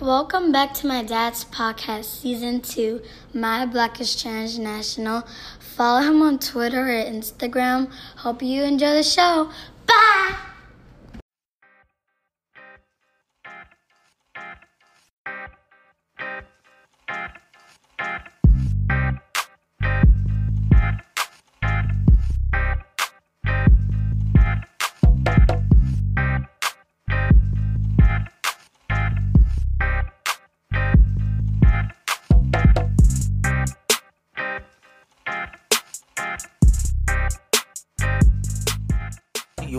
Welcome 0.00 0.50
back 0.50 0.72
to 0.76 0.86
my 0.86 1.02
dad's 1.02 1.44
podcast, 1.44 2.06
season 2.06 2.62
two, 2.62 3.02
My 3.34 3.66
Black 3.66 4.00
is 4.00 4.16
Transnational. 4.16 5.28
Follow 5.58 6.00
him 6.00 6.22
on 6.22 6.38
Twitter 6.38 6.88
or 6.88 7.04
Instagram. 7.04 7.92
Hope 8.16 8.42
you 8.42 8.62
enjoy 8.62 8.94
the 8.94 9.02
show. 9.02 9.50
Bye! 9.86 10.49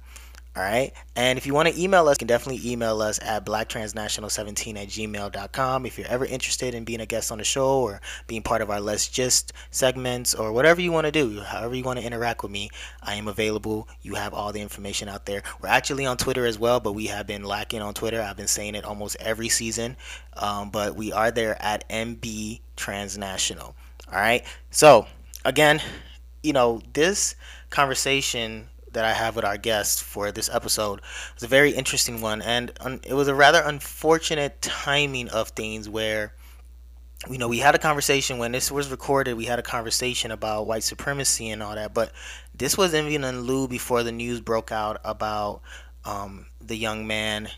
All 0.59 0.65
right. 0.65 0.93
And 1.15 1.39
if 1.39 1.47
you 1.47 1.55
want 1.55 1.69
to 1.69 1.81
email 1.81 2.09
us, 2.09 2.17
you 2.17 2.19
can 2.19 2.27
definitely 2.27 2.69
email 2.69 3.01
us 3.01 3.21
at 3.23 3.47
blacktransnational17 3.47 4.77
at 4.77 4.89
gmail.com. 4.89 5.87
If 5.87 5.97
you're 5.97 6.09
ever 6.09 6.25
interested 6.25 6.75
in 6.75 6.83
being 6.83 7.01
a 7.01 7.07
guest 7.07 7.31
on 7.31 7.39
the 7.39 7.45
show 7.45 7.83
or 7.83 8.01
being 8.27 8.43
part 8.43 8.61
of 8.61 8.69
our 8.69 8.81
Let's 8.81 9.07
Just 9.07 9.53
segments 9.71 10.35
or 10.35 10.53
whatever 10.53 10.81
you 10.81 10.91
want 10.91 11.05
to 11.05 11.13
do, 11.13 11.43
however 11.43 11.77
you 11.77 11.85
want 11.85 12.01
to 12.01 12.05
interact 12.05 12.43
with 12.43 12.51
me, 12.51 12.71
I 13.01 13.15
am 13.15 13.29
available. 13.29 13.87
You 14.03 14.17
have 14.17 14.35
all 14.35 14.51
the 14.51 14.61
information 14.61 15.09
out 15.09 15.27
there. 15.27 15.45
We're 15.63 15.69
actually 15.69 16.07
on 16.07 16.17
Twitter 16.17 16.45
as 16.45 16.59
well, 16.59 16.81
but 16.81 16.95
we 16.95 17.07
have 17.07 17.29
been 17.29 17.45
lacking 17.45 17.81
on 17.81 17.95
Twitter. 17.95 18.21
I've 18.21 18.37
been 18.37 18.49
saying 18.49 18.75
it 18.75 18.85
almost 18.85 19.15
every 19.21 19.51
season. 19.51 19.97
Um, 20.37 20.71
but 20.71 20.97
we 20.97 21.13
are 21.13 21.31
there 21.31 21.57
at 21.63 21.89
MB 21.89 22.63
Transnational. 22.75 23.77
All 24.13 24.19
right. 24.19 24.45
So, 24.73 25.07
again, 25.45 25.81
you 26.43 26.53
know, 26.53 26.83
this 26.95 27.37
conversation 27.71 28.71
that 28.93 29.05
I 29.05 29.13
have 29.13 29.37
with 29.37 29.45
our 29.45 29.57
guest 29.57 30.03
for 30.03 30.33
this 30.33 30.49
episode 30.53 31.01
was 31.35 31.43
a 31.43 31.49
very 31.49 31.73
interesting 31.73 32.21
one, 32.21 32.43
and 32.43 32.73
un- 32.81 33.01
it 33.07 33.15
was 33.15 33.29
a 33.29 33.35
rather 33.35 33.63
unfortunate 33.65 34.61
timing 34.63 35.29
of 35.29 35.49
things 35.51 35.89
where. 35.89 36.35
You 37.29 37.37
know, 37.37 37.49
we 37.49 37.59
had 37.59 37.75
a 37.75 37.79
conversation 37.79 38.39
when 38.39 38.53
this 38.53 38.71
was 38.71 38.93
recorded. 38.93 39.35
We 39.35 39.47
had 39.47 39.59
a 39.59 39.63
conversation 39.63 40.31
about 40.31 40.69
white 40.69 40.85
supremacy 40.85 41.51
and 41.51 41.65
all 41.65 41.75
that, 41.75 41.93
but 41.93 42.13
this 42.55 42.79
was 42.79 42.95
even 42.95 43.25
in 43.25 43.41
lieu 43.41 43.67
before 43.67 44.05
the 44.05 44.13
news 44.13 44.41
broke 44.41 44.71
out 44.71 45.01
about 45.05 45.61
um, 46.05 46.47
the 46.61 46.77
young 46.77 47.09
man, 47.09 47.49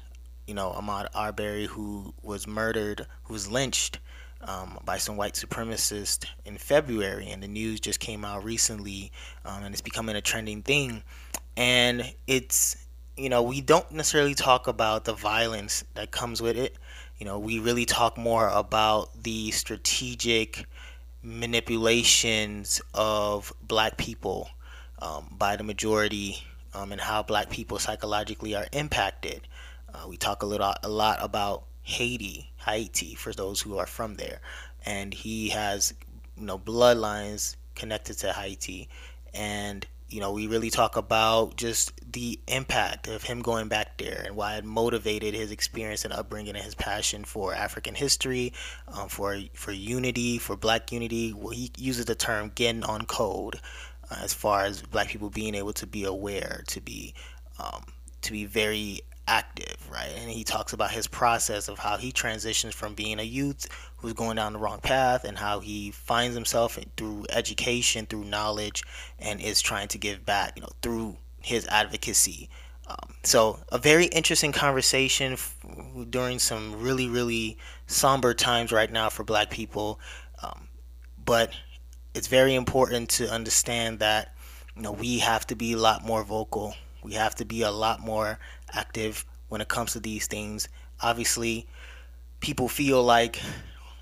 you 0.47 0.54
know, 0.54 0.70
Ahmad 0.70 1.08
Arbery, 1.14 1.66
who 1.66 2.14
was 2.22 2.47
murdered, 2.47 3.06
who 3.24 3.34
was 3.34 3.50
lynched 3.50 3.98
um, 4.42 4.78
by 4.84 4.98
some 4.98 5.16
white 5.16 5.34
supremacists 5.34 6.26
in 6.44 6.56
February, 6.56 7.28
and 7.28 7.42
the 7.42 7.48
news 7.48 7.80
just 7.80 8.00
came 8.00 8.24
out 8.24 8.44
recently, 8.44 9.12
um, 9.44 9.62
and 9.62 9.74
it's 9.74 9.82
becoming 9.82 10.16
a 10.16 10.20
trending 10.20 10.62
thing. 10.62 11.02
And 11.56 12.14
it's, 12.26 12.76
you 13.16 13.28
know, 13.28 13.42
we 13.42 13.60
don't 13.60 13.90
necessarily 13.92 14.34
talk 14.34 14.66
about 14.66 15.04
the 15.04 15.12
violence 15.12 15.84
that 15.94 16.10
comes 16.10 16.40
with 16.40 16.56
it. 16.56 16.76
You 17.18 17.26
know, 17.26 17.38
we 17.38 17.58
really 17.58 17.84
talk 17.84 18.16
more 18.16 18.48
about 18.48 19.22
the 19.22 19.50
strategic 19.50 20.64
manipulations 21.22 22.80
of 22.94 23.52
black 23.62 23.98
people 23.98 24.48
um, 25.00 25.26
by 25.38 25.56
the 25.56 25.64
majority 25.64 26.42
um, 26.74 26.92
and 26.92 27.00
how 27.00 27.22
black 27.22 27.50
people 27.50 27.78
psychologically 27.78 28.54
are 28.54 28.66
impacted. 28.72 29.46
Uh, 29.92 30.06
we 30.08 30.16
talk 30.16 30.42
a 30.42 30.46
little 30.46 30.72
a 30.82 30.88
lot 30.88 31.18
about 31.20 31.64
Haiti, 31.82 32.50
Haiti, 32.64 33.14
for 33.14 33.32
those 33.32 33.60
who 33.60 33.78
are 33.78 33.86
from 33.86 34.14
there, 34.14 34.40
and 34.86 35.12
he 35.12 35.48
has 35.48 35.94
you 36.36 36.44
know 36.44 36.58
bloodlines 36.58 37.56
connected 37.74 38.18
to 38.18 38.32
Haiti, 38.32 38.88
and 39.34 39.86
you 40.10 40.21
know, 40.21 40.32
we 40.32 40.48
really 40.48 40.71
talk 40.71 40.97
about 40.97 41.56
just 41.56 41.93
the 42.12 42.41
impact 42.48 43.06
of 43.06 43.22
him 43.22 43.43
going 43.43 43.69
back 43.69 43.97
there 43.97 44.25
and 44.26 44.34
why 44.34 44.56
it 44.56 44.65
motivated 44.65 45.34
his 45.34 45.53
experience 45.53 46.04
and 46.04 46.12
upbringing 46.12 46.56
and 46.56 46.65
his 46.65 46.75
passion 46.75 47.25
for 47.25 47.54
African 47.54 47.94
history, 47.94 48.53
um, 48.88 49.09
for 49.09 49.38
for 49.54 49.72
unity, 49.72 50.38
for 50.38 50.56
Black 50.56 50.91
unity. 50.91 51.32
Well, 51.32 51.50
he 51.50 51.71
uses 51.78 52.06
the 52.06 52.16
term 52.16 52.50
"getting 52.54 52.82
on 52.82 53.06
code," 53.06 53.60
uh, 54.10 54.16
as 54.21 54.34
far 54.34 54.65
as 54.65 54.82
Black 54.82 55.09
people 55.09 55.31
being 55.31 55.54
able 55.54 55.72
to 55.75 55.87
be 55.87 56.04
aware, 56.04 56.65
to 56.66 56.81
be 56.81 57.15
um, 57.59 57.84
to 58.22 58.32
be 58.32 58.44
very 58.47 59.03
active, 59.26 59.76
right? 59.91 60.10
And 60.16 60.31
he 60.31 60.44
talks 60.44 60.72
about 60.72 60.91
his 60.91 61.06
process 61.06 61.69
of 61.69 61.78
how 61.78 61.97
he 61.97 62.12
transitions 62.12 62.75
from 62.75 62.94
being 62.94 63.19
a 63.19 63.25
youth 63.25 63.69
who's 63.98 64.12
going 64.12 64.36
down 64.36 64.53
the 64.53 64.58
wrong 64.58 64.81
path 64.81 65.25
and 65.25 65.38
how 65.38 65.60
he 65.60 65.91
finds 65.91 66.34
himself 66.34 66.78
through 66.97 67.26
education, 67.30 68.06
through 68.06 68.25
knowledge, 68.25 68.82
and 69.19 69.41
is 69.41 69.60
trying 69.60 69.88
to 69.88 69.98
give 69.98 70.25
back, 70.25 70.53
you 70.56 70.62
know, 70.62 70.70
through 70.82 71.16
his 71.41 71.66
advocacy. 71.69 72.48
Um, 72.86 73.14
so, 73.22 73.60
a 73.70 73.78
very 73.78 74.06
interesting 74.06 74.50
conversation 74.50 75.34
f- 75.34 75.56
during 76.09 76.41
some 76.41 76.80
really, 76.80 77.09
really 77.09 77.56
somber 77.86 78.34
times 78.34 78.72
right 78.72 78.91
now 78.91 79.10
for 79.10 79.22
black 79.22 79.50
people. 79.50 80.00
Um, 80.42 80.69
but 81.25 81.53
it's 82.14 82.26
very 82.26 82.54
important 82.54 83.10
to 83.10 83.30
understand 83.30 84.00
that, 84.00 84.34
you 84.75 84.82
know, 84.82 84.92
we 84.92 85.20
have 85.20 85.47
to 85.48 85.54
be 85.54 85.72
a 85.75 85.76
lot 85.76 86.04
more 86.04 86.25
vocal. 86.25 86.75
We 87.04 87.12
have 87.14 87.36
to 87.36 87.44
be 87.44 87.62
a 87.62 87.70
lot 87.70 88.00
more 88.00 88.38
active 88.72 89.25
when 89.48 89.60
it 89.60 89.69
comes 89.69 89.92
to 89.92 90.00
these 90.00 90.26
things. 90.26 90.69
Obviously, 91.00 91.66
people 92.41 92.69
feel 92.69 93.03
like 93.03 93.41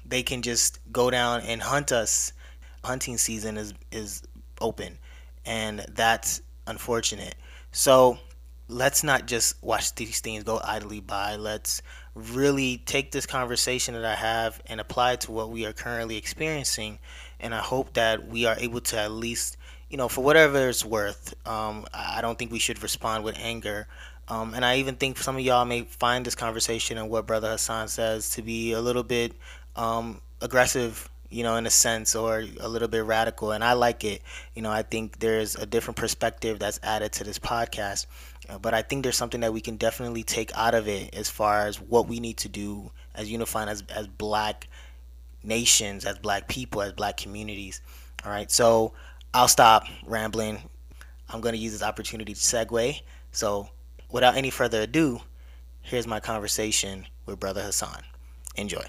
they 0.04 0.22
can 0.22 0.42
just 0.42 0.78
go 0.92 1.10
down 1.10 1.40
and 1.42 1.60
hunt 1.60 1.92
us. 1.92 2.32
Hunting 2.84 3.18
season 3.18 3.56
is 3.56 3.74
is 3.90 4.22
open, 4.60 4.98
and 5.44 5.84
that's 5.94 6.40
unfortunate. 6.66 7.34
So 7.72 8.18
let's 8.68 9.02
not 9.02 9.26
just 9.26 9.62
watch 9.62 9.94
these 9.94 10.20
things 10.20 10.44
go 10.44 10.60
idly 10.62 11.00
by. 11.00 11.36
Let's 11.36 11.82
really 12.14 12.78
take 12.84 13.12
this 13.12 13.26
conversation 13.26 13.94
that 13.94 14.04
I 14.04 14.14
have 14.14 14.60
and 14.66 14.80
apply 14.80 15.12
it 15.12 15.22
to 15.22 15.32
what 15.32 15.50
we 15.50 15.64
are 15.66 15.72
currently 15.72 16.16
experiencing. 16.16 16.98
And 17.40 17.54
I 17.54 17.60
hope 17.60 17.94
that 17.94 18.28
we 18.28 18.44
are 18.44 18.56
able 18.58 18.80
to 18.80 18.98
at 18.98 19.10
least, 19.10 19.56
you 19.88 19.96
know, 19.96 20.08
for 20.08 20.22
whatever 20.22 20.68
it's 20.68 20.84
worth. 20.84 21.34
Um, 21.46 21.86
I 21.92 22.20
don't 22.20 22.38
think 22.38 22.52
we 22.52 22.58
should 22.58 22.82
respond 22.82 23.24
with 23.24 23.36
anger. 23.38 23.88
Um, 24.28 24.54
and 24.54 24.64
I 24.64 24.76
even 24.76 24.96
think 24.96 25.18
some 25.18 25.36
of 25.36 25.42
y'all 25.42 25.64
may 25.64 25.82
find 25.82 26.24
this 26.24 26.34
conversation 26.34 26.98
and 26.98 27.08
what 27.08 27.26
Brother 27.26 27.50
Hassan 27.50 27.88
says 27.88 28.30
to 28.30 28.42
be 28.42 28.72
a 28.72 28.80
little 28.80 29.02
bit 29.02 29.32
um, 29.74 30.20
aggressive, 30.42 31.08
you 31.30 31.42
know, 31.42 31.56
in 31.56 31.66
a 31.66 31.70
sense, 31.70 32.14
or 32.14 32.44
a 32.60 32.68
little 32.68 32.88
bit 32.88 33.04
radical. 33.04 33.52
And 33.52 33.64
I 33.64 33.72
like 33.72 34.04
it. 34.04 34.22
You 34.54 34.62
know, 34.62 34.70
I 34.70 34.82
think 34.82 35.18
there's 35.20 35.54
a 35.54 35.64
different 35.64 35.96
perspective 35.96 36.58
that's 36.58 36.78
added 36.82 37.12
to 37.12 37.24
this 37.24 37.38
podcast. 37.38 38.06
Uh, 38.48 38.58
but 38.58 38.74
I 38.74 38.82
think 38.82 39.02
there's 39.02 39.16
something 39.16 39.40
that 39.40 39.52
we 39.52 39.60
can 39.60 39.76
definitely 39.76 40.22
take 40.22 40.50
out 40.54 40.74
of 40.74 40.88
it 40.88 41.14
as 41.14 41.30
far 41.30 41.66
as 41.66 41.80
what 41.80 42.06
we 42.06 42.20
need 42.20 42.36
to 42.38 42.48
do 42.48 42.90
as 43.14 43.30
unifying 43.30 43.68
as, 43.68 43.82
as 43.94 44.06
black 44.06 44.68
nations, 45.42 46.04
as 46.04 46.18
black 46.18 46.48
people, 46.48 46.82
as 46.82 46.92
black 46.92 47.16
communities. 47.16 47.80
All 48.24 48.30
right. 48.30 48.50
So 48.50 48.92
I'll 49.32 49.48
stop 49.48 49.84
rambling. 50.06 50.58
I'm 51.28 51.40
going 51.40 51.54
to 51.54 51.58
use 51.58 51.72
this 51.72 51.82
opportunity 51.82 52.34
to 52.34 52.40
segue. 52.40 53.00
So, 53.32 53.68
without 54.10 54.36
any 54.36 54.50
further 54.50 54.82
ado, 54.82 55.20
here's 55.80 56.06
my 56.06 56.20
conversation 56.20 57.06
with 57.26 57.38
Brother 57.38 57.62
Hassan. 57.62 58.02
Enjoy. 58.56 58.84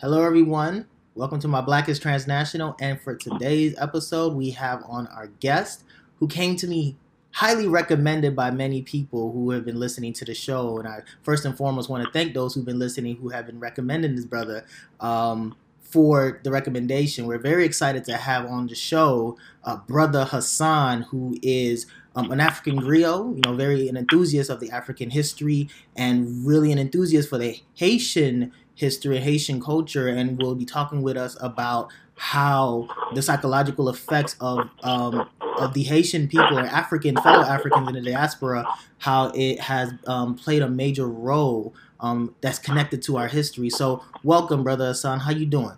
Hello, 0.00 0.22
everyone. 0.22 0.86
Welcome 1.14 1.38
to 1.40 1.48
my 1.48 1.60
Black 1.60 1.88
is 1.88 1.98
Transnational. 1.98 2.76
And 2.80 3.00
for 3.00 3.14
today's 3.14 3.74
episode, 3.78 4.34
we 4.34 4.50
have 4.50 4.82
on 4.88 5.06
our 5.08 5.28
guest 5.40 5.84
who 6.18 6.26
came 6.26 6.56
to 6.56 6.66
me 6.66 6.96
highly 7.30 7.66
recommended 7.66 8.36
by 8.36 8.50
many 8.50 8.82
people 8.82 9.32
who 9.32 9.50
have 9.50 9.64
been 9.64 9.78
listening 9.78 10.12
to 10.14 10.24
the 10.24 10.34
show. 10.34 10.78
And 10.78 10.86
I 10.86 11.02
first 11.22 11.44
and 11.44 11.56
foremost 11.56 11.88
want 11.88 12.04
to 12.04 12.10
thank 12.12 12.34
those 12.34 12.54
who've 12.54 12.64
been 12.64 12.78
listening 12.78 13.16
who 13.16 13.28
have 13.30 13.46
been 13.46 13.60
recommending 13.60 14.14
this 14.14 14.24
brother. 14.24 14.64
Um, 15.00 15.56
for 15.94 16.40
the 16.42 16.50
recommendation. 16.50 17.24
We're 17.24 17.38
very 17.38 17.64
excited 17.64 18.04
to 18.06 18.16
have 18.16 18.46
on 18.46 18.66
the 18.66 18.74
show 18.74 19.38
uh, 19.62 19.76
Brother 19.76 20.24
Hassan, 20.24 21.02
who 21.02 21.38
is 21.40 21.86
um, 22.16 22.30
an 22.30 22.40
African 22.40 22.80
griot, 22.80 23.34
you 23.34 23.40
know, 23.44 23.56
very 23.56 23.88
an 23.88 23.96
enthusiast 23.96 24.50
of 24.50 24.60
the 24.60 24.70
African 24.70 25.10
history 25.10 25.68
and 25.96 26.46
really 26.46 26.72
an 26.72 26.78
enthusiast 26.78 27.28
for 27.28 27.38
the 27.38 27.60
Haitian 27.74 28.52
history, 28.74 29.18
Haitian 29.18 29.60
culture, 29.60 30.08
and 30.08 30.40
will 30.40 30.54
be 30.54 30.64
talking 30.64 31.02
with 31.02 31.16
us 31.16 31.36
about 31.40 31.90
how 32.16 32.88
the 33.14 33.22
psychological 33.22 33.88
effects 33.88 34.36
of 34.40 34.68
um, 34.82 35.28
of 35.58 35.74
the 35.74 35.82
Haitian 35.82 36.28
people 36.28 36.58
or 36.58 36.62
African 36.62 37.16
fellow 37.16 37.44
Africans 37.44 37.88
in 37.88 37.94
the 37.94 38.02
diaspora, 38.02 38.66
how 38.98 39.32
it 39.34 39.60
has 39.60 39.92
um, 40.06 40.34
played 40.34 40.62
a 40.62 40.68
major 40.68 41.08
role 41.08 41.74
um, 42.00 42.34
that's 42.40 42.58
connected 42.58 43.02
to 43.02 43.16
our 43.16 43.28
history. 43.28 43.70
So, 43.70 44.04
welcome, 44.22 44.62
brother 44.62 44.88
Hassan. 44.88 45.20
How 45.20 45.30
you 45.30 45.46
doing? 45.46 45.76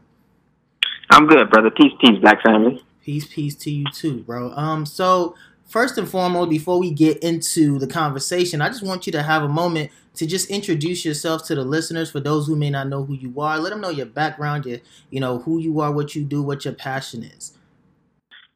I'm 1.11 1.27
good, 1.27 1.49
brother. 1.51 1.71
Peace, 1.71 1.93
peace, 2.01 2.19
black 2.21 2.43
family. 2.43 2.85
Peace, 3.03 3.27
peace 3.27 3.55
to 3.55 3.71
you 3.71 3.85
too, 3.93 4.23
bro. 4.25 4.51
Um, 4.53 4.85
so 4.85 5.37
first 5.67 5.99
and 5.99 6.09
foremost, 6.09 6.51
before 6.51 6.79
we 6.79 6.91
get 6.91 7.19
into 7.19 7.79
the 7.79 7.87
conversation, 7.87 8.61
I 8.61 8.69
just 8.69 8.83
want 8.83 9.07
you 9.07 9.13
to 9.13 9.23
have 9.23 9.43
a 9.43 9.49
moment 9.49 9.91
to 10.15 10.27
just 10.27 10.51
introduce 10.51 11.05
yourself 11.05 11.45
to 11.47 11.55
the 11.55 11.65
listeners 11.65 12.11
for 12.11 12.21
those 12.21 12.47
who 12.47 12.57
may 12.57 12.71
not 12.71 12.89
know 12.89 13.05
who 13.05 13.15
you 13.15 13.39
are. 13.41 13.59
Let 13.59 13.71
them 13.71 13.81
know 13.81 13.91
your 13.91 14.07
background, 14.07 14.65
your, 14.65 14.79
you 15.11 15.21
know, 15.21 15.39
who 15.39 15.59
you 15.59 15.81
are, 15.81 15.93
what 15.93 16.15
you 16.15 16.25
do, 16.25 16.43
what 16.43 16.65
your 16.65 16.75
passion 16.75 17.23
is. 17.23 17.53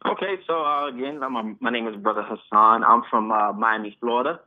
Okay, 0.06 0.36
so 0.46 0.64
uh, 0.64 0.88
again, 0.88 1.22
I'm, 1.22 1.58
my 1.60 1.70
name 1.70 1.86
is 1.86 1.96
Brother 1.96 2.22
Hassan. 2.22 2.82
I'm 2.84 3.02
from 3.10 3.30
uh, 3.30 3.52
Miami, 3.52 3.96
Florida. 4.00 4.40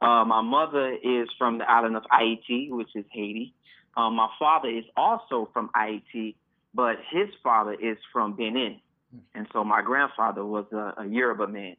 Uh, 0.00 0.24
my 0.24 0.42
mother 0.42 0.96
is 1.02 1.28
from 1.36 1.58
the 1.58 1.68
island 1.68 1.96
of 1.96 2.04
Haiti, 2.12 2.68
which 2.70 2.90
is 2.94 3.04
Haiti. 3.10 3.52
Um, 3.96 4.14
my 4.14 4.28
father 4.38 4.68
is 4.68 4.84
also 4.96 5.48
from 5.52 5.70
Haiti, 5.74 6.36
but 6.74 6.96
his 7.10 7.28
father 7.42 7.72
is 7.72 7.96
from 8.12 8.34
Benin. 8.36 8.78
Hmm. 9.10 9.18
And 9.34 9.46
so 9.52 9.64
my 9.64 9.82
grandfather 9.82 10.44
was 10.44 10.66
a, 10.72 10.94
a 10.98 11.06
Yoruba 11.08 11.48
man 11.48 11.76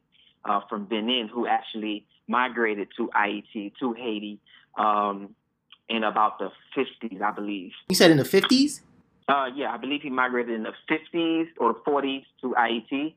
uh, 0.48 0.60
from 0.68 0.86
Benin 0.86 1.28
who 1.32 1.46
actually 1.46 2.06
migrated 2.26 2.88
to 2.96 3.10
Ayiti, 3.14 3.72
to 3.80 3.92
Haiti, 3.92 4.40
um, 4.76 5.34
in 5.88 6.04
about 6.04 6.38
the 6.38 6.50
50s, 6.76 7.22
I 7.22 7.30
believe. 7.30 7.72
You 7.88 7.96
said 7.96 8.10
in 8.10 8.16
the 8.16 8.24
50s? 8.24 8.80
Uh, 9.28 9.46
yeah, 9.54 9.72
I 9.72 9.76
believe 9.76 10.02
he 10.02 10.10
migrated 10.10 10.54
in 10.54 10.62
the 10.62 10.72
50s 10.90 11.48
or 11.58 11.74
the 11.74 11.80
40s 11.80 12.24
to 12.42 12.54
Ayiti. 12.58 13.14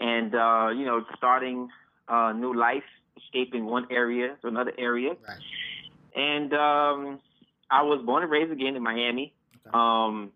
And, 0.00 0.34
uh, 0.34 0.70
you 0.74 0.84
know, 0.84 1.04
starting 1.16 1.68
a 2.08 2.32
new 2.32 2.54
life, 2.54 2.82
escaping 3.16 3.64
one 3.66 3.86
area 3.90 4.36
to 4.42 4.48
another 4.48 4.72
area. 4.78 5.10
Right. 5.10 5.38
And 6.14 6.52
um, 6.52 7.20
I 7.70 7.82
was 7.82 8.02
born 8.04 8.22
and 8.22 8.32
raised 8.32 8.52
again 8.52 8.76
in 8.76 8.82
Miami. 8.82 9.32
Okay. 9.66 9.70
Um, 9.72 10.32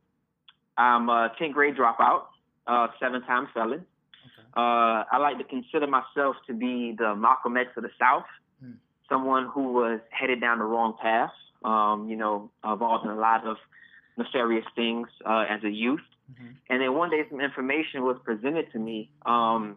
I'm 0.79 1.09
a 1.09 1.33
10th 1.41 1.53
grade 1.53 1.77
dropout, 1.77 2.25
uh, 2.67 2.89
seven 3.01 3.23
time 3.23 3.49
felon. 3.55 3.85
Uh, 4.57 5.05
I 5.13 5.19
like 5.19 5.37
to 5.39 5.45
consider 5.45 5.87
myself 5.87 6.37
to 6.47 6.55
be 6.55 6.95
the 6.97 7.15
Malcolm 7.15 7.57
X 7.57 7.71
of 7.77 7.83
the 7.83 7.91
South, 8.01 8.25
hmm. 8.63 8.73
someone 9.09 9.49
who 9.53 9.73
was 9.75 10.01
headed 10.11 10.41
down 10.41 10.59
the 10.59 10.65
wrong 10.65 10.95
path, 11.01 11.33
um, 11.63 12.09
you 12.09 12.17
know, 12.17 12.51
involved 12.65 13.05
in 13.05 13.11
a 13.11 13.17
lot 13.17 13.47
of 13.47 13.59
nefarious 14.17 14.65
things 14.75 15.09
uh, 15.27 15.45
as 15.49 15.63
a 15.63 15.71
youth. 15.71 16.01
Mm-hmm. 16.33 16.53
And 16.71 16.81
then 16.81 16.95
one 16.95 17.11
day, 17.11 17.23
some 17.29 17.41
information 17.41 18.03
was 18.03 18.17
presented 18.25 18.73
to 18.73 18.79
me 18.79 19.11
um, 19.27 19.77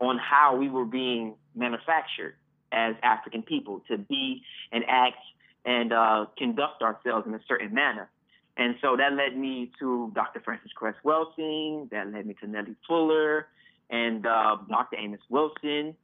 on 0.00 0.18
how 0.18 0.56
we 0.56 0.68
were 0.68 0.86
being 0.86 1.34
manufactured 1.54 2.34
as 2.72 2.94
African 3.02 3.42
people 3.42 3.82
to 3.88 3.98
be 3.98 4.42
and 4.72 4.84
act 4.88 5.18
and 5.64 5.92
uh, 5.92 6.26
conduct 6.36 6.82
ourselves 6.82 7.26
in 7.26 7.34
a 7.34 7.40
certain 7.46 7.72
manner. 7.72 8.10
And 8.56 8.76
so 8.80 8.96
that 8.96 9.12
led 9.12 9.36
me 9.36 9.70
to 9.80 10.12
Dr. 10.14 10.40
Frances 10.40 10.70
Cress 10.74 10.94
Welsing, 11.04 11.90
that 11.90 12.12
led 12.12 12.26
me 12.26 12.34
to 12.40 12.46
Neely 12.46 12.76
Fuller 12.86 13.48
and 13.90 14.26
uh, 14.26 14.56
Dr. 14.68 14.96
Amos 14.96 15.20
Wilson. 15.28 15.94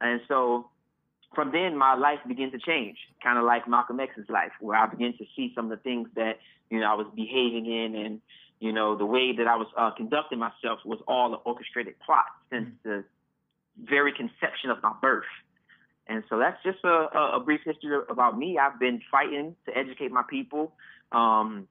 And 0.00 0.20
so 0.28 0.70
from 1.34 1.52
then, 1.52 1.76
my 1.76 1.94
life 1.94 2.18
began 2.26 2.50
to 2.52 2.58
change, 2.58 2.96
kind 3.22 3.38
of 3.38 3.44
like 3.44 3.68
Malcolm 3.68 4.00
X's 4.00 4.28
life, 4.28 4.52
where 4.60 4.76
I 4.76 4.86
began 4.86 5.12
to 5.18 5.24
see 5.36 5.52
some 5.54 5.70
of 5.70 5.78
the 5.78 5.82
things 5.82 6.08
that, 6.16 6.38
you 6.70 6.80
know, 6.80 6.86
I 6.86 6.94
was 6.94 7.06
behaving 7.14 7.66
in 7.66 7.94
and, 7.94 8.20
you 8.58 8.72
know, 8.72 8.96
the 8.96 9.04
way 9.04 9.36
that 9.36 9.46
I 9.46 9.56
was 9.56 9.66
uh, 9.76 9.90
conducting 9.96 10.38
myself 10.38 10.80
was 10.84 10.98
all 11.06 11.34
an 11.34 11.40
orchestrated 11.44 11.94
plot 12.00 12.24
since 12.50 12.66
mm-hmm. 12.66 12.88
the 12.88 13.04
very 13.84 14.12
conception 14.12 14.70
of 14.70 14.82
my 14.82 14.92
birth. 15.00 15.24
And 16.08 16.22
so 16.28 16.38
that's 16.38 16.62
just 16.62 16.78
a, 16.84 17.08
a, 17.34 17.40
brief 17.44 17.60
history 17.64 17.90
about 18.08 18.38
me. 18.38 18.58
I've 18.58 18.78
been 18.78 19.02
fighting 19.10 19.56
to 19.66 19.76
educate 19.76 20.12
my 20.12 20.22
people. 20.28 20.72
Um, 21.10 21.66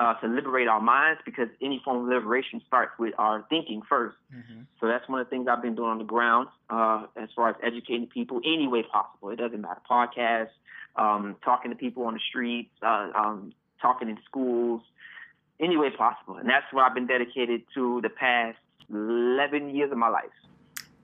uh, 0.00 0.14
to 0.14 0.26
liberate 0.26 0.66
our 0.66 0.80
minds 0.80 1.20
because 1.26 1.48
any 1.60 1.80
form 1.84 1.98
of 1.98 2.08
liberation 2.08 2.62
starts 2.66 2.92
with 2.98 3.12
our 3.18 3.44
thinking 3.50 3.82
1st 3.82 4.12
mm-hmm. 4.34 4.60
So 4.80 4.86
that's 4.86 5.06
one 5.08 5.20
of 5.20 5.26
the 5.26 5.30
things 5.30 5.46
I've 5.46 5.60
been 5.60 5.74
doing 5.74 5.90
on 5.90 5.98
the 5.98 6.04
ground 6.04 6.48
uh, 6.70 7.04
as 7.16 7.28
far 7.36 7.50
as 7.50 7.56
educating 7.62 8.06
people 8.06 8.40
any 8.42 8.66
way 8.66 8.82
possible. 8.82 9.28
It 9.28 9.36
doesn't 9.36 9.60
matter. 9.60 9.80
Podcasts, 9.88 10.56
um, 10.96 11.36
talking 11.44 11.70
to 11.70 11.76
people 11.76 12.04
on 12.04 12.14
the 12.14 12.20
streets, 12.30 12.70
uh, 12.82 13.10
um, 13.14 13.52
talking 13.82 14.08
in 14.08 14.18
schools, 14.24 14.80
any 15.60 15.76
way 15.76 15.90
possible. 15.90 16.36
And 16.36 16.48
that's 16.48 16.64
what 16.72 16.86
I've 16.86 16.94
been 16.94 17.06
dedicated 17.06 17.62
to 17.74 18.00
the 18.02 18.08
past 18.08 18.56
11 18.90 19.74
years 19.74 19.92
of 19.92 19.98
my 19.98 20.08
life. 20.08 20.30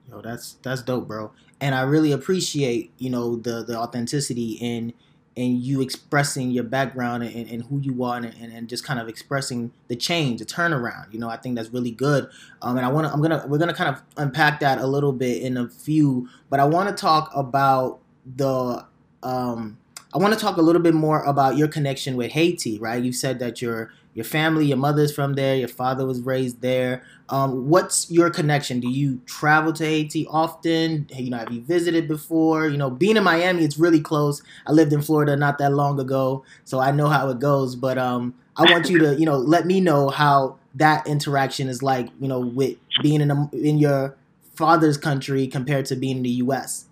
Yo, 0.09 0.21
that's 0.21 0.53
that's 0.63 0.81
dope, 0.81 1.07
bro. 1.07 1.31
And 1.61 1.75
I 1.75 1.81
really 1.81 2.13
appreciate, 2.13 2.91
you 2.97 3.11
know, 3.11 3.35
the 3.35 3.63
the 3.63 3.77
authenticity 3.77 4.53
in 4.53 4.93
and 5.37 5.59
you 5.59 5.81
expressing 5.81 6.49
your 6.49 6.63
background 6.63 7.23
and, 7.23 7.47
and 7.49 7.63
who 7.63 7.79
you 7.79 8.03
are 8.03 8.17
and, 8.17 8.25
and, 8.41 8.51
and, 8.51 8.67
just 8.67 8.83
kind 8.83 8.99
of 8.99 9.07
expressing 9.07 9.71
the 9.87 9.95
change 9.95 10.39
the 10.39 10.45
turnaround 10.45 11.13
you 11.13 11.19
know 11.19 11.29
i 11.29 11.37
think 11.37 11.55
that's 11.55 11.69
really 11.69 11.91
good. 11.91 12.27
Um, 12.61 12.75
and 12.75 12.85
i 12.85 12.89
want 12.89 13.07
to 13.07 13.13
i'm 13.13 13.21
gonna 13.21 13.45
we're 13.47 13.59
gonna 13.59 13.73
kind 13.73 13.95
of 13.95 14.01
unpack 14.17 14.59
that 14.59 14.79
a 14.79 14.87
little 14.87 15.13
bit 15.13 15.41
in 15.41 15.55
a 15.55 15.69
few 15.69 16.27
but 16.49 16.59
i 16.59 16.65
want 16.65 16.89
to 16.89 16.95
talk 16.95 17.31
about 17.33 17.99
the 18.35 18.85
um, 19.23 19.77
i 20.13 20.17
want 20.17 20.33
to 20.33 20.39
talk 20.39 20.57
a 20.57 20.61
little 20.61 20.81
bit 20.81 20.93
more 20.93 21.23
about 21.23 21.55
your 21.55 21.67
connection 21.67 22.17
with 22.17 22.31
haiti 22.31 22.77
right? 22.79 23.03
You 23.03 23.13
said 23.13 23.39
that 23.39 23.61
your 23.61 23.91
your 24.17 24.25
family 24.25 24.65
your 24.65 24.77
mother's 24.77 25.13
from 25.15 25.35
there 25.35 25.55
your 25.55 25.69
father 25.69 26.05
was 26.05 26.19
raised 26.21 26.59
there 26.61 27.03
um, 27.29 27.67
what's 27.67 28.09
your 28.09 28.29
connection? 28.29 28.79
Do 28.79 28.89
you 28.89 29.19
travel 29.25 29.73
to 29.73 29.85
Haiti 29.85 30.25
often? 30.29 31.07
You 31.13 31.29
know, 31.29 31.37
have 31.37 31.51
you 31.51 31.61
visited 31.61 32.07
before? 32.07 32.67
You 32.67 32.77
know, 32.77 32.89
being 32.89 33.17
in 33.17 33.23
Miami, 33.23 33.63
it's 33.63 33.77
really 33.77 33.99
close. 33.99 34.41
I 34.65 34.71
lived 34.71 34.93
in 34.93 35.01
Florida 35.01 35.35
not 35.35 35.57
that 35.57 35.73
long 35.73 35.99
ago, 35.99 36.45
so 36.63 36.79
I 36.79 36.91
know 36.91 37.07
how 37.07 37.29
it 37.29 37.39
goes. 37.39 37.75
But 37.75 37.97
um, 37.97 38.33
I 38.55 38.71
want 38.71 38.89
you 38.89 38.99
to, 38.99 39.15
you 39.15 39.25
know, 39.25 39.37
let 39.37 39.65
me 39.65 39.81
know 39.81 40.09
how 40.09 40.57
that 40.75 41.05
interaction 41.05 41.67
is 41.67 41.83
like. 41.83 42.07
You 42.21 42.29
know, 42.29 42.39
with 42.39 42.77
being 43.01 43.19
in 43.19 43.29
a, 43.29 43.49
in 43.51 43.77
your 43.77 44.15
father's 44.55 44.97
country 44.97 45.47
compared 45.47 45.85
to 45.87 45.97
being 45.97 46.17
in 46.17 46.23
the 46.23 46.29
U.S. 46.29 46.85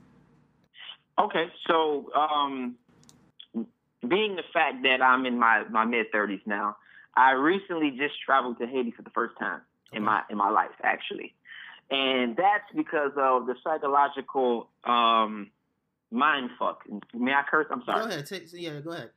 Okay, 1.18 1.46
so 1.66 2.12
um, 2.14 2.76
being 4.06 4.36
the 4.36 4.44
fact 4.52 4.84
that 4.84 5.02
I'm 5.02 5.26
in 5.26 5.40
my 5.40 5.64
my 5.70 5.86
mid 5.86 6.12
30s 6.12 6.42
now, 6.46 6.76
I 7.16 7.32
recently 7.32 7.92
just 7.92 8.16
traveled 8.26 8.60
to 8.60 8.68
Haiti 8.68 8.92
for 8.92 9.02
the 9.02 9.10
first 9.12 9.38
time 9.40 9.62
in 9.94 10.04
my 10.04 10.22
in 10.30 10.38
my 10.38 10.50
life 10.50 10.72
actually, 10.84 11.34
and 11.90 12.36
that's 12.36 12.66
because 12.76 13.12
of 13.18 13.46
the 13.48 13.56
psychological 13.64 14.70
um, 14.84 15.52
mind 16.12 16.50
fuck. 16.60 16.84
May 17.14 17.32
I 17.34 17.44
curse? 17.50 17.68
I'm 17.72 17.84
sorry. 17.86 18.04
Go 18.04 18.10
ahead. 18.10 18.26
Take, 18.26 18.48
yeah, 18.54 18.80
go 18.80 18.92
ahead. 18.92 19.12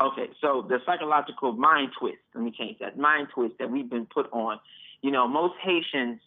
Okay, 0.00 0.28
so 0.40 0.64
the 0.68 0.78
psychological 0.86 1.52
mind 1.52 1.90
twist. 1.98 2.18
Let 2.34 2.44
me 2.44 2.52
change 2.56 2.78
that 2.78 2.96
mind 2.96 3.28
twist 3.34 3.54
that 3.58 3.70
we've 3.70 3.90
been 3.90 4.06
put 4.06 4.30
on. 4.32 4.60
You 5.02 5.10
know, 5.10 5.26
most 5.26 5.54
Haitians, 5.62 6.20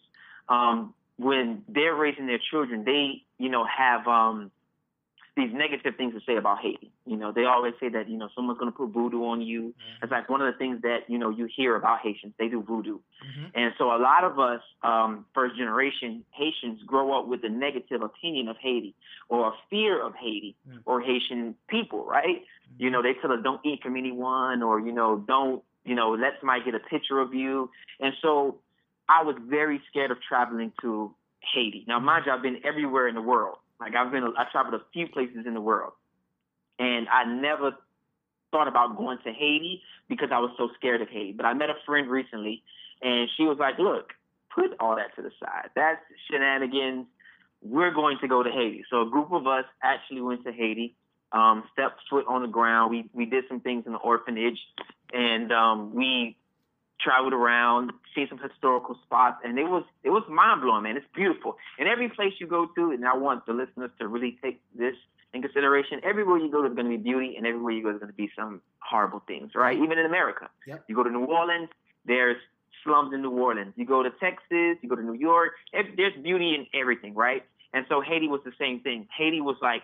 um, 0.48 0.94
when 1.16 1.62
they're 1.68 1.94
raising 1.94 2.26
their 2.26 2.40
children, 2.50 2.84
they 2.84 3.22
you 3.38 3.48
know 3.48 3.64
have 3.64 4.06
um, 4.06 4.50
these 5.34 5.50
negative 5.52 5.96
things 5.96 6.12
to 6.12 6.20
say 6.26 6.36
about 6.36 6.58
Haiti. 6.60 6.92
You 7.06 7.16
know, 7.16 7.32
they 7.32 7.44
always 7.44 7.72
say 7.80 7.88
that, 7.88 8.08
you 8.08 8.18
know, 8.18 8.28
someone's 8.34 8.58
going 8.58 8.70
to 8.70 8.76
put 8.76 8.90
voodoo 8.90 9.24
on 9.24 9.40
you. 9.40 9.62
Mm-hmm. 9.62 10.04
It's 10.04 10.10
like 10.10 10.28
one 10.28 10.42
of 10.42 10.52
the 10.52 10.58
things 10.58 10.82
that, 10.82 11.08
you 11.08 11.18
know, 11.18 11.30
you 11.30 11.48
hear 11.56 11.74
about 11.74 12.00
Haitians. 12.02 12.34
They 12.38 12.48
do 12.48 12.62
voodoo. 12.62 12.98
Mm-hmm. 12.98 13.46
And 13.54 13.72
so 13.78 13.84
a 13.84 13.96
lot 13.96 14.24
of 14.24 14.38
us, 14.38 14.60
um, 14.82 15.24
first 15.34 15.56
generation 15.56 16.24
Haitians, 16.32 16.82
grow 16.84 17.18
up 17.18 17.28
with 17.28 17.42
a 17.44 17.48
negative 17.48 18.02
opinion 18.02 18.48
of 18.48 18.56
Haiti 18.60 18.94
or 19.30 19.48
a 19.48 19.52
fear 19.70 20.04
of 20.04 20.14
Haiti 20.14 20.54
mm-hmm. 20.68 20.78
or 20.84 21.00
Haitian 21.00 21.54
people, 21.66 22.04
right? 22.04 22.42
You 22.78 22.90
know, 22.90 23.02
they 23.02 23.14
tell 23.14 23.32
us 23.32 23.38
don't 23.42 23.64
eat 23.64 23.82
from 23.82 23.96
anyone 23.96 24.62
or, 24.62 24.80
you 24.80 24.92
know, 24.92 25.24
don't, 25.26 25.62
you 25.84 25.94
know, 25.94 26.10
let 26.10 26.34
somebody 26.40 26.62
get 26.62 26.74
a 26.74 26.78
picture 26.78 27.18
of 27.20 27.32
you. 27.32 27.70
And 28.00 28.12
so 28.20 28.58
I 29.08 29.24
was 29.24 29.36
very 29.48 29.80
scared 29.88 30.10
of 30.10 30.18
traveling 30.20 30.72
to 30.82 31.14
Haiti. 31.54 31.84
Now, 31.88 31.98
mind 32.00 32.24
you, 32.26 32.32
I've 32.32 32.42
been 32.42 32.60
everywhere 32.64 33.08
in 33.08 33.14
the 33.14 33.22
world. 33.22 33.56
Like 33.82 33.96
I've 33.96 34.12
been, 34.12 34.24
I 34.38 34.44
traveled 34.52 34.74
a 34.74 34.84
few 34.92 35.08
places 35.08 35.44
in 35.44 35.54
the 35.54 35.60
world, 35.60 35.92
and 36.78 37.08
I 37.08 37.24
never 37.24 37.72
thought 38.52 38.68
about 38.68 38.96
going 38.96 39.18
to 39.24 39.32
Haiti 39.32 39.82
because 40.08 40.28
I 40.32 40.38
was 40.38 40.52
so 40.56 40.68
scared 40.76 41.02
of 41.02 41.08
Haiti. 41.08 41.32
But 41.32 41.46
I 41.46 41.54
met 41.54 41.68
a 41.68 41.74
friend 41.84 42.08
recently, 42.08 42.62
and 43.02 43.28
she 43.36 43.42
was 43.42 43.58
like, 43.58 43.78
"Look, 43.78 44.12
put 44.54 44.70
all 44.78 44.94
that 44.96 45.16
to 45.16 45.22
the 45.22 45.32
side. 45.40 45.70
That's 45.74 46.00
shenanigans. 46.30 47.06
We're 47.60 47.92
going 47.92 48.18
to 48.20 48.28
go 48.28 48.44
to 48.44 48.50
Haiti." 48.50 48.84
So 48.88 49.02
a 49.02 49.10
group 49.10 49.32
of 49.32 49.48
us 49.48 49.64
actually 49.82 50.20
went 50.20 50.44
to 50.44 50.52
Haiti. 50.52 50.94
Um, 51.32 51.64
stepped 51.72 52.02
foot 52.08 52.26
on 52.28 52.42
the 52.42 52.48
ground. 52.48 52.90
We 52.90 53.10
we 53.12 53.24
did 53.24 53.44
some 53.48 53.60
things 53.60 53.84
in 53.86 53.92
the 53.92 53.98
orphanage, 53.98 54.58
and 55.12 55.50
um, 55.50 55.94
we 55.94 56.36
traveled 57.02 57.32
around, 57.32 57.92
seen 58.14 58.28
some 58.28 58.38
historical 58.38 58.96
spots, 59.04 59.40
and 59.44 59.58
it 59.58 59.64
was 59.64 59.84
it 60.04 60.10
was 60.10 60.22
mind 60.28 60.62
blowing, 60.62 60.84
man. 60.84 60.96
It's 60.96 61.06
beautiful. 61.14 61.56
And 61.78 61.88
every 61.88 62.08
place 62.08 62.34
you 62.38 62.46
go 62.46 62.66
to, 62.66 62.90
and 62.90 63.04
I 63.06 63.16
want 63.16 63.46
the 63.46 63.52
listeners 63.52 63.90
to 63.98 64.08
really 64.08 64.38
take 64.42 64.60
this 64.74 64.94
in 65.34 65.42
consideration. 65.42 66.00
Everywhere 66.04 66.38
you 66.38 66.50
go, 66.50 66.62
there's 66.62 66.74
going 66.74 66.90
to 66.90 66.96
be 66.96 67.02
beauty, 67.02 67.34
and 67.36 67.46
everywhere 67.46 67.72
you 67.72 67.82
go, 67.82 67.88
there's 67.88 68.00
going 68.00 68.12
to 68.12 68.16
be 68.16 68.30
some 68.36 68.60
horrible 68.78 69.22
things, 69.26 69.52
right? 69.54 69.76
Even 69.76 69.98
in 69.98 70.06
America, 70.06 70.48
yep. 70.66 70.84
you 70.88 70.94
go 70.94 71.02
to 71.02 71.10
New 71.10 71.24
Orleans, 71.24 71.68
there's 72.04 72.36
slums 72.84 73.14
in 73.14 73.22
New 73.22 73.30
Orleans. 73.30 73.72
You 73.76 73.86
go 73.86 74.02
to 74.02 74.10
Texas, 74.20 74.76
you 74.82 74.88
go 74.88 74.96
to 74.96 75.02
New 75.02 75.14
York, 75.14 75.52
there's 75.72 76.14
beauty 76.22 76.54
in 76.54 76.66
everything, 76.78 77.14
right? 77.14 77.44
And 77.72 77.86
so 77.88 78.00
Haiti 78.00 78.28
was 78.28 78.40
the 78.44 78.52
same 78.58 78.80
thing. 78.80 79.08
Haiti 79.16 79.40
was 79.40 79.56
like 79.62 79.82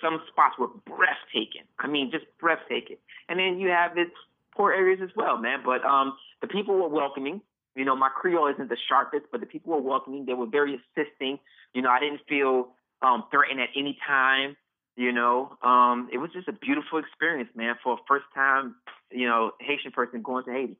some 0.00 0.22
spots 0.28 0.56
were 0.58 0.68
breathtaking. 0.68 1.62
I 1.78 1.88
mean, 1.88 2.10
just 2.10 2.26
breathtaking. 2.38 2.98
And 3.28 3.38
then 3.38 3.58
you 3.58 3.68
have 3.68 3.96
its 3.96 4.14
poor 4.56 4.72
areas 4.72 5.00
as 5.02 5.10
well, 5.16 5.38
man. 5.38 5.60
But 5.64 5.84
um, 5.84 6.16
the 6.40 6.48
people 6.48 6.74
were 6.74 6.88
welcoming. 6.88 7.40
You 7.74 7.84
know, 7.84 7.94
my 7.94 8.08
Creole 8.08 8.48
isn't 8.48 8.68
the 8.68 8.76
sharpest, 8.88 9.26
but 9.30 9.40
the 9.40 9.46
people 9.46 9.72
were 9.72 9.82
welcoming. 9.82 10.24
They 10.24 10.34
were 10.34 10.46
very 10.46 10.74
assisting. 10.74 11.38
You 11.74 11.82
know, 11.82 11.90
I 11.90 12.00
didn't 12.00 12.20
feel 12.28 12.68
um, 13.02 13.24
threatened 13.30 13.60
at 13.60 13.68
any 13.76 13.98
time. 14.06 14.56
You 14.96 15.12
know, 15.12 15.52
um, 15.62 16.08
it 16.10 16.16
was 16.16 16.30
just 16.32 16.48
a 16.48 16.52
beautiful 16.52 16.98
experience, 16.98 17.50
man, 17.54 17.74
for 17.84 17.94
a 17.94 17.96
first 18.08 18.24
time, 18.34 18.76
you 19.12 19.28
know, 19.28 19.50
Haitian 19.60 19.92
person 19.92 20.22
going 20.22 20.44
to 20.46 20.52
Haiti. 20.52 20.76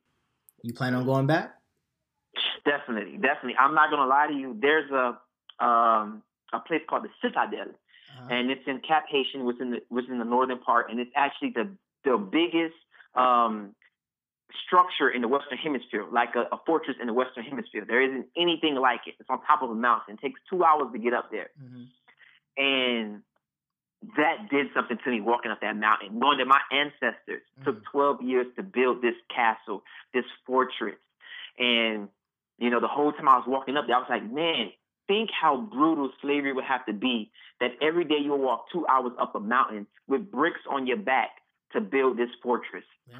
You 0.63 0.73
plan 0.73 0.95
on 0.95 1.05
going 1.05 1.27
back? 1.27 1.53
Definitely, 2.65 3.17
definitely. 3.17 3.55
I'm 3.59 3.75
not 3.75 3.91
gonna 3.91 4.09
lie 4.09 4.27
to 4.27 4.33
you. 4.33 4.57
There's 4.59 4.89
a 4.91 5.19
um, 5.63 6.23
a 6.51 6.59
place 6.59 6.81
called 6.89 7.03
the 7.03 7.09
Citadel, 7.21 7.67
uh-huh. 7.69 8.27
and 8.31 8.49
it's 8.49 8.61
in 8.65 8.81
Cap 8.87 9.05
Haitian, 9.09 9.45
which 9.45 9.61
in 9.61 9.71
the 9.71 9.77
which 9.89 10.09
in 10.09 10.17
the 10.17 10.25
northern 10.25 10.59
part, 10.59 10.89
and 10.89 10.99
it's 10.99 11.11
actually 11.15 11.51
the 11.51 11.69
the 12.03 12.17
biggest 12.17 12.75
um, 13.17 13.75
structure 14.65 15.09
in 15.09 15.21
the 15.21 15.27
Western 15.27 15.57
Hemisphere, 15.57 16.05
like 16.11 16.35
a, 16.35 16.53
a, 16.53 16.59
fortress 16.65 16.97
in 17.01 17.07
the 17.07 17.13
Western 17.13 17.43
Hemisphere. 17.43 17.85
There 17.87 18.01
isn't 18.01 18.27
anything 18.37 18.75
like 18.75 19.01
it. 19.07 19.15
It's 19.19 19.29
on 19.29 19.41
top 19.45 19.61
of 19.61 19.69
a 19.69 19.75
mountain. 19.75 20.15
It 20.15 20.25
takes 20.25 20.39
two 20.49 20.63
hours 20.63 20.87
to 20.93 20.99
get 20.99 21.13
up 21.13 21.31
there. 21.31 21.49
Mm-hmm. 21.61 21.83
And 22.57 23.21
that 24.15 24.49
did 24.49 24.67
something 24.75 24.97
to 25.03 25.09
me 25.09 25.21
walking 25.21 25.51
up 25.51 25.61
that 25.61 25.75
mountain, 25.75 26.19
knowing 26.19 26.37
that 26.37 26.47
my 26.47 26.61
ancestors 26.71 27.41
mm-hmm. 27.59 27.65
took 27.65 27.83
12 27.91 28.21
years 28.21 28.47
to 28.55 28.63
build 28.63 29.01
this 29.01 29.15
castle, 29.33 29.83
this 30.13 30.25
fortress. 30.45 30.95
And, 31.57 32.09
you 32.57 32.69
know, 32.69 32.79
the 32.79 32.87
whole 32.87 33.11
time 33.11 33.27
I 33.27 33.37
was 33.37 33.45
walking 33.47 33.77
up 33.77 33.85
there, 33.87 33.95
I 33.95 33.99
was 33.99 34.09
like, 34.09 34.31
man, 34.31 34.71
think 35.07 35.29
how 35.31 35.57
brutal 35.57 36.11
slavery 36.21 36.53
would 36.53 36.65
have 36.65 36.85
to 36.85 36.93
be 36.93 37.31
that 37.59 37.71
every 37.81 38.05
day 38.05 38.17
you'll 38.21 38.39
walk 38.39 38.65
two 38.71 38.85
hours 38.87 39.13
up 39.19 39.35
a 39.35 39.39
mountain 39.39 39.87
with 40.07 40.31
bricks 40.31 40.59
on 40.69 40.85
your 40.85 40.97
back 40.97 41.29
to 41.73 41.81
build 41.81 42.17
this 42.17 42.29
fortress. 42.41 42.85
Yeah. 43.09 43.19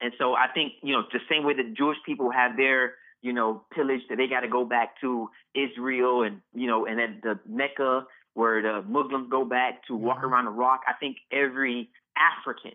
And 0.00 0.12
so 0.18 0.34
I 0.34 0.48
think, 0.52 0.74
you 0.82 0.92
know, 0.94 1.02
the 1.12 1.20
same 1.30 1.44
way 1.44 1.54
that 1.54 1.74
Jewish 1.76 1.98
people 2.04 2.30
have 2.30 2.56
their, 2.56 2.94
you 3.22 3.32
know, 3.32 3.64
pillage 3.72 4.00
that 4.08 4.16
they 4.16 4.26
got 4.26 4.40
to 4.40 4.48
go 4.48 4.64
back 4.64 5.00
to 5.00 5.30
Israel 5.54 6.22
and, 6.22 6.40
you 6.54 6.66
know, 6.66 6.86
and 6.86 6.98
then 6.98 7.20
the 7.22 7.38
Mecca 7.48 8.06
where 8.34 8.62
the 8.62 8.82
Muslims 8.88 9.28
go 9.30 9.44
back 9.44 9.86
to 9.86 9.94
walk 9.94 10.18
mm-hmm. 10.18 10.26
around 10.26 10.44
the 10.46 10.50
rock. 10.50 10.80
I 10.88 10.94
think 10.94 11.18
every 11.30 11.90
African 12.16 12.72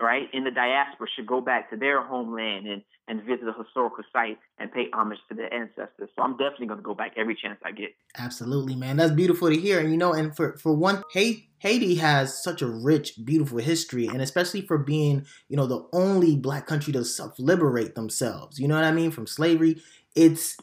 right, 0.00 0.28
in 0.32 0.44
the 0.44 0.50
diaspora 0.50 1.06
should 1.14 1.26
go 1.26 1.40
back 1.40 1.70
to 1.70 1.76
their 1.76 2.02
homeland 2.02 2.66
and, 2.66 2.82
and 3.08 3.22
visit 3.22 3.46
a 3.48 3.62
historical 3.62 4.04
site 4.12 4.38
and 4.58 4.72
pay 4.72 4.88
homage 4.92 5.18
to 5.28 5.34
their 5.34 5.52
ancestors. 5.52 6.08
So 6.16 6.22
I'm 6.22 6.36
definitely 6.36 6.66
going 6.66 6.78
to 6.78 6.84
go 6.84 6.94
back 6.94 7.12
every 7.16 7.34
chance 7.34 7.58
I 7.64 7.72
get. 7.72 7.90
Absolutely, 8.18 8.76
man. 8.76 8.96
That's 8.96 9.12
beautiful 9.12 9.48
to 9.48 9.56
hear. 9.56 9.80
And 9.80 9.90
you 9.90 9.96
know, 9.96 10.12
and 10.12 10.34
for, 10.34 10.56
for 10.56 10.74
one, 10.74 11.02
Haiti 11.12 11.94
has 11.96 12.42
such 12.42 12.62
a 12.62 12.66
rich, 12.66 13.14
beautiful 13.24 13.58
history, 13.58 14.06
and 14.06 14.22
especially 14.22 14.62
for 14.62 14.78
being, 14.78 15.26
you 15.48 15.56
know, 15.56 15.66
the 15.66 15.86
only 15.92 16.36
black 16.36 16.66
country 16.66 16.92
to 16.94 17.04
self 17.04 17.38
liberate 17.38 17.94
themselves. 17.94 18.58
You 18.58 18.68
know 18.68 18.74
what 18.74 18.84
I 18.84 18.92
mean? 18.92 19.10
From 19.10 19.26
slavery. 19.26 19.80
It's 20.14 20.56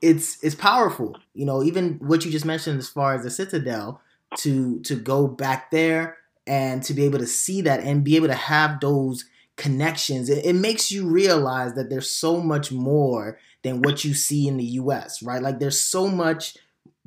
it's 0.00 0.42
it's 0.44 0.54
powerful. 0.54 1.16
You 1.34 1.46
know, 1.46 1.62
even 1.62 1.94
what 1.94 2.24
you 2.24 2.30
just 2.30 2.44
mentioned 2.44 2.78
as 2.78 2.88
far 2.88 3.14
as 3.14 3.22
the 3.22 3.30
citadel 3.30 4.00
to 4.38 4.80
to 4.80 4.96
go 4.96 5.26
back 5.26 5.70
there 5.70 6.18
and 6.46 6.82
to 6.82 6.94
be 6.94 7.04
able 7.04 7.18
to 7.18 7.26
see 7.26 7.62
that 7.62 7.80
and 7.80 8.04
be 8.04 8.16
able 8.16 8.26
to 8.26 8.34
have 8.34 8.80
those 8.80 9.24
connections 9.56 10.28
it, 10.28 10.44
it, 10.44 10.54
makes 10.54 10.90
you 10.90 11.06
realize 11.06 11.74
that 11.74 11.88
there's 11.88 12.10
so 12.10 12.40
much 12.40 12.72
more 12.72 13.38
than 13.62 13.80
what 13.82 14.04
you 14.04 14.12
see 14.12 14.48
in 14.48 14.56
the 14.56 14.64
US 14.64 15.22
right? 15.22 15.42
Like 15.42 15.60
there's 15.60 15.80
so 15.80 16.08
much 16.08 16.56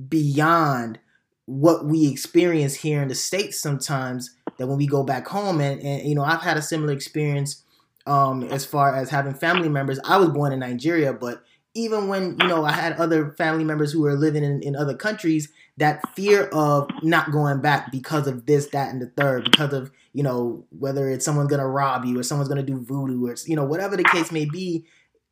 beyond 0.08 1.00
what 1.46 1.86
we 1.86 2.10
experience 2.10 2.76
here 2.76 3.02
in 3.02 3.08
the 3.08 3.16
states 3.16 3.60
sometimes 3.60 4.36
that 4.58 4.68
when 4.68 4.78
we 4.78 4.88
go 4.88 5.04
back 5.04 5.28
home 5.28 5.60
and, 5.60 5.82
and 5.82 6.08
you 6.08 6.16
know 6.16 6.24
I've 6.24 6.42
had 6.42 6.58
a 6.58 6.62
similar 6.62 6.94
experience 6.94 7.64
um, 8.06 8.44
as 8.44 8.66
far 8.66 8.96
as 8.96 9.10
having 9.10 9.34
family 9.34 9.68
members. 9.68 10.00
I 10.06 10.18
was 10.18 10.30
born 10.30 10.54
in 10.54 10.60
Nigeria 10.60 11.14
but 11.14 11.44
even 11.78 12.08
when 12.08 12.38
you 12.42 12.48
know 12.48 12.66
I 12.66 12.72
had 12.72 12.94
other 12.94 13.32
family 13.34 13.64
members 13.64 13.92
who 13.92 14.02
were 14.02 14.16
living 14.16 14.44
in, 14.44 14.62
in 14.64 14.76
other 14.76 14.96
countries, 14.96 15.50
that 15.78 16.02
fear 16.16 16.46
of 16.48 16.90
not 17.04 17.32
going 17.32 17.62
back 17.62 17.92
because 17.92 18.28
of 18.28 18.48
this, 18.48 18.68
that, 18.68 18.92
and 18.92 19.02
the 19.02 19.08
third, 19.08 19.46
because 19.46 19.74
of 19.74 19.92
you 20.14 20.24
know 20.24 20.66
whether 20.78 21.10
it's 21.10 21.24
someone's 21.24 21.50
gonna 21.50 21.68
rob 21.68 22.04
you 22.04 22.20
or 22.20 22.24
someone's 22.24 22.50
gonna 22.50 22.64
do 22.64 22.80
voodoo 22.80 23.28
or 23.28 23.36
you 23.46 23.56
know 23.56 23.64
whatever 23.64 23.96
the 23.96 24.04
case 24.04 24.32
may 24.32 24.46
be. 24.46 24.86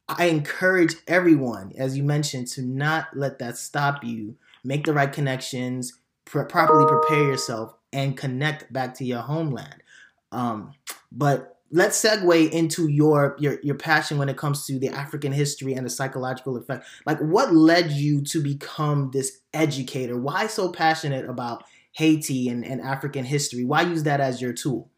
I 0.07 0.25
encourage 0.25 0.93
everyone, 1.07 1.73
as 1.77 1.97
you 1.97 2.03
mentioned, 2.03 2.47
to 2.49 2.61
not 2.61 3.07
let 3.15 3.39
that 3.39 3.57
stop 3.57 4.03
you. 4.03 4.35
Make 4.63 4.85
the 4.85 4.93
right 4.93 5.11
connections, 5.11 5.97
pr- 6.25 6.43
properly 6.43 6.85
prepare 6.85 7.23
yourself, 7.23 7.73
and 7.91 8.15
connect 8.15 8.71
back 8.71 8.93
to 8.95 9.05
your 9.05 9.21
homeland. 9.21 9.81
Um, 10.31 10.73
but 11.11 11.54
let's 11.71 12.01
segue 12.01 12.49
into 12.51 12.87
your 12.87 13.35
your 13.39 13.59
your 13.61 13.75
passion 13.75 14.17
when 14.17 14.29
it 14.29 14.37
comes 14.37 14.65
to 14.65 14.79
the 14.79 14.89
African 14.89 15.31
history 15.31 15.73
and 15.73 15.85
the 15.85 15.89
psychological 15.89 16.57
effect. 16.57 16.85
Like, 17.05 17.19
what 17.19 17.53
led 17.53 17.91
you 17.91 18.21
to 18.23 18.41
become 18.41 19.11
this 19.11 19.39
educator? 19.53 20.19
Why 20.19 20.47
so 20.47 20.71
passionate 20.71 21.29
about 21.29 21.63
Haiti 21.93 22.49
and, 22.49 22.65
and 22.65 22.81
African 22.81 23.25
history? 23.25 23.65
Why 23.65 23.81
use 23.81 24.03
that 24.03 24.21
as 24.21 24.41
your 24.41 24.53
tool? 24.53 24.89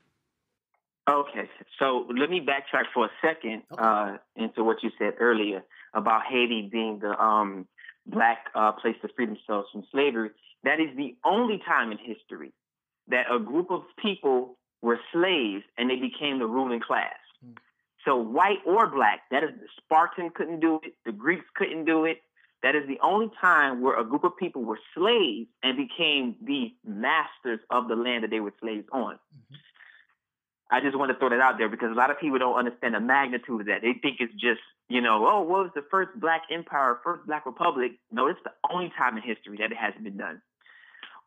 Okay, 1.10 1.50
so 1.80 2.06
let 2.10 2.30
me 2.30 2.42
backtrack 2.42 2.86
for 2.94 3.06
a 3.06 3.10
second 3.22 3.64
okay. 3.72 3.82
uh, 3.82 4.18
into 4.36 4.64
what 4.64 4.84
you 4.84 4.92
said 5.00 5.14
earlier 5.20 5.64
about 5.94 6.24
Haiti 6.30 6.68
being 6.70 7.00
the 7.00 7.18
um, 7.18 7.66
black 8.06 8.48
uh, 8.54 8.74
place 8.74 8.96
to 9.02 9.10
free 9.16 9.26
themselves 9.26 9.70
from 9.72 9.86
slavery. 9.92 10.32
That 10.64 10.82
is 10.82 10.96
the 10.98 11.16
only 11.24 11.62
time 11.66 11.94
in 11.94 11.98
history 11.98 12.52
that 13.08 13.26
a 13.34 13.40
group 13.40 13.72
of 13.72 13.84
people 14.02 14.58
were 14.82 15.00
slaves 15.12 15.64
and 15.78 15.90
they 15.90 15.96
became 15.96 16.40
the 16.40 16.46
ruling 16.46 16.80
class. 16.80 17.16
Mm. 17.46 17.58
So 18.06 18.16
white 18.16 18.60
or 18.66 18.88
black, 18.88 19.22
that 19.32 19.44
is 19.44 19.52
the 19.60 19.68
Spartan 19.78 20.30
couldn't 20.30 20.60
do 20.60 20.80
it, 20.84 20.94
the 21.06 21.12
Greeks 21.12 21.46
couldn't 21.56 21.86
do 21.86 22.06
it. 22.06 22.22
That 22.64 22.76
is 22.76 22.88
the 22.88 22.98
only 23.04 23.30
time 23.40 23.82
where 23.82 24.00
a 24.00 24.04
group 24.04 24.24
of 24.24 24.36
people 24.36 24.64
were 24.64 24.80
slaves 24.96 25.48
and 25.62 25.78
became 25.78 26.36
the 26.42 26.74
masters 26.86 27.60
of 27.70 27.88
the 27.88 27.96
land 27.96 28.24
that 28.24 28.32
they 28.32 28.40
were 28.40 28.54
slaves 28.60 28.86
on. 28.92 29.16
Mm-hmm. 29.16 29.56
I 30.70 30.82
just 30.82 30.98
want 30.98 31.12
to 31.12 31.18
throw 31.18 31.30
that 31.30 31.40
out 31.40 31.58
there 31.58 31.70
because 31.70 31.92
a 31.92 31.96
lot 31.96 32.12
of 32.12 32.20
people 32.20 32.40
don't 32.40 32.58
understand 32.58 32.96
the 32.96 33.00
magnitude 33.00 33.62
of 33.62 33.68
that. 33.68 33.82
They 33.82 33.94
think 33.94 34.18
it's 34.20 34.34
just, 34.34 34.60
you 34.90 35.02
know, 35.02 35.26
oh, 35.26 35.42
what 35.42 35.64
was 35.64 35.72
the 35.76 35.84
first 35.90 36.10
black 36.20 36.44
empire, 36.52 37.00
first 37.04 37.26
black 37.26 37.46
republic? 37.46 37.94
No, 38.12 38.28
it's 38.28 38.40
the 38.44 38.52
only 38.72 38.92
time 38.98 39.16
in 39.16 39.24
history 39.24 39.58
that 39.60 39.72
it 39.72 39.78
hasn't 39.78 40.04
been 40.04 40.18
done. 40.18 40.42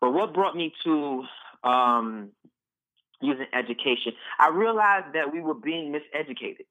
But 0.01 0.13
what 0.13 0.35
brought 0.35 0.57
me 0.57 0.75
to 0.85 1.25
um, 1.65 2.31
using 3.21 3.47
education. 3.53 4.13
I 4.39 4.49
realized 4.49 5.15
that 5.15 5.33
we 5.33 5.41
were 5.41 5.55
being 5.55 5.93
miseducated, 5.93 6.67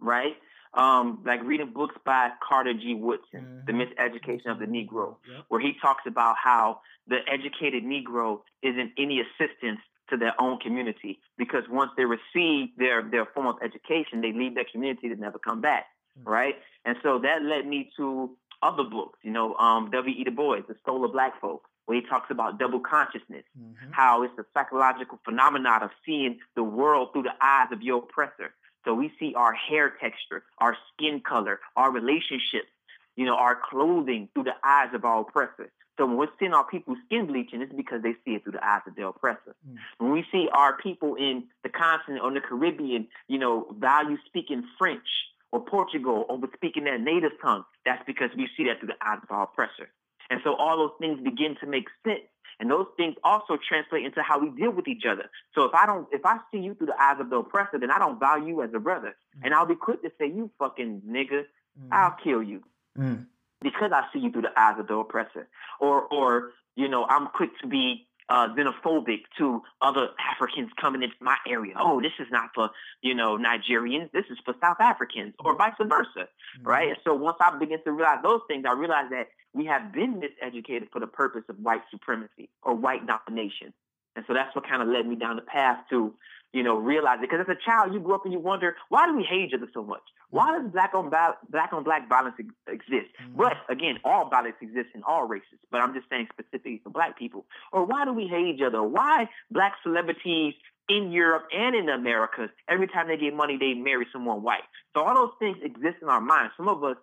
right? 0.00 0.36
Um, 0.74 1.22
like 1.26 1.42
reading 1.44 1.72
books 1.72 1.94
by 2.04 2.30
Carter 2.46 2.72
G. 2.72 2.94
Woodson, 2.94 3.62
mm-hmm. 3.66 3.66
The 3.66 3.72
Miseducation 3.72 4.50
of 4.50 4.58
the 4.58 4.64
Negro, 4.64 5.16
yep. 5.28 5.44
where 5.48 5.60
he 5.60 5.74
talks 5.80 6.04
about 6.06 6.36
how 6.42 6.80
the 7.06 7.18
educated 7.30 7.84
Negro 7.84 8.40
isn't 8.62 8.92
any 8.96 9.20
assistance 9.20 9.80
to 10.08 10.16
their 10.16 10.32
own 10.40 10.58
community 10.60 11.20
because 11.36 11.64
once 11.70 11.90
they 11.96 12.04
receive 12.04 12.68
their, 12.78 13.02
their 13.02 13.26
form 13.26 13.46
of 13.46 13.56
education, 13.62 14.22
they 14.22 14.32
leave 14.32 14.54
their 14.54 14.66
community 14.70 15.08
to 15.08 15.16
never 15.16 15.38
come 15.38 15.60
back, 15.60 15.86
mm-hmm. 16.18 16.28
right? 16.28 16.54
And 16.84 16.96
so 17.02 17.18
that 17.18 17.42
led 17.42 17.66
me 17.66 17.90
to 17.98 18.30
other 18.62 18.84
books, 18.84 19.18
you 19.22 19.30
know, 19.30 19.54
um, 19.56 19.90
W.E. 19.90 20.24
Du 20.24 20.30
Bois, 20.30 20.60
The 20.66 20.76
Soul 20.86 21.04
of 21.04 21.12
Black 21.12 21.38
Folk, 21.40 21.64
where 21.86 22.00
he 22.00 22.06
talks 22.06 22.30
about 22.30 22.58
double 22.58 22.80
consciousness, 22.80 23.44
mm-hmm. 23.58 23.90
how 23.90 24.22
it's 24.22 24.38
a 24.38 24.44
psychological 24.54 25.18
phenomenon 25.24 25.82
of 25.82 25.90
seeing 26.06 26.38
the 26.56 26.62
world 26.62 27.08
through 27.12 27.24
the 27.24 27.34
eyes 27.40 27.68
of 27.72 27.82
your 27.82 27.98
oppressor. 27.98 28.54
So 28.84 28.94
we 28.94 29.12
see 29.18 29.34
our 29.36 29.52
hair 29.52 29.92
texture, 30.00 30.42
our 30.58 30.76
skin 30.92 31.20
color, 31.20 31.60
our 31.76 31.90
relationships 31.90 32.68
you 33.16 33.26
know, 33.26 33.34
our 33.34 33.58
clothing 33.70 34.28
through 34.34 34.44
the 34.44 34.54
eyes 34.64 34.88
of 34.94 35.04
our 35.04 35.20
oppressors. 35.20 35.70
So 35.98 36.06
when 36.06 36.16
we're 36.16 36.28
seeing 36.38 36.54
our 36.54 36.64
people 36.64 36.96
skin 37.06 37.26
bleaching, 37.26 37.60
it's 37.60 37.72
because 37.72 38.02
they 38.02 38.14
see 38.24 38.34
it 38.34 38.44
through 38.44 38.52
the 38.52 38.66
eyes 38.66 38.80
of 38.86 38.96
their 38.96 39.08
oppressor. 39.08 39.54
Mm. 39.68 39.76
When 39.98 40.10
we 40.10 40.24
see 40.32 40.48
our 40.52 40.76
people 40.78 41.16
in 41.16 41.44
the 41.62 41.68
continent 41.68 42.24
or 42.24 42.32
the 42.32 42.40
Caribbean, 42.40 43.08
you 43.28 43.38
know, 43.38 43.66
value 43.78 44.16
speaking 44.26 44.64
French 44.78 45.06
or 45.52 45.60
Portugal 45.60 46.24
over 46.30 46.48
speaking 46.54 46.84
their 46.84 46.98
native 46.98 47.32
tongue, 47.42 47.64
that's 47.84 48.02
because 48.06 48.30
we 48.36 48.48
see 48.56 48.64
that 48.64 48.80
through 48.80 48.88
the 48.88 49.06
eyes 49.06 49.18
of 49.22 49.30
our 49.30 49.44
oppressor. 49.44 49.90
And 50.32 50.40
so 50.42 50.54
all 50.56 50.76
those 50.78 50.96
things 50.98 51.20
begin 51.22 51.56
to 51.60 51.66
make 51.66 51.84
sense. 52.04 52.26
And 52.58 52.70
those 52.70 52.86
things 52.96 53.16
also 53.22 53.58
translate 53.68 54.04
into 54.04 54.22
how 54.22 54.38
we 54.38 54.50
deal 54.50 54.70
with 54.70 54.88
each 54.88 55.02
other. 55.08 55.28
So 55.54 55.64
if 55.64 55.74
I 55.74 55.84
don't, 55.84 56.06
if 56.12 56.24
I 56.24 56.38
see 56.50 56.58
you 56.58 56.74
through 56.74 56.88
the 56.88 57.00
eyes 57.00 57.16
of 57.20 57.28
the 57.28 57.36
oppressor, 57.36 57.78
then 57.78 57.90
I 57.90 57.98
don't 57.98 58.18
value 58.18 58.48
you 58.48 58.62
as 58.62 58.70
a 58.74 58.78
brother. 58.78 59.16
Mm. 59.38 59.40
And 59.44 59.54
I'll 59.54 59.66
be 59.66 59.74
quick 59.74 60.02
to 60.02 60.12
say, 60.18 60.26
you 60.26 60.50
fucking 60.58 61.02
nigga, 61.06 61.42
mm. 61.80 61.88
I'll 61.90 62.16
kill 62.22 62.42
you. 62.42 62.62
Mm 62.98 63.26
because 63.62 63.92
I 63.94 64.02
see 64.12 64.18
you 64.18 64.30
through 64.30 64.42
the 64.42 64.58
eyes 64.60 64.78
of 64.78 64.88
the 64.88 64.94
oppressor. 64.94 65.48
Or, 65.80 66.02
or 66.02 66.50
you 66.76 66.88
know, 66.88 67.04
I'm 67.08 67.28
quick 67.28 67.50
to 67.62 67.68
be 67.68 68.06
uh, 68.28 68.48
xenophobic 68.48 69.22
to 69.38 69.62
other 69.80 70.08
Africans 70.32 70.70
coming 70.80 71.02
into 71.02 71.16
my 71.20 71.36
area. 71.48 71.74
Oh, 71.78 72.00
this 72.00 72.12
is 72.18 72.26
not 72.30 72.50
for 72.54 72.70
you 73.02 73.14
know 73.14 73.38
Nigerians. 73.38 74.10
This 74.12 74.24
is 74.30 74.38
for 74.44 74.54
South 74.60 74.78
Africans, 74.80 75.34
or 75.44 75.56
vice 75.56 75.74
versa, 75.80 76.08
mm-hmm. 76.16 76.68
right? 76.68 76.88
And 76.88 76.98
so 77.04 77.14
once 77.14 77.36
I 77.40 77.56
begin 77.58 77.82
to 77.84 77.92
realize 77.92 78.18
those 78.22 78.40
things, 78.48 78.64
I 78.68 78.72
realize 78.72 79.10
that 79.10 79.28
we 79.54 79.66
have 79.66 79.92
been 79.92 80.20
miseducated 80.20 80.90
for 80.92 81.00
the 81.00 81.06
purpose 81.06 81.44
of 81.48 81.56
white 81.58 81.82
supremacy 81.90 82.48
or 82.62 82.74
white 82.74 83.06
domination. 83.06 83.72
And 84.14 84.24
so 84.26 84.34
that's 84.34 84.54
what 84.54 84.68
kind 84.68 84.82
of 84.82 84.88
led 84.88 85.06
me 85.06 85.16
down 85.16 85.36
the 85.36 85.42
path 85.42 85.78
to 85.90 86.14
you 86.52 86.62
know, 86.62 86.76
realize 86.76 87.18
it. 87.18 87.30
Because 87.30 87.46
as 87.48 87.56
a 87.56 87.64
child, 87.64 87.92
you 87.94 88.00
grew 88.00 88.14
up 88.14 88.24
and 88.24 88.32
you 88.32 88.38
wonder, 88.38 88.76
why 88.88 89.06
do 89.06 89.16
we 89.16 89.24
hate 89.24 89.48
each 89.48 89.54
other 89.54 89.68
so 89.72 89.82
much? 89.82 90.02
Why 90.30 90.58
does 90.58 90.70
black 90.70 90.94
on 90.94 91.10
black, 91.10 91.36
black 91.50 91.72
on 91.72 91.84
black 91.84 92.08
violence 92.08 92.36
exist? 92.66 93.10
Mm-hmm. 93.22 93.36
But 93.36 93.54
again, 93.68 93.98
all 94.04 94.28
violence 94.28 94.56
exists 94.60 94.92
in 94.94 95.02
all 95.02 95.26
races. 95.26 95.58
But 95.70 95.82
I'm 95.82 95.94
just 95.94 96.08
saying 96.08 96.28
specifically 96.32 96.80
for 96.82 96.90
black 96.90 97.18
people. 97.18 97.44
Or 97.72 97.84
why 97.84 98.04
do 98.04 98.12
we 98.12 98.26
hate 98.26 98.54
each 98.54 98.62
other? 98.62 98.82
Why 98.82 99.28
black 99.50 99.74
celebrities 99.82 100.54
in 100.88 101.12
Europe 101.12 101.44
and 101.52 101.74
in 101.74 101.86
the 101.86 101.92
Americas, 101.92 102.50
every 102.68 102.88
time 102.88 103.08
they 103.08 103.16
get 103.16 103.34
money, 103.34 103.56
they 103.58 103.74
marry 103.74 104.06
someone 104.12 104.42
white. 104.42 104.64
So 104.94 105.02
all 105.02 105.14
those 105.14 105.34
things 105.38 105.58
exist 105.62 105.96
in 106.02 106.08
our 106.08 106.20
minds. 106.20 106.52
Some 106.56 106.68
of 106.68 106.82
us 106.84 106.96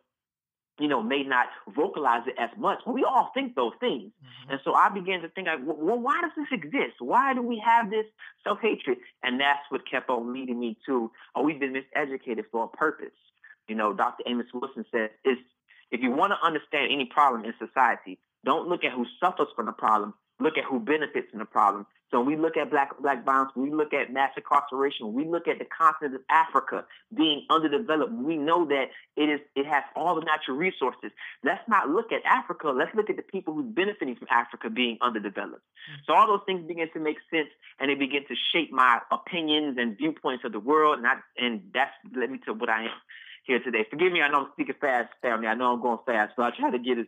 you 0.80 0.88
know, 0.88 1.02
may 1.02 1.24
not 1.24 1.48
vocalize 1.76 2.24
it 2.28 2.36
as 2.40 2.50
much. 2.58 2.80
But 2.86 2.94
we 2.94 3.04
all 3.04 3.32
think 3.34 3.56
those 3.56 3.74
things. 3.80 4.12
Mm-hmm. 4.12 4.52
And 4.52 4.60
so 4.64 4.74
I 4.74 4.90
began 4.90 5.22
to 5.22 5.30
think, 5.30 5.48
like, 5.48 5.60
well, 5.64 6.00
why 6.00 6.22
does 6.22 6.32
this 6.36 6.48
exist? 6.52 6.96
Why 7.00 7.34
do 7.34 7.42
we 7.42 7.62
have 7.66 7.90
this 7.90 8.06
self 8.44 8.60
hatred? 8.62 8.98
And 9.24 9.40
that's 9.40 9.60
what 9.70 9.82
kept 9.90 10.10
on 10.10 10.34
leading 10.34 10.60
me 10.60 10.78
to, 10.86 11.12
oh, 11.36 11.44
we've 11.44 11.60
been 11.60 11.74
miseducated 11.74 12.46
for 12.52 12.66
a 12.66 12.78
purpose. 12.78 13.16
You 13.68 13.76
know, 13.76 13.94
Dr. 13.94 14.24
Amos 14.26 14.48
Wilson 14.54 14.86
said, 14.92 15.12
it's, 15.24 15.42
if 15.92 16.02
you 16.02 16.12
want 16.12 16.32
to 16.32 16.46
understand 16.46 16.92
any 16.92 17.06
problem 17.06 17.46
in 17.46 17.54
society, 17.60 18.18
don't 18.46 18.68
look 18.68 18.84
at 18.84 18.94
who 18.94 19.06
suffers 19.20 19.48
from 19.56 19.66
the 19.66 19.72
problem, 19.72 20.14
look 20.40 20.58
at 20.58 20.64
who 20.64 20.80
benefits 20.80 21.30
from 21.30 21.40
the 21.40 21.46
problem. 21.46 21.86
So 22.12 22.20
when 22.20 22.28
we 22.28 22.36
look 22.38 22.58
at 22.58 22.70
black 22.70 22.98
black 23.00 23.24
violence, 23.24 23.52
we 23.56 23.72
look 23.72 23.94
at 23.94 24.12
mass 24.12 24.32
incarceration, 24.36 25.14
we 25.14 25.26
look 25.26 25.48
at 25.48 25.60
the 25.60 25.66
continent 25.66 26.16
of 26.16 26.22
Africa 26.30 26.86
being 27.16 27.46
underdeveloped, 27.50 28.12
we 28.14 28.38
know 28.38 28.66
that 28.66 28.86
it 29.16 29.30
is 29.30 29.40
it 29.56 29.66
has 29.66 29.84
all 29.96 30.16
the 30.16 30.22
natural 30.22 30.58
resources. 30.58 31.12
Let's 31.44 31.62
not 31.68 31.90
look 31.90 32.12
at 32.12 32.22
Africa. 32.26 32.70
Let's 32.70 32.94
look 32.96 33.10
at 33.10 33.16
the 33.16 33.24
people 33.24 33.54
who's 33.54 33.72
benefiting 33.74 34.16
from 34.16 34.28
Africa 34.32 34.70
being 34.70 34.98
underdeveloped. 35.02 35.62
Mm-hmm. 35.62 36.02
So 36.06 36.14
all 36.14 36.28
those 36.28 36.46
things 36.46 36.68
begin 36.68 36.90
to 36.94 37.00
make 37.00 37.18
sense, 37.32 37.50
and 37.80 37.90
they 37.90 37.96
begin 37.96 38.24
to 38.28 38.36
shape 38.54 38.72
my 38.72 39.00
opinions 39.12 39.78
and 39.80 39.98
viewpoints 39.98 40.44
of 40.46 40.52
the 40.52 40.60
world. 40.60 40.98
And 40.98 41.08
I, 41.08 41.16
and 41.38 41.62
that's 41.74 41.92
led 42.16 42.32
me 42.32 42.40
to 42.46 42.54
what 42.54 42.70
I 42.70 42.84
am 42.84 43.00
here 43.46 43.60
today. 43.60 43.86
Forgive 43.90 44.12
me, 44.12 44.22
I 44.22 44.30
know 44.30 44.46
I'm 44.46 44.52
speaking 44.54 44.76
fast, 44.80 45.10
family. 45.22 45.48
I 45.48 45.56
know 45.56 45.74
I'm 45.74 45.82
going 45.82 46.00
fast, 46.06 46.34
but 46.38 46.44
I 46.44 46.52
try 46.58 46.70
to 46.72 46.80
get 46.80 47.00
as 47.00 47.08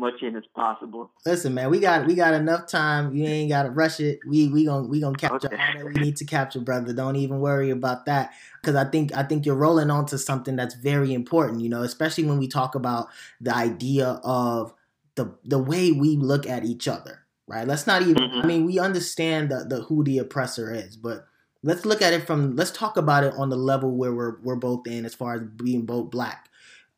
much 0.00 0.22
in 0.22 0.34
as 0.34 0.42
possible. 0.56 1.12
Listen, 1.24 1.54
man, 1.54 1.70
we 1.70 1.78
got 1.78 2.06
we 2.06 2.14
got 2.14 2.34
enough 2.34 2.66
time. 2.66 3.14
You 3.14 3.24
ain't 3.26 3.50
got 3.50 3.64
to 3.64 3.70
rush 3.70 4.00
it. 4.00 4.18
We 4.26 4.48
we 4.48 4.64
gonna 4.64 4.88
we 4.88 5.00
gonna 5.00 5.16
capture 5.16 5.46
okay. 5.46 5.56
all 5.56 5.84
that 5.84 5.94
we 5.94 6.00
need 6.00 6.16
to 6.16 6.24
capture, 6.24 6.60
brother. 6.60 6.92
Don't 6.92 7.16
even 7.16 7.38
worry 7.38 7.70
about 7.70 8.06
that 8.06 8.32
because 8.60 8.74
I 8.74 8.84
think 8.84 9.14
I 9.16 9.22
think 9.22 9.46
you're 9.46 9.54
rolling 9.54 9.90
onto 9.90 10.16
something 10.16 10.56
that's 10.56 10.74
very 10.74 11.12
important. 11.12 11.60
You 11.60 11.68
know, 11.68 11.82
especially 11.82 12.24
when 12.24 12.38
we 12.38 12.48
talk 12.48 12.74
about 12.74 13.08
the 13.40 13.54
idea 13.54 14.20
of 14.24 14.72
the 15.14 15.32
the 15.44 15.58
way 15.58 15.92
we 15.92 16.16
look 16.16 16.46
at 16.46 16.64
each 16.64 16.88
other. 16.88 17.26
Right? 17.46 17.66
Let's 17.66 17.86
not 17.86 18.02
even. 18.02 18.22
Mm-hmm. 18.22 18.40
I 18.40 18.46
mean, 18.46 18.64
we 18.64 18.78
understand 18.78 19.50
the, 19.50 19.64
the 19.64 19.82
who 19.82 20.04
the 20.04 20.18
oppressor 20.18 20.72
is, 20.72 20.96
but 20.96 21.26
let's 21.62 21.84
look 21.84 22.00
at 22.00 22.12
it 22.12 22.26
from. 22.26 22.56
Let's 22.56 22.70
talk 22.70 22.96
about 22.96 23.24
it 23.24 23.34
on 23.36 23.50
the 23.50 23.56
level 23.56 23.90
where 23.90 24.14
we're 24.14 24.40
we're 24.40 24.56
both 24.56 24.86
in, 24.86 25.04
as 25.04 25.14
far 25.14 25.34
as 25.34 25.42
being 25.42 25.84
both 25.84 26.10
black. 26.10 26.48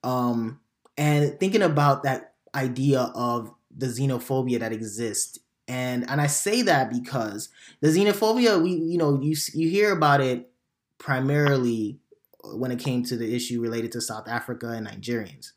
Um, 0.04 0.60
and 0.98 1.38
thinking 1.40 1.62
about 1.62 2.02
that 2.02 2.31
idea 2.54 3.12
of 3.14 3.52
the 3.74 3.86
xenophobia 3.86 4.58
that 4.60 4.72
exists 4.72 5.38
and 5.68 6.08
and 6.10 6.20
I 6.20 6.26
say 6.26 6.62
that 6.62 6.90
because 6.90 7.48
the 7.80 7.88
xenophobia 7.88 8.62
we 8.62 8.72
you 8.72 8.98
know 8.98 9.20
you 9.20 9.34
you 9.54 9.68
hear 9.68 9.92
about 9.92 10.20
it 10.20 10.50
primarily 10.98 11.98
when 12.44 12.70
it 12.70 12.78
came 12.78 13.04
to 13.04 13.16
the 13.16 13.34
issue 13.34 13.60
related 13.60 13.92
to 13.92 14.00
South 14.00 14.28
Africa 14.28 14.70
and 14.70 14.86
Nigerians. 14.86 15.52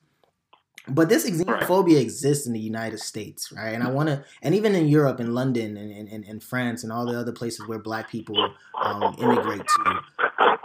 But 0.88 1.10
this 1.10 1.28
xenophobia 1.28 2.00
exists 2.00 2.46
in 2.46 2.54
the 2.54 2.60
United 2.60 3.00
States, 3.00 3.52
right? 3.52 3.70
And 3.74 3.82
I 3.82 3.90
want 3.90 4.08
to, 4.10 4.24
and 4.44 4.54
even 4.54 4.76
in 4.76 4.88
Europe, 4.88 5.20
in 5.20 5.34
London, 5.34 5.78
and, 5.78 6.08
and, 6.08 6.24
and 6.24 6.44
France, 6.44 6.84
and 6.84 6.94
all 6.94 7.08
the 7.08 7.20
other 7.20 7.32
places 7.32 7.68
where 7.68 7.80
Black 7.80 8.08
people 8.08 8.38
um, 8.84 9.16
immigrate 9.18 9.64
to. 9.66 10.00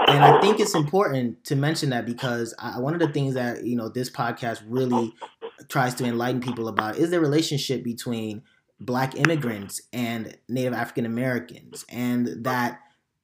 And 0.08 0.22
I 0.22 0.38
think 0.42 0.60
it's 0.60 0.74
important 0.74 1.42
to 1.44 1.56
mention 1.56 1.88
that 1.90 2.04
because 2.04 2.52
I, 2.58 2.78
one 2.78 2.92
of 2.92 3.00
the 3.00 3.08
things 3.08 3.32
that 3.34 3.64
you 3.64 3.76
know 3.76 3.88
this 3.88 4.10
podcast 4.10 4.62
really 4.66 5.14
tries 5.68 5.94
to 5.96 6.04
enlighten 6.04 6.40
people 6.40 6.68
about 6.68 6.96
is 6.96 7.10
the 7.10 7.20
relationship 7.20 7.82
between 7.82 8.42
black 8.80 9.14
immigrants 9.16 9.80
and 9.92 10.36
native 10.48 10.72
african 10.72 11.06
americans. 11.06 11.84
And 11.88 12.44
that 12.44 12.80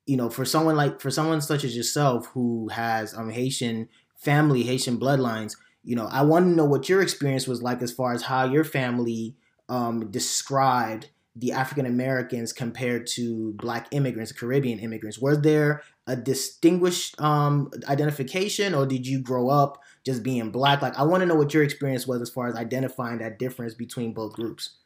you 0.07 0.17
know 0.17 0.31
for 0.31 0.45
someone 0.45 0.77
like 0.77 1.01
for 1.01 1.11
someone 1.11 1.41
such 1.41 1.65
as 1.65 1.77
yourself 1.77 2.27
who 2.29 2.69
has 2.69 3.13
um 3.15 3.31
haitian 3.31 3.89
family 4.17 4.63
haitian 4.63 4.99
bloodlines 4.99 5.57
you 5.85 5.95
know 5.97 6.07
i 6.07 6.23
want 6.23 6.47
to 6.47 6.51
know 6.51 6.65
what 6.65 6.89
your 6.89 7.03
experience 7.03 7.47
was 7.47 7.61
like 7.61 7.83
as 7.83 7.93
far 7.93 8.13
as 8.13 8.23
how 8.23 8.45
your 8.45 8.65
family 8.65 9.37
um 9.69 10.11
described 10.11 11.11
the 11.37 11.53
African 11.53 11.85
Americans 11.85 12.53
compared 12.53 13.07
to 13.09 13.53
Black 13.55 13.89
immigrants, 13.91 14.33
Caribbean 14.33 14.79
immigrants? 14.79 15.19
Was 15.19 15.43
there 15.43 15.83
a 16.07 16.17
distinguished 16.17 17.21
um, 17.21 17.71
identification, 17.89 18.75
or 18.75 18.87
did 18.87 19.07
you 19.07 19.21
grow 19.21 19.51
up 19.51 19.83
just 20.05 20.23
being 20.23 20.51
black? 20.51 20.81
Like, 20.81 20.99
I 20.99 21.03
want 21.03 21.21
to 21.21 21.27
know 21.27 21.35
what 21.35 21.53
your 21.53 21.63
experience 21.63 22.07
was 22.07 22.23
as 22.23 22.31
far 22.31 22.49
as 22.49 22.57
identifying 22.57 23.19
that 23.19 23.39
difference 23.39 23.75
between 23.75 24.15
both 24.15 24.33
groups. 24.33 24.79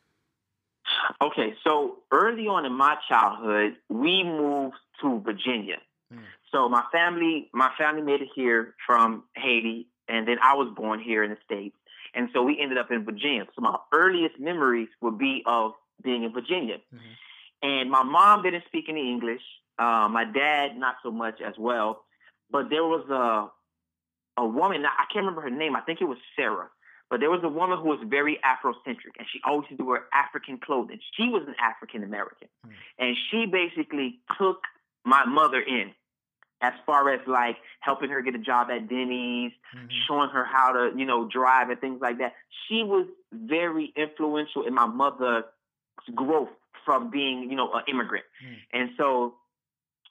Okay, 1.22 1.54
so 1.64 1.98
early 2.10 2.46
on 2.48 2.64
in 2.64 2.72
my 2.72 2.96
childhood, 3.08 3.76
we 3.88 4.24
moved 4.24 4.76
to 5.02 5.20
Virginia. 5.20 5.76
Mm. 6.12 6.18
So 6.52 6.68
my 6.68 6.82
family, 6.90 7.48
my 7.52 7.70
family 7.78 8.02
made 8.02 8.22
it 8.22 8.28
here 8.34 8.74
from 8.86 9.24
Haiti, 9.36 9.86
and 10.08 10.26
then 10.26 10.38
I 10.42 10.54
was 10.54 10.72
born 10.74 10.98
here 11.00 11.22
in 11.22 11.30
the 11.30 11.38
states, 11.44 11.76
and 12.14 12.28
so 12.32 12.42
we 12.42 12.58
ended 12.60 12.78
up 12.78 12.90
in 12.90 13.04
Virginia. 13.04 13.46
So 13.54 13.62
my 13.62 13.76
earliest 13.92 14.40
memories 14.40 14.88
would 15.00 15.16
be 15.16 15.44
of 15.46 15.72
being 16.02 16.24
in 16.24 16.32
Virginia, 16.32 16.76
mm-hmm. 16.76 17.68
and 17.68 17.90
my 17.90 18.02
mom 18.02 18.42
didn't 18.42 18.64
speak 18.66 18.86
any 18.88 19.10
English. 19.10 19.42
Uh, 19.78 20.08
my 20.10 20.24
dad, 20.24 20.76
not 20.76 20.96
so 21.02 21.10
much 21.10 21.40
as 21.40 21.54
well. 21.58 22.04
But 22.50 22.68
there 22.70 22.84
was 22.84 23.08
a 23.08 24.40
a 24.40 24.46
woman. 24.46 24.84
I 24.84 25.04
can't 25.12 25.24
remember 25.24 25.42
her 25.42 25.50
name. 25.50 25.76
I 25.76 25.80
think 25.80 26.00
it 26.00 26.06
was 26.06 26.18
Sarah. 26.36 26.68
But 27.10 27.18
there 27.18 27.30
was 27.30 27.40
a 27.42 27.48
woman 27.48 27.78
who 27.78 27.88
was 27.88 27.98
very 28.06 28.38
Afrocentric, 28.46 29.18
and 29.18 29.26
she 29.32 29.40
always 29.44 29.68
used 29.68 29.80
to 29.80 29.84
wear 29.84 30.04
African 30.14 30.58
clothing. 30.58 31.00
She 31.16 31.24
was 31.24 31.42
an 31.48 31.56
African 31.60 32.04
American, 32.04 32.48
mm. 32.64 32.70
and 32.98 33.16
she 33.30 33.46
basically 33.46 34.20
took 34.38 34.58
my 35.04 35.24
mother 35.24 35.60
in, 35.60 35.90
as 36.60 36.72
far 36.86 37.12
as 37.12 37.20
like 37.26 37.56
helping 37.80 38.10
her 38.10 38.22
get 38.22 38.36
a 38.36 38.38
job 38.38 38.68
at 38.70 38.88
Denny's, 38.88 39.50
mm-hmm. 39.76 39.86
showing 40.06 40.30
her 40.30 40.44
how 40.44 40.72
to, 40.72 40.96
you 40.96 41.04
know, 41.04 41.28
drive 41.28 41.70
and 41.70 41.80
things 41.80 42.00
like 42.00 42.18
that. 42.18 42.34
She 42.68 42.84
was 42.84 43.06
very 43.32 43.92
influential 43.96 44.64
in 44.64 44.74
my 44.74 44.86
mother's 44.86 45.44
growth 46.14 46.50
from 46.84 47.10
being, 47.10 47.50
you 47.50 47.56
know, 47.56 47.72
an 47.72 47.82
immigrant. 47.88 48.24
Mm. 48.44 48.80
And 48.80 48.90
so 48.96 49.34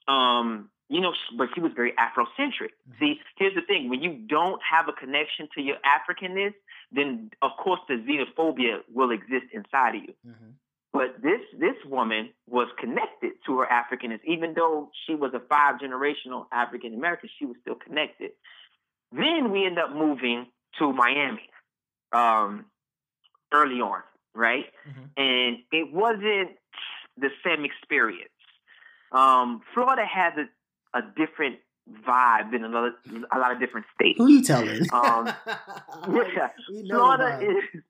um, 0.08 0.70
you 0.90 1.02
know, 1.02 1.14
but 1.38 1.50
she 1.54 1.62
was 1.62 1.72
very 1.76 1.94
Afrocentric. 1.94 2.74
Mm-hmm. 2.90 3.00
See, 3.00 3.20
here's 3.38 3.54
the 3.54 3.62
thing: 3.62 3.90
when 3.90 4.02
you 4.02 4.14
don't 4.28 4.60
have 4.70 4.90
a 4.90 4.94
connection 4.94 5.48
to 5.56 5.62
your 5.62 5.78
Africanness, 5.86 6.54
then 6.92 7.30
of 7.42 7.52
course 7.64 7.80
the 7.88 7.96
xenophobia 7.96 8.80
will 8.92 9.12
exist 9.12 9.46
inside 9.54 9.96
of 9.96 10.02
you. 10.02 10.14
Mm-hmm. 10.28 10.50
But 10.92 11.22
this 11.22 11.42
this 11.60 11.76
woman 11.86 12.32
was 12.48 12.68
connected 12.80 13.34
to 13.46 13.60
her 13.60 13.68
Africanness, 13.68 14.20
even 14.26 14.56
though 14.56 14.90
she 15.06 15.14
was 15.14 15.32
a 15.36 15.40
five 15.48 15.76
generational 15.80 16.48
African 16.52 16.96
American. 16.96 17.30
She 17.38 17.46
was 17.46 17.56
still 17.62 17.76
connected. 17.76 18.32
Then 19.12 19.52
we 19.52 19.66
end 19.66 19.78
up 19.78 19.94
moving 19.94 20.48
to 20.80 20.92
Miami 20.92 21.50
um, 22.12 22.66
early 23.54 23.82
on, 23.82 24.02
right? 24.34 24.66
Mm-hmm. 24.88 25.22
And 25.22 25.58
it 25.72 25.94
wasn't 25.94 26.58
the 27.18 27.30
same 27.44 27.66
experience 27.66 28.30
um, 29.12 29.62
Florida 29.74 30.06
has 30.06 30.34
a, 30.38 30.98
a 30.98 31.02
different 31.16 31.58
vibe 32.08 32.54
in 32.54 32.64
another 32.64 32.94
a 33.32 33.40
lot 33.40 33.52
of 33.52 33.60
different 33.60 33.88
states. 33.96 34.18
Who 34.18 34.28
you 34.28 34.44
telling? 34.44 34.82
Um, 34.94 35.34
yeah, 35.48 36.50
Florida 36.88 37.40
is 37.42 37.82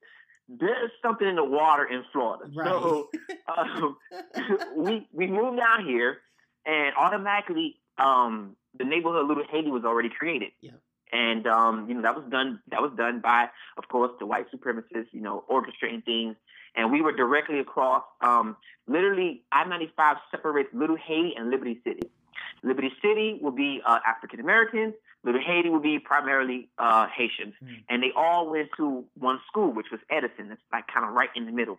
there's 0.47 0.91
something 1.02 1.28
in 1.28 1.36
the 1.36 1.43
water 1.43 1.86
in 1.86 2.04
Florida. 2.12 2.49
Right. 2.56 2.67
So 2.67 3.10
um, 3.58 3.97
we 4.78 5.08
we 5.12 5.28
moved 5.28 5.58
down 5.58 5.86
here, 5.86 6.19
and 6.65 6.95
automatically 6.95 7.75
um, 7.97 8.56
the 8.78 8.86
neighborhood 8.86 9.28
Little 9.28 9.43
Haiti 9.49 9.69
was 9.69 9.84
already 9.84 10.10
created. 10.10 10.52
Yeah. 10.62 10.71
And 11.12 11.48
um, 11.48 11.88
you 11.89 11.95
know 11.95 12.02
that 12.04 12.15
was 12.15 12.26
done. 12.30 12.60
That 12.69 12.82
was 12.82 12.91
done 12.95 13.19
by, 13.19 13.48
of 13.78 13.88
course, 13.88 14.12
the 14.19 14.26
white 14.26 14.45
supremacists. 14.52 15.08
You 15.12 15.22
know, 15.22 15.43
orchestrating 15.50 16.06
things, 16.06 16.36
and 16.76 16.91
we 16.91 17.02
were 17.02 17.12
directly 17.12 17.60
across. 17.60 18.04
Um, 18.22 18.58
literally, 18.88 19.43
I 19.52 19.63
ninety 19.63 19.91
five 19.95 20.17
separates 20.30 20.69
Little 20.74 20.98
Haiti 20.98 21.34
and 21.36 21.50
Liberty 21.50 21.80
City. 21.84 22.10
Liberty 22.63 22.91
City 23.02 23.39
will 23.41 23.52
be 23.52 23.82
uh, 23.86 24.00
African 24.06 24.39
Americans. 24.39 24.93
Little 25.24 25.41
Haiti 25.41 25.69
will 25.69 25.82
be 25.82 26.00
primarily 26.00 26.69
uh, 26.78 27.08
Haitians, 27.08 27.54
mm. 27.63 27.84
and 27.89 28.02
they 28.02 28.12
all 28.15 28.50
went 28.50 28.69
to 28.78 29.04
one 29.17 29.39
school, 29.48 29.74
which 29.74 29.88
was 29.91 30.00
Edison. 30.10 30.50
That's 30.50 30.62
like 30.72 30.88
kind 30.88 31.06
of 31.06 31.13
right 31.13 31.30
in 31.36 31.45
the 31.45 31.52
middle. 31.52 31.78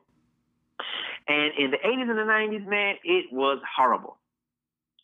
And 1.29 1.53
in 1.59 1.71
the 1.71 1.79
80s 1.79 2.09
and 2.09 2.19
the 2.19 2.23
90s, 2.23 2.66
man, 2.66 2.97
it 3.05 3.33
was 3.33 3.59
horrible. 3.77 4.16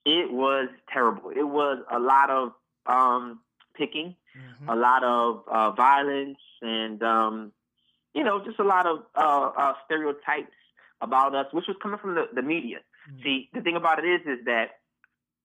It 0.04 0.32
was 0.32 0.68
terrible. 0.92 1.30
It 1.30 1.42
was 1.42 1.78
a 1.90 1.98
lot 1.98 2.30
of 2.30 2.52
um, 2.86 3.40
picking, 3.76 4.16
mm-hmm. 4.36 4.68
a 4.68 4.76
lot 4.76 5.04
of 5.04 5.42
uh, 5.50 5.70
violence, 5.72 6.38
and 6.62 7.02
um, 7.02 7.52
you 8.14 8.24
know, 8.24 8.44
just 8.44 8.58
a 8.58 8.64
lot 8.64 8.86
of 8.86 9.00
uh, 9.14 9.50
uh, 9.56 9.72
stereotypes 9.84 10.52
about 11.00 11.34
us, 11.34 11.46
which 11.52 11.66
was 11.68 11.76
coming 11.82 11.98
from 11.98 12.14
the, 12.14 12.28
the 12.34 12.42
media. 12.42 12.78
Mm-hmm. 13.10 13.22
See, 13.22 13.50
the 13.52 13.60
thing 13.60 13.76
about 13.76 14.02
it 14.02 14.08
is, 14.08 14.20
is 14.38 14.44
that 14.46 14.78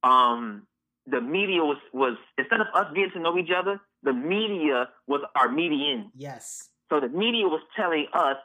um, 0.03 0.67
the 1.07 1.21
media 1.21 1.61
was 1.61 1.77
was 1.93 2.17
instead 2.37 2.61
of 2.61 2.67
us 2.73 2.87
getting 2.95 3.11
to 3.11 3.19
know 3.19 3.37
each 3.37 3.51
other, 3.55 3.79
the 4.03 4.13
media 4.13 4.89
was 5.07 5.21
our 5.35 5.49
median. 5.49 6.11
Yes. 6.15 6.69
So 6.89 6.99
the 6.99 7.09
media 7.09 7.47
was 7.47 7.61
telling 7.75 8.07
us 8.13 8.37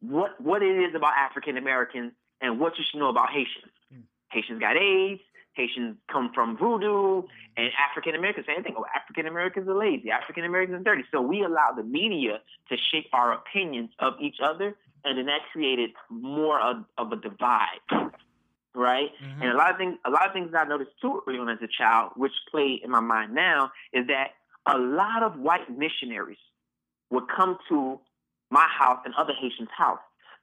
what 0.00 0.40
what 0.40 0.62
it 0.62 0.76
is 0.88 0.94
about 0.94 1.14
African 1.16 1.56
Americans 1.56 2.12
and 2.40 2.60
what 2.60 2.78
you 2.78 2.84
should 2.88 3.00
know 3.00 3.08
about 3.08 3.30
Haitians. 3.30 3.72
Mm. 3.92 4.02
Haitians 4.30 4.60
got 4.60 4.76
AIDS. 4.76 5.20
Haitians 5.58 5.96
come 6.10 6.30
from 6.32 6.56
voodoo, 6.56 7.22
and 7.56 7.70
African 7.90 8.14
Americans, 8.14 8.46
same 8.46 8.62
thing. 8.62 8.76
Oh, 8.78 8.86
African 8.94 9.26
Americans 9.26 9.68
are 9.68 9.76
lazy. 9.76 10.10
African 10.10 10.44
Americans 10.44 10.80
are 10.80 10.84
dirty. 10.84 11.02
So 11.12 11.20
we 11.20 11.42
allow 11.42 11.72
the 11.76 11.82
media 11.82 12.38
to 12.70 12.76
shape 12.90 13.08
our 13.12 13.32
opinions 13.32 13.90
of 13.98 14.14
each 14.22 14.36
other, 14.42 14.76
and 15.04 15.18
then 15.18 15.26
that 15.26 15.40
created 15.52 15.90
more 16.08 16.60
of, 16.60 16.84
of 16.96 17.12
a 17.12 17.16
divide 17.16 17.82
right? 18.74 19.10
Mm-hmm. 19.20 19.42
And 19.42 19.50
a 19.50 19.56
lot 19.56 19.72
of 19.72 19.76
things, 19.76 19.96
a 20.06 20.10
lot 20.10 20.28
of 20.28 20.32
things 20.32 20.52
I 20.56 20.62
noticed 20.64 20.92
too 21.02 21.20
early 21.26 21.38
on 21.38 21.48
as 21.48 21.58
a 21.62 21.66
child, 21.66 22.12
which 22.14 22.30
play 22.48 22.80
in 22.82 22.90
my 22.90 23.00
mind 23.00 23.34
now, 23.34 23.72
is 23.92 24.06
that 24.06 24.28
a 24.66 24.78
lot 24.78 25.24
of 25.24 25.40
white 25.40 25.68
missionaries 25.76 26.38
would 27.10 27.24
come 27.34 27.58
to 27.70 27.98
my 28.50 28.66
house 28.68 29.00
and 29.04 29.14
other 29.18 29.32
Haitians' 29.32 29.68
house 29.76 29.98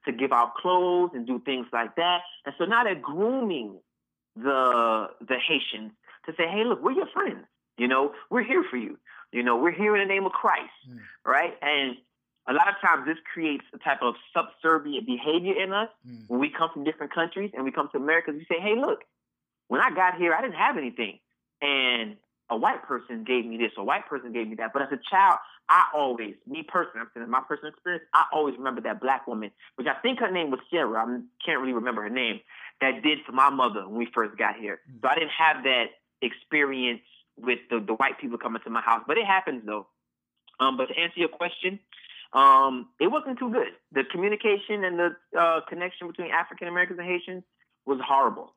to 0.06 0.12
give 0.12 0.32
out 0.32 0.56
clothes 0.56 1.12
and 1.14 1.26
do 1.26 1.42
things 1.46 1.68
like 1.72 1.96
that. 1.96 2.20
And 2.46 2.54
so 2.58 2.66
now 2.66 2.84
they're 2.84 2.96
grooming 2.96 3.80
the 4.36 5.08
the 5.22 5.38
Haitians 5.40 5.92
to 6.26 6.34
say, 6.38 6.48
hey, 6.48 6.64
look, 6.66 6.82
we're 6.84 6.92
your 6.92 7.08
friends. 7.08 7.46
You 7.78 7.88
know, 7.88 8.14
we're 8.30 8.44
here 8.44 8.64
for 8.70 8.78
you. 8.78 8.98
You 9.32 9.44
know, 9.44 9.58
we're 9.58 9.72
here 9.72 9.96
in 9.96 10.08
the 10.08 10.14
name 10.14 10.26
of 10.26 10.32
Christ, 10.32 10.72
mm. 10.90 11.00
right? 11.26 11.54
And 11.62 11.98
a 12.48 12.54
lot 12.54 12.70
of 12.70 12.76
times 12.82 13.06
this 13.06 13.18
creates 13.34 13.66
a 13.74 13.78
type 13.80 14.02
of 14.02 14.16
subservient 14.36 15.06
behavior 15.06 15.62
in 15.62 15.74
us 15.74 15.90
mm. 16.08 16.24
when 16.28 16.40
we 16.40 16.50
come 16.50 16.70
from 16.74 16.84
different 16.84 17.14
countries 17.14 17.52
and 17.54 17.66
we 17.66 17.72
come 17.72 17.90
to 17.92 17.98
America. 17.98 18.32
We 18.32 18.46
say, 18.50 18.62
hey, 18.62 18.76
look, 18.80 19.00
when 19.68 19.82
I 19.82 19.90
got 19.90 20.16
here, 20.16 20.34
I 20.34 20.42
didn't 20.42 20.56
have 20.56 20.78
anything. 20.78 21.20
And 21.62 22.18
a 22.50 22.58
white 22.58 22.84
person 22.84 23.24
gave 23.24 23.46
me 23.46 23.58
this, 23.58 23.72
a 23.78 23.84
white 23.84 24.08
person 24.08 24.32
gave 24.32 24.48
me 24.48 24.56
that. 24.56 24.72
But 24.74 24.84
as 24.84 24.90
a 24.92 25.00
child, 25.10 25.40
I 25.68 25.86
always, 25.96 26.36
me 26.48 26.64
personally, 26.68 27.02
I'm 27.02 27.08
saying 27.14 27.30
my 27.30 27.42
personal 27.48 27.72
experience, 27.74 28.06
I 28.14 28.26
always 28.32 28.56
remember 28.56 28.82
that 28.82 29.02
black 29.02 29.26
woman, 29.26 29.50
which 29.76 29.88
I 29.88 29.96
think 30.02 30.20
her 30.20 30.30
name 30.30 30.52
was 30.52 30.60
Sarah. 30.70 31.04
I 31.04 31.20
can't 31.44 31.60
really 31.60 31.74
remember 31.74 32.04
her 32.04 32.10
name, 32.10 32.40
that 32.82 33.02
did 33.04 33.20
for 33.26 33.32
my 33.32 33.50
mother 33.50 33.88
when 33.88 33.98
we 33.98 34.08
first 34.14 34.38
got 34.38 34.56
here. 34.56 34.80
Mm. 34.90 35.02
So 35.02 35.08
I 35.10 35.16
didn't 35.16 35.32
have 35.38 35.64
that 35.64 35.86
experience 36.22 37.02
with 37.38 37.60
the, 37.70 37.80
the 37.80 37.94
white 37.94 38.20
people 38.20 38.38
coming 38.38 38.62
to 38.64 38.70
my 38.70 38.82
house. 38.82 39.04
But 39.08 39.18
it 39.18 39.26
happens 39.26 39.64
though. 39.66 39.88
Um, 40.60 40.78
but 40.78 40.88
to 40.88 40.98
answer 40.98 41.20
your 41.20 41.30
question, 41.30 41.80
um, 42.34 42.90
it 43.00 43.08
wasn't 43.08 43.40
too 43.40 43.52
good. 43.52 43.70
The 43.92 44.04
communication 44.12 44.84
and 44.84 45.00
the 45.00 45.16
uh, 45.38 45.62
connection 45.68 46.08
between 46.08 46.32
African 46.32 46.68
Americans 46.68 47.00
and 47.00 47.08
Haitians 47.08 47.44
was 47.86 48.00
horrible. 48.06 48.54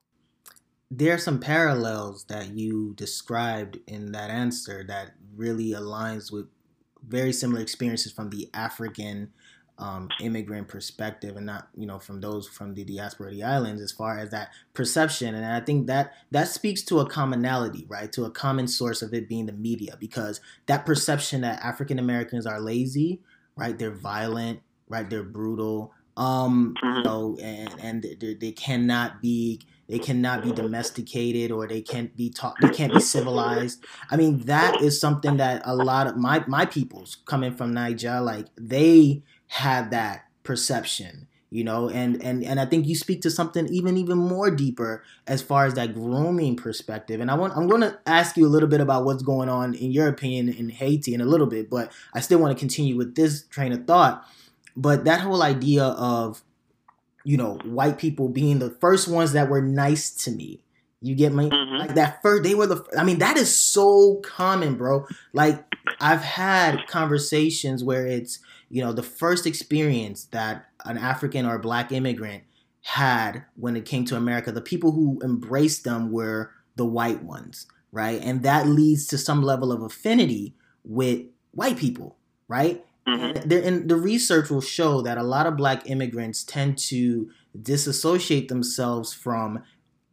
There 0.90 1.14
are 1.14 1.18
some 1.18 1.38
parallels 1.38 2.24
that 2.24 2.50
you 2.50 2.94
described 2.94 3.78
in 3.86 4.12
that 4.12 4.30
answer 4.30 4.84
that 4.88 5.12
really 5.36 5.72
aligns 5.72 6.32
with 6.32 6.46
very 7.06 7.32
similar 7.32 7.60
experiences 7.60 8.10
from 8.10 8.30
the 8.30 8.48
African 8.54 9.32
um, 9.78 10.08
immigrant 10.20 10.68
perspective 10.68 11.36
and 11.36 11.46
not 11.46 11.68
you 11.76 11.86
know 11.86 11.98
from 11.98 12.20
those 12.20 12.48
from 12.48 12.74
the 12.74 12.84
diaspora 12.84 13.30
the 13.30 13.42
islands 13.42 13.80
as 13.80 13.92
far 13.92 14.18
as 14.18 14.30
that 14.30 14.50
perception 14.74 15.34
and 15.34 15.46
i 15.46 15.60
think 15.60 15.86
that 15.86 16.14
that 16.30 16.48
speaks 16.48 16.82
to 16.82 16.98
a 16.98 17.08
commonality 17.08 17.86
right 17.88 18.10
to 18.12 18.24
a 18.24 18.30
common 18.30 18.66
source 18.66 19.02
of 19.02 19.14
it 19.14 19.28
being 19.28 19.46
the 19.46 19.52
media 19.52 19.96
because 20.00 20.40
that 20.66 20.84
perception 20.84 21.42
that 21.42 21.62
african 21.64 21.98
americans 21.98 22.44
are 22.44 22.60
lazy 22.60 23.20
right? 23.58 23.78
They're 23.78 23.90
violent, 23.90 24.60
right? 24.88 25.08
They're 25.10 25.22
brutal. 25.24 25.92
Um, 26.16 26.74
you 26.82 26.88
mm-hmm. 26.88 27.02
know, 27.02 27.38
and 27.40 27.74
and 27.80 28.06
they, 28.20 28.34
they 28.34 28.52
cannot 28.52 29.20
be 29.20 29.60
they 29.88 29.98
cannot 29.98 30.42
be 30.42 30.52
domesticated 30.52 31.50
or 31.52 31.66
they 31.66 31.80
can't 31.80 32.14
be 32.16 32.30
taught 32.30 32.56
they 32.60 32.70
can't 32.70 32.92
be 32.92 33.00
civilized. 33.00 33.84
I 34.10 34.16
mean, 34.16 34.40
that 34.46 34.80
is 34.80 35.00
something 35.00 35.36
that 35.36 35.62
a 35.64 35.76
lot 35.76 36.06
of 36.06 36.16
my 36.16 36.44
my 36.48 36.64
peoples 36.64 37.18
coming 37.26 37.54
from 37.54 37.72
Niger, 37.72 38.20
like 38.20 38.46
they 38.56 39.22
have 39.48 39.90
that 39.90 40.24
perception 40.42 41.28
you 41.50 41.64
know? 41.64 41.88
And 41.88 42.22
and 42.22 42.44
and 42.44 42.60
i 42.60 42.64
think 42.64 42.86
you 42.86 42.94
speak 42.94 43.22
to 43.22 43.30
something 43.30 43.66
even 43.68 43.96
even 43.96 44.18
more 44.18 44.50
deeper 44.50 45.02
as 45.26 45.42
far 45.42 45.66
as 45.66 45.74
that 45.74 45.94
grooming 45.94 46.56
perspective. 46.56 47.20
And 47.20 47.30
i 47.30 47.34
want 47.34 47.56
i'm 47.56 47.68
going 47.68 47.80
to 47.82 47.98
ask 48.06 48.36
you 48.36 48.46
a 48.46 48.48
little 48.48 48.68
bit 48.68 48.80
about 48.80 49.04
what's 49.04 49.22
going 49.22 49.48
on 49.48 49.74
in 49.74 49.90
your 49.90 50.08
opinion 50.08 50.48
in 50.48 50.68
haiti 50.68 51.14
in 51.14 51.20
a 51.20 51.26
little 51.26 51.46
bit 51.46 51.70
but 51.70 51.92
i 52.14 52.20
still 52.20 52.38
want 52.38 52.56
to 52.56 52.58
continue 52.58 52.96
with 52.96 53.14
this 53.14 53.46
train 53.46 53.72
of 53.72 53.86
thought. 53.86 54.26
But 54.76 55.04
that 55.06 55.20
whole 55.20 55.42
idea 55.42 55.84
of 55.84 56.42
you 57.24 57.36
know 57.36 57.58
white 57.64 57.98
people 57.98 58.28
being 58.28 58.58
the 58.58 58.70
first 58.70 59.08
ones 59.08 59.32
that 59.32 59.48
were 59.48 59.62
nice 59.62 60.10
to 60.24 60.30
me 60.30 60.62
you 61.00 61.14
get 61.14 61.32
me 61.32 61.48
mm-hmm. 61.48 61.76
like 61.76 61.94
that 61.94 62.20
first 62.22 62.42
they 62.42 62.54
were 62.54 62.66
the 62.66 62.84
i 62.98 63.04
mean 63.04 63.18
that 63.18 63.36
is 63.36 63.56
so 63.56 64.16
common 64.16 64.74
bro 64.74 65.06
like 65.32 65.64
i've 66.00 66.22
had 66.22 66.86
conversations 66.88 67.84
where 67.84 68.06
it's 68.06 68.40
you 68.68 68.82
know 68.82 68.92
the 68.92 69.02
first 69.02 69.46
experience 69.46 70.24
that 70.26 70.68
an 70.84 70.98
African 70.98 71.46
or 71.46 71.58
black 71.58 71.92
immigrant 71.92 72.44
had 72.82 73.44
when 73.56 73.76
it 73.76 73.84
came 73.84 74.04
to 74.06 74.16
America, 74.16 74.52
the 74.52 74.60
people 74.60 74.92
who 74.92 75.20
embraced 75.22 75.84
them 75.84 76.10
were 76.10 76.52
the 76.76 76.86
white 76.86 77.22
ones, 77.22 77.66
right? 77.92 78.20
And 78.22 78.42
that 78.42 78.66
leads 78.66 79.06
to 79.08 79.18
some 79.18 79.42
level 79.42 79.72
of 79.72 79.82
affinity 79.82 80.54
with 80.84 81.22
white 81.50 81.76
people, 81.76 82.16
right? 82.46 82.84
Mm-hmm. 83.06 83.24
And, 83.24 83.50
the, 83.50 83.66
and 83.66 83.88
the 83.88 83.96
research 83.96 84.48
will 84.48 84.60
show 84.60 85.02
that 85.02 85.18
a 85.18 85.22
lot 85.22 85.46
of 85.46 85.56
black 85.56 85.88
immigrants 85.90 86.44
tend 86.44 86.78
to 86.78 87.30
disassociate 87.60 88.48
themselves 88.48 89.12
from 89.12 89.62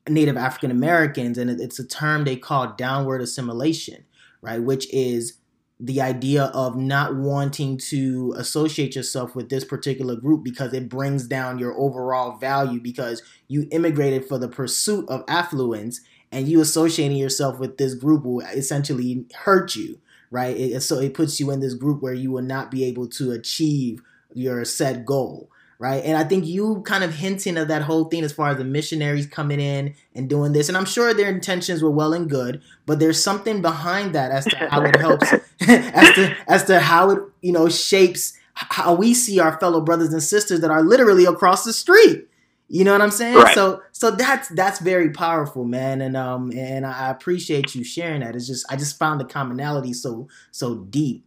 Native 0.08 0.38
African 0.38 0.72
Americans, 0.72 1.38
and 1.38 1.50
it's 1.50 1.80
a 1.80 1.88
term 1.88 2.24
they 2.24 2.36
call 2.36 2.74
downward 2.74 3.22
assimilation, 3.22 4.06
right? 4.41 4.62
Which 4.62 4.91
is 4.94 5.39
the 5.80 6.02
idea 6.02 6.46
of 6.46 6.78
not 6.78 7.15
wanting 7.15 7.78
to 7.78 8.34
associate 8.38 8.96
yourself 8.96 9.36
with 9.36 9.50
this 9.50 9.65
particular 9.65 10.15
group 10.15 10.44
because 10.44 10.74
it 10.74 10.88
brings 10.88 11.28
down 11.28 11.60
your 11.60 11.78
overall 11.78 12.38
value 12.38 12.80
because 12.80 13.22
you 13.48 13.68
immigrated 13.72 14.26
for 14.26 14.38
the 14.38 14.48
pursuit 14.48 15.08
of 15.10 15.24
affluence 15.28 16.00
and 16.32 16.48
you 16.48 16.62
associating 16.62 17.18
yourself 17.18 17.60
with 17.60 17.78
this 17.78 17.94
group 17.94 18.24
will 18.24 18.39
essentially 18.39 19.26
hurt 19.44 19.76
you 19.76 20.00
right 20.32 20.56
it, 20.56 20.82
so 20.82 20.98
it 20.98 21.13
puts 21.13 21.39
you 21.39 21.52
in 21.52 21.60
this 21.60 21.74
group 21.74 22.02
where 22.02 22.13
you 22.13 22.32
will 22.32 22.41
not 22.41 22.72
be 22.72 22.86
able 22.86 23.08
to 23.08 23.32
achieve 23.32 24.02
your 24.34 24.63
set 24.63 25.06
goal 25.06 25.50
right? 25.80 26.04
And 26.04 26.18
I 26.18 26.24
think 26.24 26.46
you 26.46 26.82
kind 26.86 27.04
of 27.04 27.14
hinting 27.14 27.58
of 27.58 27.68
that 27.68 27.82
whole 27.82 28.06
thing 28.06 28.24
as 28.24 28.34
far 28.34 28.50
as 28.50 28.58
the 28.58 28.64
missionaries 28.64 29.28
coming 29.28 29.60
in 29.60 29.96
and 30.14 30.30
doing 30.30 30.52
this. 30.52 30.68
And 30.68 30.78
I'm 30.78 30.86
sure 30.86 31.14
their 31.14 31.30
intentions 31.30 31.84
were 31.84 31.92
well 31.92 32.14
and 32.14 32.30
good, 32.30 32.62
but 32.86 33.00
there's 33.00 33.22
something 33.22 33.62
behind 33.62 34.14
that 34.16 34.32
as 34.32 34.46
to 34.46 34.56
how 34.70 34.82
it 34.84 34.96
helps, 34.96 35.34
as 35.68 36.16
to 36.16 36.36
as 36.48 36.64
to 36.66 36.80
how 36.80 37.10
it 37.12 37.20
you 37.42 37.52
know 37.52 37.70
shapes 37.70 38.38
how 38.56 38.96
we 38.96 39.14
see 39.14 39.40
our 39.40 39.60
fellow 39.60 39.82
brothers 39.82 40.14
and 40.14 40.24
sisters 40.24 40.62
that 40.62 40.72
are 40.72 40.82
literally 40.82 41.26
across 41.26 41.66
the 41.66 41.74
street. 41.74 42.28
You 42.68 42.84
know 42.84 42.94
what 42.94 43.02
I'm 43.02 43.12
saying? 43.12 43.36
Right. 43.36 43.54
So 43.54 43.82
so 43.92 44.12
that's 44.12 44.48
that's 44.50 44.80
very 44.80 45.12
powerful, 45.12 45.66
man. 45.66 46.02
And 46.02 46.18
um 46.18 46.52
and 46.56 46.86
I 46.86 47.10
appreciate 47.10 47.76
you 47.76 47.84
sharing 47.84 48.22
that. 48.22 48.36
It's 48.36 48.48
just 48.48 48.66
I 48.72 48.76
just 48.76 48.98
found 48.98 49.20
the 49.20 49.26
commonality 49.26 49.94
so 49.94 50.28
so 50.52 50.76
deep. 50.76 51.25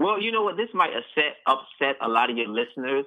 Well, 0.00 0.20
you 0.20 0.32
know 0.32 0.42
what? 0.42 0.56
This 0.56 0.70
might 0.72 0.90
upset 0.90 1.36
upset 1.46 1.96
a 2.00 2.08
lot 2.08 2.30
of 2.30 2.36
your 2.36 2.48
listeners, 2.48 3.04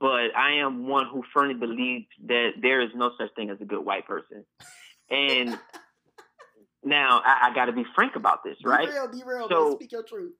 but 0.00 0.34
I 0.36 0.60
am 0.60 0.86
one 0.86 1.06
who 1.12 1.24
firmly 1.34 1.54
believes 1.54 2.06
that 2.28 2.50
there 2.62 2.80
is 2.80 2.90
no 2.94 3.10
such 3.18 3.34
thing 3.34 3.50
as 3.50 3.60
a 3.60 3.64
good 3.64 3.84
white 3.84 4.06
person, 4.06 4.44
and 5.10 5.50
now 6.84 7.20
I, 7.24 7.48
I 7.50 7.54
got 7.54 7.66
to 7.66 7.72
be 7.72 7.84
frank 7.96 8.14
about 8.14 8.44
this, 8.44 8.56
right? 8.64 8.86
Be 8.86 8.92
real, 8.94 9.08
be 9.08 9.22
real. 9.26 9.48
So, 9.48 9.74
speak 9.74 9.90
your 9.90 10.04
truth. 10.04 10.32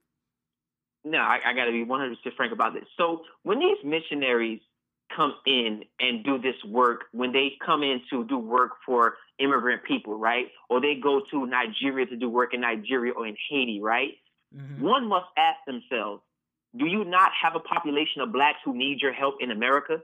No, 1.03 1.19
I, 1.19 1.39
I 1.45 1.53
got 1.53 1.65
to 1.65 1.71
be 1.71 1.85
100% 1.85 2.15
frank 2.35 2.53
about 2.53 2.73
this. 2.73 2.83
So 2.97 3.21
when 3.43 3.59
these 3.59 3.77
missionaries 3.83 4.59
come 5.15 5.33
in 5.45 5.83
and 5.99 6.23
do 6.23 6.37
this 6.37 6.55
work, 6.67 7.05
when 7.13 7.31
they 7.31 7.53
come 7.65 7.83
in 7.83 8.01
to 8.11 8.25
do 8.25 8.37
work 8.37 8.71
for 8.85 9.15
immigrant 9.39 9.83
people, 9.83 10.17
right? 10.17 10.47
Or 10.69 10.81
they 10.81 10.95
go 11.01 11.21
to 11.31 11.45
Nigeria 11.45 12.05
to 12.05 12.15
do 12.15 12.29
work 12.29 12.53
in 12.53 12.61
Nigeria 12.61 13.13
or 13.13 13.25
in 13.25 13.35
Haiti, 13.49 13.79
right? 13.81 14.11
Mm-hmm. 14.55 14.83
One 14.83 15.07
must 15.07 15.27
ask 15.37 15.57
themselves, 15.65 16.21
do 16.77 16.85
you 16.85 17.03
not 17.03 17.31
have 17.41 17.55
a 17.55 17.59
population 17.59 18.21
of 18.21 18.31
blacks 18.31 18.59
who 18.63 18.75
need 18.75 19.01
your 19.01 19.13
help 19.13 19.35
in 19.39 19.51
America? 19.51 20.01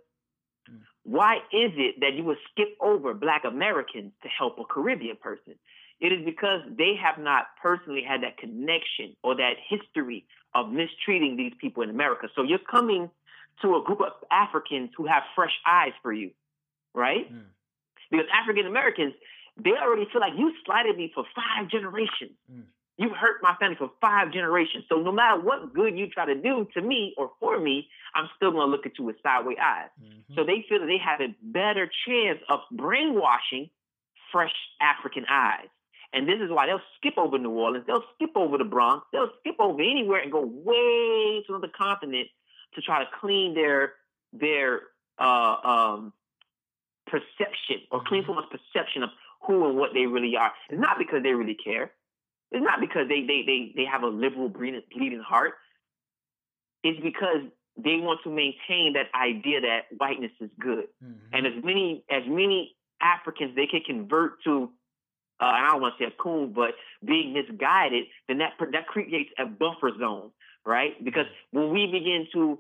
Mm. 0.70 0.80
Why 1.04 1.38
is 1.52 1.72
it 1.76 2.00
that 2.00 2.14
you 2.14 2.24
would 2.24 2.38
skip 2.52 2.76
over 2.80 3.14
black 3.14 3.44
Americans 3.46 4.12
to 4.24 4.30
help 4.30 4.58
a 4.60 4.64
Caribbean 4.66 5.18
person? 5.18 5.56
It 6.00 6.12
is 6.12 6.26
because 6.26 6.62
they 6.78 6.96
have 7.02 7.24
not 7.24 7.46
personally 7.62 8.04
had 8.04 8.24
that 8.24 8.38
connection 8.38 9.16
or 9.24 9.36
that 9.36 9.54
history 9.70 10.26
of 10.54 10.72
mistreating 10.72 11.38
these 11.38 11.54
people 11.60 11.84
in 11.84 11.90
America. 11.90 12.28
So 12.36 12.44
you're 12.44 12.60
coming 12.60 13.10
to 13.62 13.76
a 13.78 13.84
group 13.84 14.02
of 14.02 14.12
Africans 14.32 14.90
who 14.98 15.06
have 15.06 15.24
fresh 15.36 15.54
eyes 15.66 15.94
for 16.02 16.12
you, 16.12 16.32
right? 16.94 17.32
Mm. 17.32 17.46
Because 18.12 18.26
African 18.34 18.66
Americans, 18.66 19.14
they 19.58 19.72
already 19.72 20.08
feel 20.12 20.22
like 20.22 20.34
you 20.38 20.52
slighted 20.66 20.98
me 20.98 21.12
for 21.14 21.24
five 21.36 21.70
generations. 21.70 22.36
Mm. 22.52 22.64
You 22.98 23.10
hurt 23.10 23.42
my 23.42 23.56
family 23.60 23.76
for 23.76 23.92
five 24.00 24.32
generations. 24.32 24.86
So 24.88 24.98
no 24.98 25.12
matter 25.12 25.40
what 25.40 25.74
good 25.74 25.98
you 25.98 26.08
try 26.08 26.26
to 26.26 26.36
do 26.36 26.68
to 26.76 26.82
me 26.82 27.14
or 27.18 27.32
for 27.40 27.60
me, 27.60 27.90
I'm 28.14 28.30
still 28.38 28.52
going 28.52 28.68
to 28.68 28.72
look 28.72 28.86
at 28.86 28.98
you 28.98 29.04
with 29.04 29.18
sideways 29.22 29.58
eyes. 29.62 29.90
Mm-hmm. 30.02 30.36
So 30.36 30.46
they 30.46 30.66
feel 30.70 30.80
that 30.80 30.86
they 30.86 30.98
have 31.04 31.20
a 31.20 31.36
better 31.42 31.90
chance 32.08 32.40
of 32.48 32.62
brainwashing 32.72 33.70
fresh 34.32 34.54
African 34.82 35.26
eyes. 35.30 35.68
And 36.14 36.28
this 36.28 36.40
is 36.42 36.50
why 36.50 36.68
they'll 36.68 36.80
skip 36.98 37.18
over 37.18 37.38
New 37.38 37.52
Orleans, 37.52 37.84
they'll 37.86 38.04
skip 38.16 38.32
over 38.36 38.58
the 38.58 38.64
Bronx, 38.64 39.06
they'll 39.12 39.32
skip 39.42 39.56
over 39.60 39.82
anywhere 39.82 40.22
and 40.22 40.32
go 40.32 40.42
way 40.46 41.44
to 41.46 41.46
another 41.50 41.72
continent 41.78 42.30
to 42.76 42.82
try 42.82 43.04
to 43.04 43.10
clean 43.20 43.54
their 43.54 43.94
their 44.32 44.82
uh, 45.20 45.56
um, 45.64 46.14
perception 47.08 47.84
or 47.92 48.02
clean 48.06 48.22
mm-hmm. 48.22 48.30
someone's 48.30 48.48
perception 48.50 49.04
of 49.04 49.10
who 49.46 49.68
and 49.68 49.78
what 49.78 49.92
they 49.94 50.06
really 50.06 50.36
are. 50.38 50.52
It's 50.70 50.80
not 50.80 50.98
because 50.98 51.22
they 51.24 51.34
really 51.34 51.56
care. 51.56 51.92
It's 52.56 52.64
not 52.64 52.80
because 52.80 53.10
they 53.10 53.20
they 53.22 53.44
they 53.46 53.74
they 53.76 53.86
have 53.86 54.04
a 54.04 54.08
liberal 54.08 54.48
bleeding, 54.48 54.82
bleeding 54.96 55.20
heart. 55.20 55.56
It's 56.84 57.02
because 57.02 57.42
they 57.76 57.98
want 57.98 58.22
to 58.24 58.30
maintain 58.30 58.94
that 58.94 59.08
idea 59.14 59.60
that 59.60 59.82
whiteness 59.98 60.32
is 60.40 60.50
good, 60.58 60.86
mm-hmm. 61.04 61.34
and 61.34 61.46
as 61.46 61.62
many 61.62 62.06
as 62.10 62.24
many 62.26 62.74
Africans 63.02 63.56
they 63.58 63.68
can 63.68 63.82
convert 63.86 64.42
to. 64.46 64.72
Uh, 65.38 65.48
I 65.48 65.68
don't 65.68 65.82
want 65.82 65.96
to 65.98 66.06
say 66.06 66.08
a 66.08 66.24
coon, 66.24 66.54
but 66.54 66.76
being 67.06 67.34
misguided, 67.34 68.06
then 68.30 68.38
that 68.38 68.54
that 68.72 68.88
creates 68.88 69.32
a 69.38 69.46
buffer 69.46 69.92
zone, 70.00 70.32
right? 70.66 70.94
Because 71.04 71.26
when 71.52 71.72
we 71.72 71.88
begin 71.88 72.26
to 72.32 72.58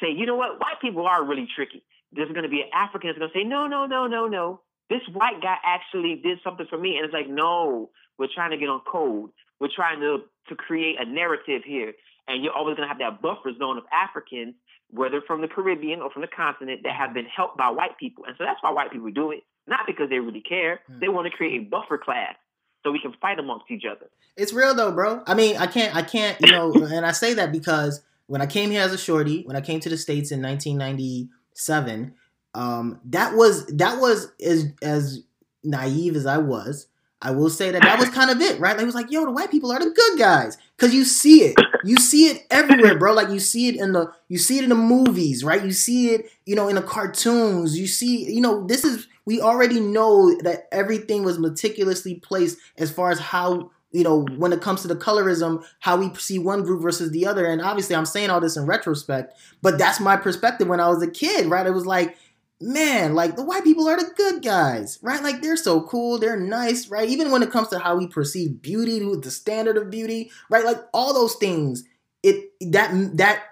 say, 0.00 0.10
you 0.16 0.24
know 0.24 0.36
what, 0.36 0.58
white 0.58 0.80
people 0.80 1.06
are 1.06 1.22
really 1.22 1.46
tricky. 1.54 1.84
There's 2.12 2.30
going 2.30 2.44
to 2.44 2.48
be 2.48 2.62
an 2.62 2.68
African 2.72 3.10
that's 3.10 3.18
going 3.18 3.30
to 3.30 3.38
say, 3.38 3.44
no, 3.44 3.66
no, 3.66 3.84
no, 3.84 4.06
no, 4.06 4.28
no. 4.28 4.60
This 4.88 5.02
white 5.12 5.40
guy 5.42 5.56
actually 5.64 6.20
did 6.22 6.38
something 6.44 6.66
for 6.68 6.78
me, 6.78 6.96
and 6.96 7.04
it's 7.04 7.14
like, 7.14 7.28
no, 7.28 7.90
we're 8.18 8.28
trying 8.32 8.50
to 8.50 8.56
get 8.56 8.68
on 8.68 8.80
code. 8.90 9.30
We're 9.60 9.74
trying 9.74 10.00
to 10.00 10.18
to 10.48 10.54
create 10.54 10.96
a 11.00 11.04
narrative 11.04 11.62
here, 11.64 11.92
and 12.28 12.44
you're 12.44 12.52
always 12.52 12.76
going 12.76 12.88
to 12.88 12.92
have 12.92 13.00
that 13.00 13.20
buffer 13.20 13.50
zone 13.58 13.78
of 13.78 13.84
Africans, 13.92 14.54
whether 14.90 15.20
from 15.26 15.40
the 15.40 15.48
Caribbean 15.48 16.00
or 16.00 16.10
from 16.10 16.22
the 16.22 16.28
continent, 16.28 16.82
that 16.84 16.94
have 16.94 17.12
been 17.14 17.26
helped 17.26 17.56
by 17.56 17.70
white 17.70 17.98
people, 17.98 18.24
and 18.26 18.34
so 18.38 18.44
that's 18.44 18.62
why 18.62 18.70
white 18.70 18.92
people 18.92 19.10
do 19.10 19.32
it, 19.32 19.42
not 19.66 19.80
because 19.86 20.08
they 20.08 20.20
really 20.20 20.42
care. 20.42 20.80
Mm. 20.90 21.00
They 21.00 21.08
want 21.08 21.30
to 21.30 21.36
create 21.36 21.62
a 21.62 21.64
buffer 21.64 21.98
class 21.98 22.36
so 22.84 22.92
we 22.92 23.00
can 23.00 23.12
fight 23.20 23.40
amongst 23.40 23.68
each 23.70 23.82
other. 23.90 24.08
It's 24.36 24.52
real 24.52 24.74
though, 24.74 24.92
bro. 24.92 25.22
I 25.26 25.34
mean, 25.34 25.56
I 25.56 25.66
can't, 25.66 25.94
I 25.96 26.02
can't, 26.02 26.36
you 26.40 26.52
know, 26.52 26.72
and 26.74 27.04
I 27.04 27.12
say 27.12 27.34
that 27.34 27.50
because 27.50 28.02
when 28.26 28.40
I 28.40 28.46
came 28.46 28.70
here 28.70 28.82
as 28.82 28.92
a 28.92 28.98
shorty, 28.98 29.42
when 29.44 29.56
I 29.56 29.60
came 29.60 29.80
to 29.80 29.88
the 29.88 29.96
states 29.96 30.30
in 30.30 30.40
1997, 30.40 32.14
um, 32.56 33.00
that 33.04 33.34
was 33.34 33.66
that 33.66 34.00
was 34.00 34.32
as 34.42 34.72
as 34.82 35.22
naive 35.62 36.16
as 36.16 36.26
I 36.26 36.38
was. 36.38 36.88
I 37.20 37.30
will 37.30 37.50
say 37.50 37.70
that 37.70 37.82
that 37.82 37.98
was 37.98 38.10
kind 38.10 38.30
of 38.30 38.40
it, 38.40 38.60
right? 38.60 38.72
Like, 38.76 38.82
it 38.82 38.86
was 38.86 38.94
like, 38.94 39.10
yo, 39.10 39.24
the 39.24 39.30
white 39.30 39.50
people 39.50 39.72
are 39.72 39.78
the 39.78 39.90
good 39.90 40.18
guys, 40.18 40.58
cause 40.76 40.92
you 40.92 41.04
see 41.04 41.44
it, 41.44 41.56
you 41.82 41.96
see 41.96 42.28
it 42.28 42.46
everywhere, 42.50 42.98
bro. 42.98 43.14
Like 43.14 43.30
you 43.30 43.40
see 43.40 43.68
it 43.68 43.76
in 43.76 43.92
the, 43.92 44.12
you 44.28 44.38
see 44.38 44.58
it 44.58 44.64
in 44.64 44.68
the 44.68 44.74
movies, 44.76 45.42
right? 45.42 45.64
You 45.64 45.72
see 45.72 46.10
it, 46.10 46.30
you 46.44 46.54
know, 46.54 46.68
in 46.68 46.76
the 46.76 46.82
cartoons. 46.82 47.78
You 47.78 47.86
see, 47.86 48.30
you 48.32 48.40
know, 48.40 48.66
this 48.66 48.84
is 48.84 49.06
we 49.24 49.40
already 49.40 49.80
know 49.80 50.34
that 50.42 50.68
everything 50.72 51.24
was 51.24 51.38
meticulously 51.38 52.16
placed 52.16 52.58
as 52.78 52.90
far 52.90 53.10
as 53.10 53.18
how 53.18 53.70
you 53.92 54.04
know 54.04 54.26
when 54.36 54.52
it 54.52 54.60
comes 54.60 54.82
to 54.82 54.88
the 54.88 54.96
colorism, 54.96 55.64
how 55.80 55.96
we 55.96 56.14
see 56.16 56.38
one 56.38 56.62
group 56.62 56.82
versus 56.82 57.10
the 57.10 57.26
other. 57.26 57.46
And 57.46 57.62
obviously, 57.62 57.96
I'm 57.96 58.06
saying 58.06 58.30
all 58.30 58.40
this 58.40 58.56
in 58.56 58.66
retrospect, 58.66 59.36
but 59.62 59.78
that's 59.78 60.00
my 60.00 60.16
perspective 60.16 60.68
when 60.68 60.80
I 60.80 60.88
was 60.88 61.02
a 61.02 61.10
kid, 61.10 61.46
right? 61.46 61.66
It 61.66 61.74
was 61.74 61.86
like 61.86 62.16
man, 62.60 63.14
like 63.14 63.36
the 63.36 63.44
white 63.44 63.64
people 63.64 63.88
are 63.88 63.96
the 63.96 64.10
good 64.16 64.42
guys, 64.42 64.98
right? 65.02 65.22
Like 65.22 65.42
they're 65.42 65.56
so 65.56 65.82
cool, 65.82 66.18
they're 66.18 66.38
nice, 66.38 66.88
right? 66.88 67.08
Even 67.08 67.30
when 67.30 67.42
it 67.42 67.50
comes 67.50 67.68
to 67.68 67.78
how 67.78 67.96
we 67.96 68.06
perceive 68.06 68.62
beauty, 68.62 68.98
the 68.98 69.30
standard 69.30 69.76
of 69.76 69.90
beauty, 69.90 70.30
right? 70.50 70.64
Like 70.64 70.78
all 70.94 71.12
those 71.12 71.34
things, 71.34 71.84
it 72.22 72.52
that 72.72 73.16
that 73.18 73.44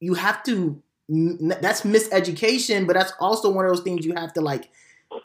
you 0.00 0.14
have 0.14 0.42
to 0.44 0.82
that's 1.08 1.82
miseducation, 1.82 2.86
but 2.86 2.94
that's 2.94 3.12
also 3.18 3.50
one 3.50 3.64
of 3.64 3.72
those 3.72 3.82
things 3.82 4.06
you 4.06 4.14
have 4.14 4.32
to 4.34 4.40
like 4.40 4.70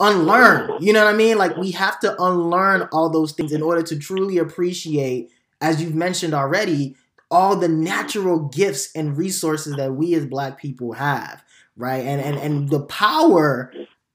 unlearn. 0.00 0.82
You 0.82 0.92
know 0.92 1.04
what 1.04 1.14
I 1.14 1.16
mean? 1.16 1.38
Like 1.38 1.56
we 1.56 1.70
have 1.72 2.00
to 2.00 2.20
unlearn 2.20 2.88
all 2.92 3.08
those 3.10 3.32
things 3.32 3.52
in 3.52 3.62
order 3.62 3.82
to 3.82 3.98
truly 3.98 4.38
appreciate, 4.38 5.30
as 5.60 5.80
you've 5.80 5.94
mentioned 5.94 6.34
already, 6.34 6.96
all 7.30 7.56
the 7.56 7.68
natural 7.68 8.48
gifts 8.48 8.90
and 8.94 9.16
resources 9.16 9.76
that 9.76 9.94
we 9.94 10.14
as 10.14 10.26
black 10.26 10.58
people 10.58 10.92
have 10.92 11.42
right? 11.76 12.04
And 12.04 12.20
and 12.20 12.36
and 12.36 12.68
the 12.68 12.80
power 12.80 13.72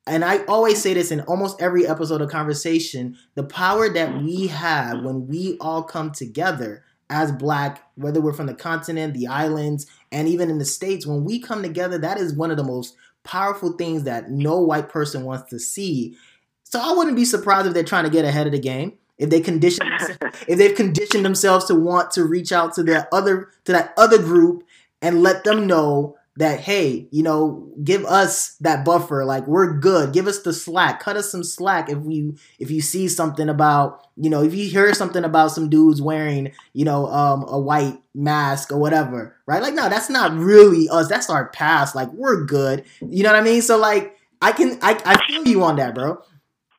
and 0.07 0.25
I 0.25 0.43
always 0.45 0.81
say 0.81 0.93
this 0.93 1.11
in 1.11 1.21
almost 1.21 1.61
every 1.61 1.85
episode 1.85 2.21
of 2.21 2.29
conversation, 2.29 3.17
the 3.35 3.43
power 3.43 3.87
that 3.89 4.21
we 4.21 4.47
have 4.47 5.03
when 5.03 5.27
we 5.27 5.57
all 5.61 5.83
come 5.83 6.11
together 6.11 6.83
as 7.09 7.31
black, 7.31 7.83
whether 7.95 8.19
we're 8.19 8.33
from 8.33 8.47
the 8.47 8.53
continent, 8.53 9.13
the 9.13 9.27
islands, 9.27 9.85
and 10.11 10.27
even 10.27 10.49
in 10.49 10.57
the 10.57 10.65
states, 10.65 11.05
when 11.05 11.23
we 11.23 11.39
come 11.39 11.61
together, 11.61 11.97
that 11.99 12.17
is 12.17 12.33
one 12.33 12.49
of 12.49 12.57
the 12.57 12.63
most 12.63 12.95
powerful 13.23 13.73
things 13.73 14.03
that 14.03 14.31
no 14.31 14.59
white 14.59 14.89
person 14.89 15.23
wants 15.23 15.49
to 15.51 15.59
see. 15.59 16.17
So 16.63 16.79
I 16.79 16.93
wouldn't 16.93 17.17
be 17.17 17.25
surprised 17.25 17.67
if 17.67 17.73
they're 17.73 17.83
trying 17.83 18.05
to 18.05 18.09
get 18.09 18.25
ahead 18.25 18.47
of 18.47 18.53
the 18.53 18.59
game. 18.59 18.93
If 19.17 19.29
they 19.29 19.39
condition 19.39 19.87
if 20.47 20.57
they've 20.57 20.75
conditioned 20.75 21.23
themselves 21.23 21.65
to 21.65 21.75
want 21.75 22.09
to 22.11 22.23
reach 22.23 22.51
out 22.51 22.73
to 22.73 22.83
that 22.83 23.07
other 23.11 23.49
to 23.65 23.71
that 23.71 23.93
other 23.95 24.17
group 24.17 24.63
and 24.99 25.21
let 25.21 25.43
them 25.43 25.67
know 25.67 26.17
that 26.37 26.61
hey 26.61 27.07
you 27.11 27.23
know 27.23 27.69
give 27.83 28.05
us 28.05 28.55
that 28.61 28.85
buffer. 28.85 29.25
Like 29.25 29.47
we're 29.47 29.77
good. 29.77 30.13
Give 30.13 30.27
us 30.27 30.41
the 30.41 30.53
slack. 30.53 31.01
Cut 31.01 31.17
us 31.17 31.31
some 31.31 31.43
slack 31.43 31.89
if 31.89 31.99
you 32.05 32.35
if 32.59 32.71
you 32.71 32.81
see 32.81 33.07
something 33.07 33.49
about 33.49 34.07
you 34.15 34.29
know 34.29 34.41
if 34.41 34.53
you 34.55 34.69
hear 34.69 34.93
something 34.93 35.23
about 35.23 35.51
some 35.51 35.69
dudes 35.69 36.01
wearing 36.01 36.51
you 36.73 36.85
know 36.85 37.07
um 37.07 37.45
a 37.47 37.59
white 37.59 38.01
mask 38.13 38.71
or 38.71 38.77
whatever 38.77 39.35
right? 39.45 39.61
Like 39.61 39.73
no 39.73 39.89
that's 39.89 40.09
not 40.09 40.33
really 40.33 40.87
us. 40.89 41.07
That's 41.07 41.29
our 41.29 41.49
past. 41.49 41.95
Like 41.95 42.11
we're 42.13 42.45
good. 42.45 42.85
You 43.01 43.23
know 43.23 43.31
what 43.31 43.39
i 43.39 43.43
mean? 43.43 43.61
So 43.61 43.77
like 43.77 44.17
i 44.41 44.51
can 44.51 44.79
i, 44.81 44.99
I 45.05 45.25
feel 45.27 45.47
you 45.47 45.63
on 45.63 45.75
that 45.77 45.95
bro. 45.95 46.23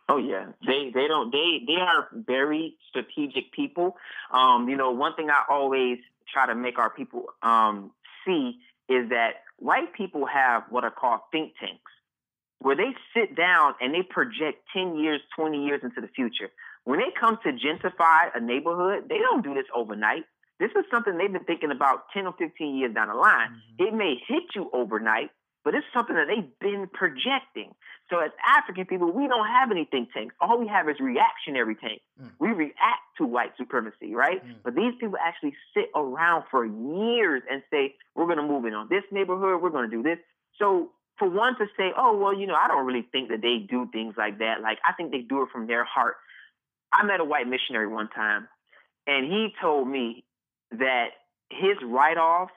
Oh 0.08 0.18
yeah, 0.18 0.46
they 0.66 0.90
they 0.92 1.06
don't 1.06 1.30
they 1.30 1.62
they 1.66 1.80
are 1.80 2.08
very 2.12 2.76
strategic 2.88 3.52
people. 3.52 3.96
Um, 4.30 4.68
you 4.68 4.76
know, 4.76 4.90
one 4.90 5.14
thing 5.14 5.30
I 5.30 5.44
always 5.48 5.98
try 6.30 6.46
to 6.46 6.54
make 6.54 6.78
our 6.78 6.90
people 6.90 7.26
um 7.42 7.92
see 8.24 8.58
is 8.94 9.11
that 9.11 9.42
white 9.59 9.92
people 9.94 10.26
have 10.26 10.64
what 10.70 10.85
are 10.85 10.90
called 10.90 11.20
think 11.31 11.52
tanks, 11.61 11.92
where 12.59 12.76
they 12.76 12.94
sit 13.14 13.37
down 13.37 13.74
and 13.81 13.94
they 13.94 14.02
project 14.02 14.59
10 14.74 14.96
years, 14.96 15.20
20 15.37 15.64
years 15.64 15.81
into 15.83 16.00
the 16.00 16.09
future. 16.09 16.50
When 16.85 16.98
they 16.98 17.12
come 17.18 17.38
to 17.44 17.50
gentrify 17.52 18.31
a 18.35 18.40
neighborhood, 18.40 19.09
they 19.09 19.18
don't 19.18 19.42
do 19.42 19.55
this 19.55 19.66
overnight. 19.74 20.24
This 20.59 20.70
is 20.76 20.85
something 20.90 21.16
they've 21.16 21.33
been 21.33 21.44
thinking 21.44 21.70
about 21.70 22.05
10 22.14 22.26
or 22.26 22.35
15 22.38 22.76
years 22.76 22.94
down 22.94 23.09
the 23.09 23.14
line. 23.14 23.50
Mm-hmm. 23.50 23.85
It 23.87 23.94
may 23.94 24.14
hit 24.28 24.44
you 24.55 24.70
overnight, 24.72 25.31
but 25.64 25.75
it's 25.75 25.87
something 25.94 26.16
that 26.16 26.27
they've 26.29 26.59
been 26.61 26.88
projecting. 26.92 27.75
So 28.11 28.18
as 28.18 28.31
African 28.46 28.85
people, 28.87 29.11
we 29.11 29.29
don't 29.29 29.46
have 29.46 29.70
any 29.70 29.87
think 29.90 30.12
tanks. 30.12 30.35
All 30.40 30.59
we 30.59 30.66
have 30.68 30.88
is 30.88 30.96
reactionary 31.01 31.77
tanks. 31.77 32.05
Mm. 32.20 32.31
We 32.38 32.48
react 32.48 33.03
to 33.18 33.25
white 33.25 33.53
supremacy, 33.57 34.14
right? 34.14 34.44
Mm. 34.44 34.57
But 34.64 34.75
these 34.75 34.92
people 35.01 35.16
actually 35.25 35.55
sit 35.75 35.87
around 35.94 36.44
for 36.51 36.66
years 36.66 37.42
and 37.51 37.62
say, 37.70 37.94
we're 38.14 38.27
going 38.27 38.38
to 38.38 38.46
move 38.46 38.64
in 38.64 38.75
on 38.75 38.88
this 38.90 39.05
neighborhood. 39.11 39.62
We're 39.62 39.70
going 39.70 39.88
to 39.88 39.96
do 39.96 40.03
this. 40.03 40.18
So 40.59 40.90
for 41.18 41.29
one 41.31 41.57
to 41.59 41.66
say, 41.77 41.92
oh, 41.96 42.16
well, 42.16 42.35
you 42.38 42.46
know, 42.46 42.55
I 42.55 42.68
don't 42.68 42.85
really 42.85 43.07
think 43.12 43.29
that 43.31 43.40
they 43.40 43.59
do 43.59 43.88
things 43.92 44.14
like 44.18 44.38
that. 44.38 44.61
Like, 44.61 44.79
I 44.87 44.92
think 44.92 45.12
they 45.12 45.20
do 45.20 45.42
it 45.42 45.48
from 45.53 45.66
their 45.66 45.85
heart. 45.85 46.16
I 46.92 47.05
met 47.05 47.20
a 47.20 47.25
white 47.25 47.48
missionary 47.48 47.87
one 47.87 48.09
time, 48.09 48.48
and 49.07 49.25
he 49.25 49.55
told 49.61 49.88
me 49.88 50.25
that 50.72 51.09
his 51.48 51.77
write 51.85 52.18
offs 52.18 52.53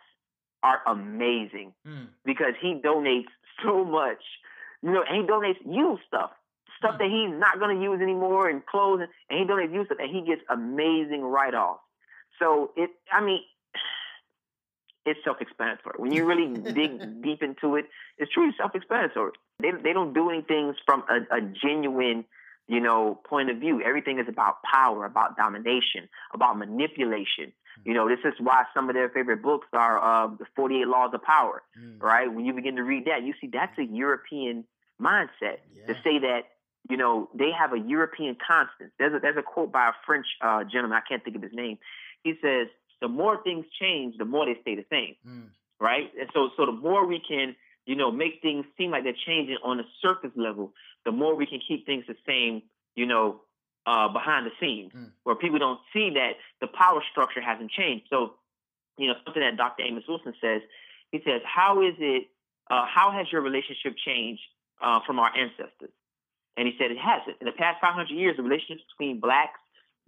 are 0.66 0.82
amazing 0.88 1.74
mm. 1.88 2.08
because 2.26 2.54
he 2.60 2.82
donates 2.84 3.30
so 3.64 3.86
much. 3.86 4.24
You 4.82 4.92
know, 4.92 5.04
and 5.08 5.22
he 5.22 5.28
donates 5.32 5.60
used 5.66 6.02
stuff, 6.08 6.32
stuff 6.78 6.98
that 6.98 7.08
he's 7.08 7.40
not 7.40 7.60
going 7.60 7.78
to 7.78 7.82
use 7.82 8.02
anymore, 8.02 8.50
and 8.50 8.66
clothes, 8.66 9.02
and, 9.02 9.10
and 9.30 9.40
he 9.40 9.46
donates 9.46 9.74
used 9.74 9.88
stuff, 9.88 10.00
and 10.02 10.10
he 10.10 10.22
gets 10.26 10.42
amazing 10.50 11.22
write 11.22 11.54
offs. 11.54 11.82
So 12.40 12.72
it, 12.76 12.90
I 13.12 13.24
mean, 13.24 13.42
it's 15.06 15.20
self-explanatory. 15.24 15.96
When 15.98 16.12
you 16.12 16.26
really 16.26 16.54
dig 16.54 17.22
deep 17.24 17.44
into 17.44 17.76
it, 17.76 17.86
it's 18.18 18.32
truly 18.32 18.54
self-explanatory. 18.58 19.34
They 19.60 19.72
they 19.72 19.94
don't 19.94 20.14
do 20.14 20.30
anything 20.30 20.74
from 20.86 21.04
a, 21.10 21.38
a 21.38 21.42
genuine, 21.42 22.26
you 22.68 22.80
know, 22.80 23.20
point 23.26 23.50
of 23.50 23.58
view. 23.58 23.82
Everything 23.82 24.20
is 24.20 24.28
about 24.28 24.64
power, 24.64 25.06
about 25.06 25.38
domination, 25.38 26.10
about 26.34 26.58
manipulation. 26.58 27.54
You 27.84 27.94
know, 27.94 28.08
this 28.08 28.20
is 28.24 28.34
why 28.40 28.64
some 28.74 28.90
of 28.90 28.96
their 28.96 29.10
favorite 29.10 29.42
books 29.42 29.68
are 29.74 30.02
uh, 30.02 30.28
the 30.28 30.46
48 30.56 30.88
Laws 30.88 31.12
of 31.14 31.22
Power, 31.24 31.62
mm. 31.80 32.02
right? 32.02 32.32
When 32.32 32.46
you 32.46 32.54
begin 32.54 32.78
to 32.78 32.84
read 32.84 33.06
that, 33.06 33.24
you 33.24 33.34
see 33.42 33.50
that's 33.52 33.78
a 33.78 33.84
European 33.84 34.64
mindset 35.02 35.60
yeah. 35.76 35.88
to 35.88 35.94
say 36.04 36.20
that, 36.20 36.44
you 36.90 36.98
know, 36.98 37.30
they 37.34 37.52
have 37.52 37.74
a 37.74 37.80
European 37.80 38.38
constant. 38.46 38.92
There's 38.98 39.14
a, 39.14 39.20
there's 39.20 39.38
a 39.38 39.44
quote 39.44 39.72
by 39.72 39.90
a 39.90 39.92
French 40.06 40.26
uh, 40.42 40.64
gentleman, 40.64 40.98
I 40.98 41.08
can't 41.08 41.24
think 41.24 41.36
of 41.36 41.42
his 41.42 41.54
name. 41.54 41.78
He 42.24 42.34
says, 42.42 42.68
the 43.02 43.08
more 43.08 43.44
things 43.44 43.66
change, 43.80 44.18
the 44.18 44.26
more 44.26 44.46
they 44.46 44.60
stay 44.62 44.76
the 44.76 44.86
same, 44.90 45.16
mm. 45.28 45.50
right? 45.80 46.10
And 46.20 46.30
so, 46.34 46.50
so 46.56 46.66
the 46.66 46.72
more 46.72 47.06
we 47.06 47.22
can, 47.28 47.56
you 47.86 47.96
know, 47.96 48.12
make 48.12 48.42
things 48.42 48.66
seem 48.78 48.92
like 48.92 49.04
they're 49.04 49.14
changing 49.26 49.58
on 49.64 49.80
a 49.80 49.84
surface 50.02 50.32
level, 50.36 50.74
the 51.06 51.12
more 51.12 51.36
we 51.36 51.46
can 51.46 51.60
keep 51.66 51.86
things 51.86 52.04
the 52.08 52.16
same, 52.28 52.64
you 52.96 53.06
know, 53.06 53.42
uh, 53.86 54.08
behind 54.10 54.46
the 54.46 54.52
scenes, 54.60 54.92
mm. 54.94 55.12
where 55.24 55.36
people 55.36 55.60
don't 55.60 55.80
see 55.94 56.10
that 56.16 56.34
the 56.60 56.68
power 56.68 57.04
structure 57.12 57.42
hasn't 57.42 57.72
changed. 57.72 58.06
So, 58.10 58.34
you 58.98 59.08
know, 59.08 59.14
something 59.24 59.42
that 59.42 59.58
Dr. 59.58 59.84
Amos 59.84 60.04
Wilson 60.08 60.34
says, 60.42 60.62
he 61.12 61.22
says, 61.24 61.42
how 61.46 61.82
is 61.82 61.94
it, 62.00 62.28
uh, 62.70 62.86
how 62.88 63.12
has 63.12 63.28
your 63.32 63.42
relationship 63.42 63.94
changed 64.04 64.42
uh, 64.82 65.00
from 65.06 65.20
our 65.20 65.32
ancestors? 65.38 65.94
And 66.58 66.68
he 66.68 66.74
said 66.80 66.90
it 66.90 66.98
hasn't. 66.98 67.38
In 67.42 67.46
the 67.46 67.52
past 67.52 67.80
500 67.82 68.10
years, 68.10 68.38
the 68.38 68.44
relationships 68.44 68.84
between 68.98 69.20
blacks 69.20 69.60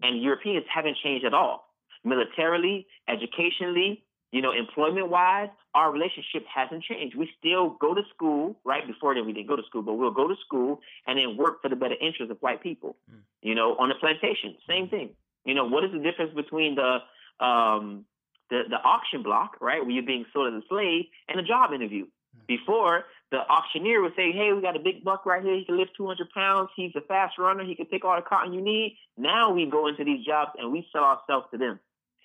and 0.02 0.22
Europeans 0.22 0.66
haven't 0.74 0.98
changed 1.04 1.26
at 1.26 1.34
all 1.34 1.66
militarily, 2.04 2.88
educationally, 3.08 4.04
you 4.32 4.42
know, 4.42 4.52
employment 4.52 5.10
wise, 5.10 5.50
our 5.74 5.92
relationship 5.92 6.44
hasn't 6.54 6.84
changed. 6.84 7.16
We 7.16 7.30
still 7.40 7.78
go 7.80 7.94
to 7.94 8.02
school, 8.14 8.58
right? 8.66 8.86
Before 8.86 9.16
then, 9.16 9.26
we 9.26 9.34
didn't 9.34 9.48
go 9.48 9.56
to 9.56 9.64
school, 9.64 9.84
but 9.84 9.94
we'll 9.94 10.12
go 10.12 10.28
to 10.28 10.36
school 10.46 10.82
and 11.06 11.18
then 11.18 11.38
work 11.38 11.62
for 11.62 11.70
the 11.70 11.76
better 11.76 11.96
interests 12.02 12.32
of 12.32 12.38
white 12.40 12.62
people, 12.62 12.98
mm. 13.10 13.20
you 13.42 13.56
know, 13.56 13.76
on 13.78 13.90
the 13.90 13.96
plantation. 13.96 14.56
Same 14.68 14.90
thing. 14.90 15.12
You 15.46 15.54
know, 15.54 15.66
what 15.66 15.86
is 15.86 15.92
the 15.94 16.00
difference 16.00 16.34
between 16.36 16.76
the, 16.76 17.46
um, 17.46 18.06
the, 18.50 18.64
the 18.70 18.76
auction 18.76 19.24
block, 19.24 19.58
right, 19.62 19.82
where 19.82 19.92
you're 19.92 20.04
being 20.04 20.26
sold 20.34 20.54
as 20.54 20.62
a 20.62 20.68
slave, 20.68 21.06
and 21.30 21.40
a 21.40 21.44
job 21.44 21.72
interview? 21.72 22.04
Mm. 22.04 22.48
Before, 22.48 23.06
the 23.32 23.38
auctioneer 23.38 24.02
would 24.02 24.16
say, 24.16 24.32
"Hey, 24.32 24.52
we 24.54 24.62
got 24.62 24.76
a 24.76 24.80
big 24.80 25.04
buck 25.06 25.26
right 25.26 25.44
here. 25.44 25.56
He 25.56 25.66
can 25.66 25.78
lift 25.78 25.92
200 25.96 26.30
pounds. 26.32 26.70
He's 26.76 26.92
a 26.96 27.02
fast 27.02 27.38
runner. 27.38 27.64
He 27.64 27.76
can 27.76 27.86
pick 27.86 28.04
all 28.04 28.16
the 28.16 28.22
cotton 28.22 28.54
you 28.54 28.62
need." 28.62 28.98
Now 29.18 29.52
we 29.52 29.66
go 29.66 29.88
into 29.88 30.04
these 30.04 30.26
jobs 30.26 30.52
and 30.58 30.72
we 30.72 30.88
sell 30.92 31.04
ourselves 31.04 31.48
to 31.52 31.58
them 31.58 31.80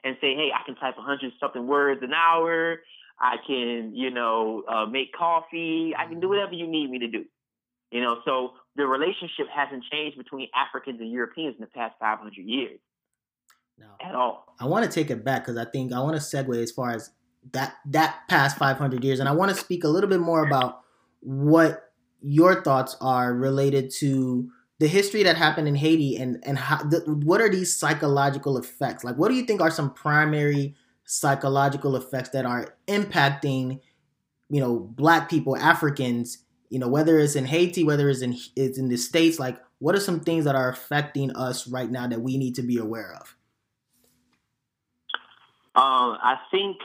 and 0.05 0.17
say, 0.21 0.35
"Hey, 0.35 0.51
I 0.55 0.65
can 0.65 0.75
type 0.77 0.97
100 0.97 1.33
something 1.41 1.67
words 1.67 2.03
an 2.03 2.12
hour. 2.12 2.81
I 3.21 3.37
can, 3.47 3.95
you 3.95 4.11
know, 4.11 4.65
uh, 4.69 4.87
make 4.87 5.12
coffee. 5.12 5.95
I 5.97 6.05
can 6.05 6.15
do 6.15 6.27
mm-hmm. 6.27 6.29
whatever 6.29 6.55
you 6.55 6.67
need 6.67 6.91
me 6.91 6.99
to 7.01 7.09
do." 7.09 7.25
You 7.91 8.01
know, 8.01 8.21
so 8.25 8.53
the 8.75 8.87
relationship 8.87 9.47
hasn't 9.55 9.85
changed 9.93 10.17
between 10.17 10.49
Africans 10.55 11.01
and 11.01 11.11
Europeans 11.11 11.57
in 11.57 11.61
the 11.61 11.67
past 11.67 11.95
500 12.01 12.33
years. 12.37 12.81
No. 13.79 13.87
At 14.01 14.15
all. 14.15 14.47
I 14.61 14.67
want 14.67 14.85
to 14.85 14.91
take 14.91 15.11
it 15.11 15.25
back 15.25 15.45
because 15.45 15.59
I 15.59 15.65
think 15.65 15.93
I 15.93 16.01
want 16.01 16.17
to 16.17 16.23
segue 16.23 16.57
as 16.62 16.71
far 16.71 16.91
as 16.93 17.11
that 17.53 17.75
that 17.87 18.21
past 18.29 18.57
500 18.59 19.03
years, 19.05 19.21
and 19.21 19.29
I 19.29 19.33
want 19.33 19.51
to 19.51 19.57
speak 19.57 19.85
a 19.85 19.88
little 19.88 20.09
bit 20.09 20.21
more 20.21 20.47
about 20.47 20.81
what 21.21 21.93
your 22.21 22.62
thoughts 22.62 22.97
are 23.01 23.35
related 23.35 23.91
to 23.99 24.49
the 24.83 24.88
history 24.88 25.23
that 25.23 25.37
happened 25.37 25.68
in 25.68 25.77
Haiti 25.77 26.16
and 26.16 26.42
and 26.42 26.59
how, 26.59 26.83
the, 26.83 26.99
what 27.25 27.40
are 27.40 27.49
these 27.49 27.73
psychological 27.73 28.59
effects? 28.59 29.05
Like, 29.05 29.14
what 29.14 29.29
do 29.29 29.37
you 29.37 29.45
think 29.45 29.61
are 29.61 29.71
some 29.71 29.95
primary 29.95 30.75
psychological 31.05 31.95
effects 31.95 32.31
that 32.31 32.45
are 32.45 32.75
impacting, 32.88 33.79
you 34.51 34.61
know, 34.61 34.81
Black 34.81 35.31
people, 35.31 35.57
Africans, 35.57 36.38
you 36.68 36.81
know, 36.81 36.88
whether 36.88 37.21
it's 37.21 37.37
in 37.37 37.45
Haiti, 37.45 37.85
whether 37.85 38.11
it's 38.11 38.23
in 38.23 38.37
it's 38.57 38.77
in 38.77 38.88
the 38.88 38.97
states, 38.97 39.38
like, 39.38 39.57
what 39.79 39.95
are 39.95 40.01
some 40.01 40.18
things 40.18 40.45
that 40.47 40.57
are 40.57 40.68
affecting 40.68 41.31
us 41.37 41.68
right 41.68 41.88
now 41.88 42.09
that 42.09 42.21
we 42.21 42.37
need 42.37 42.57
to 42.57 42.62
be 42.62 42.79
aware 42.79 43.14
of? 43.14 43.37
Um, 45.77 46.18
I 46.21 46.38
think 46.51 46.79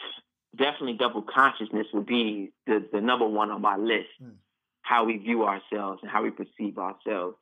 definitely 0.56 0.98
double 1.00 1.24
consciousness 1.24 1.88
would 1.96 2.06
be 2.06 2.54
the, 2.68 2.86
the 2.94 3.02
number 3.02 3.28
one 3.28 3.50
on 3.50 3.62
my 3.62 3.76
list. 3.76 4.10
Hmm. 4.22 4.38
How 4.84 5.04
we 5.04 5.18
view 5.18 5.46
ourselves 5.46 6.00
and 6.04 6.12
how 6.12 6.22
we 6.22 6.30
perceive 6.30 6.78
ourselves. 6.78 7.38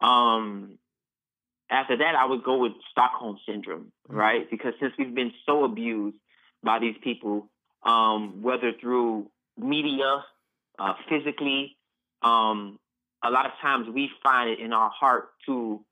Um, 0.00 0.78
after 1.70 1.96
that, 1.98 2.14
I 2.16 2.24
would 2.24 2.42
go 2.42 2.58
with 2.58 2.72
Stockholm 2.90 3.38
syndrome, 3.46 3.92
hmm. 4.08 4.16
right? 4.16 4.50
Because 4.50 4.74
since 4.80 4.92
we've 4.98 5.14
been 5.14 5.32
so 5.46 5.64
abused 5.64 6.16
by 6.62 6.78
these 6.78 6.96
people, 7.02 7.48
um, 7.82 8.42
whether 8.42 8.72
through 8.80 9.30
media, 9.56 10.24
uh, 10.78 10.94
physically, 11.08 11.76
um, 12.22 12.78
a 13.22 13.30
lot 13.30 13.46
of 13.46 13.52
times 13.60 13.88
we 13.92 14.10
find 14.22 14.50
it 14.50 14.60
in 14.60 14.72
our 14.72 14.90
heart 14.90 15.30
to 15.46 15.84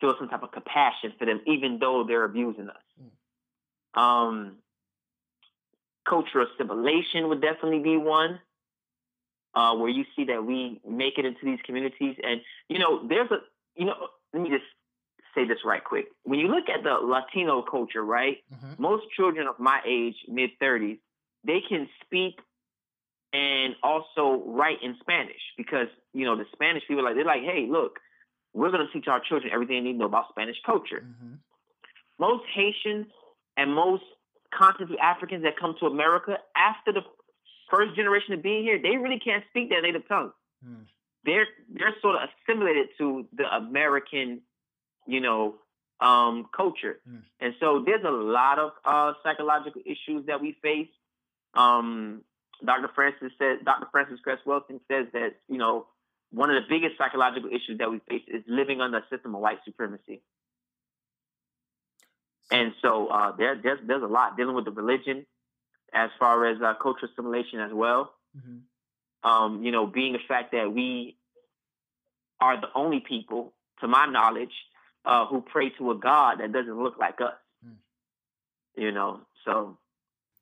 feel 0.00 0.14
some 0.18 0.28
type 0.28 0.42
of 0.42 0.52
compassion 0.52 1.12
for 1.18 1.26
them, 1.26 1.40
even 1.46 1.78
though 1.80 2.04
they're 2.06 2.24
abusing 2.24 2.68
us. 2.68 2.76
Mm. 3.96 4.00
Um, 4.00 4.56
cultural 6.08 6.46
assimilation 6.54 7.28
would 7.28 7.40
definitely 7.40 7.80
be 7.80 7.96
one 7.96 8.40
uh, 9.58 9.74
where 9.74 9.90
you 9.90 10.04
see 10.14 10.24
that 10.26 10.44
we 10.46 10.80
make 10.88 11.18
it 11.18 11.24
into 11.24 11.40
these 11.42 11.58
communities. 11.66 12.16
And, 12.22 12.40
you 12.68 12.78
know, 12.78 13.06
there's 13.08 13.28
a, 13.32 13.38
you 13.74 13.86
know, 13.86 13.94
let 14.32 14.40
me 14.40 14.50
just 14.50 14.64
say 15.34 15.44
this 15.48 15.58
right 15.64 15.82
quick. 15.82 16.06
When 16.22 16.38
you 16.38 16.46
look 16.46 16.68
at 16.68 16.84
the 16.84 16.94
Latino 17.04 17.62
culture, 17.62 18.04
right, 18.04 18.36
mm-hmm. 18.54 18.80
most 18.80 19.06
children 19.16 19.48
of 19.48 19.58
my 19.58 19.80
age, 19.84 20.14
mid 20.28 20.50
30s, 20.62 20.98
they 21.44 21.60
can 21.68 21.88
speak 22.04 22.38
and 23.32 23.74
also 23.82 24.44
write 24.46 24.78
in 24.80 24.96
Spanish 25.00 25.42
because, 25.56 25.88
you 26.14 26.24
know, 26.24 26.36
the 26.36 26.44
Spanish 26.52 26.84
people, 26.86 27.02
like, 27.02 27.16
they're 27.16 27.24
like, 27.24 27.42
hey, 27.42 27.66
look, 27.68 27.98
we're 28.54 28.70
going 28.70 28.86
to 28.86 28.92
teach 28.92 29.08
our 29.08 29.20
children 29.20 29.52
everything 29.52 29.82
they 29.82 29.90
need 29.90 29.92
to 29.94 29.98
know 29.98 30.06
about 30.06 30.28
Spanish 30.30 30.56
culture. 30.64 31.04
Mm-hmm. 31.04 31.34
Most 32.20 32.44
Haitians 32.54 33.08
and 33.56 33.74
most 33.74 34.04
continental 34.54 35.00
Africans 35.02 35.42
that 35.42 35.58
come 35.58 35.74
to 35.80 35.86
America 35.86 36.38
after 36.56 36.92
the 36.92 37.02
first 37.70 37.94
generation 37.96 38.34
of 38.34 38.42
being 38.42 38.62
here, 38.62 38.80
they 38.80 38.96
really 38.96 39.18
can't 39.18 39.44
speak 39.50 39.70
their 39.70 39.82
native 39.82 40.06
tongue. 40.08 40.32
Hmm. 40.64 40.82
They're 41.24 41.46
they're 41.72 41.94
sort 42.00 42.16
of 42.16 42.28
assimilated 42.28 42.88
to 42.98 43.26
the 43.32 43.44
American, 43.44 44.40
you 45.06 45.20
know, 45.20 45.56
um, 46.00 46.46
culture, 46.56 47.00
hmm. 47.08 47.18
and 47.40 47.54
so 47.60 47.82
there's 47.84 48.04
a 48.04 48.10
lot 48.10 48.58
of 48.58 48.70
uh, 48.84 49.12
psychological 49.22 49.82
issues 49.84 50.26
that 50.26 50.40
we 50.40 50.56
face. 50.62 50.88
Um, 51.54 52.22
Dr. 52.64 52.90
Frances 52.94 53.32
said, 53.38 53.64
Dr. 53.64 53.86
Frances 53.92 54.18
Cress 54.22 54.38
Welsing 54.46 54.80
says 54.90 55.06
that 55.12 55.36
you 55.48 55.58
know 55.58 55.86
one 56.30 56.50
of 56.50 56.62
the 56.62 56.68
biggest 56.68 56.98
psychological 56.98 57.50
issues 57.50 57.78
that 57.78 57.90
we 57.90 58.00
face 58.08 58.22
is 58.28 58.42
living 58.46 58.80
under 58.80 58.98
a 58.98 59.04
system 59.10 59.34
of 59.34 59.40
white 59.40 59.58
supremacy. 59.64 60.20
And 62.50 62.72
so 62.80 63.08
uh, 63.08 63.32
there, 63.36 63.60
there's 63.62 63.80
there's 63.86 64.02
a 64.02 64.06
lot 64.06 64.36
dealing 64.36 64.54
with 64.54 64.64
the 64.64 64.70
religion, 64.70 65.26
as 65.92 66.10
far 66.18 66.46
as 66.46 66.60
uh, 66.60 66.74
cultural 66.82 67.10
assimilation 67.10 67.60
as 67.60 67.72
well. 67.72 68.14
Mm-hmm. 68.36 69.28
Um, 69.28 69.64
you 69.64 69.72
know, 69.72 69.86
being 69.86 70.12
the 70.12 70.20
fact 70.28 70.52
that 70.52 70.72
we 70.72 71.16
are 72.40 72.60
the 72.60 72.68
only 72.74 73.00
people, 73.00 73.52
to 73.80 73.88
my 73.88 74.06
knowledge, 74.06 74.52
uh, 75.04 75.26
who 75.26 75.40
pray 75.40 75.70
to 75.70 75.90
a 75.90 75.96
God 75.96 76.40
that 76.40 76.52
doesn't 76.52 76.82
look 76.82 76.98
like 76.98 77.20
us. 77.20 77.34
Mm. 77.66 77.76
You 78.76 78.92
know, 78.92 79.20
so. 79.44 79.78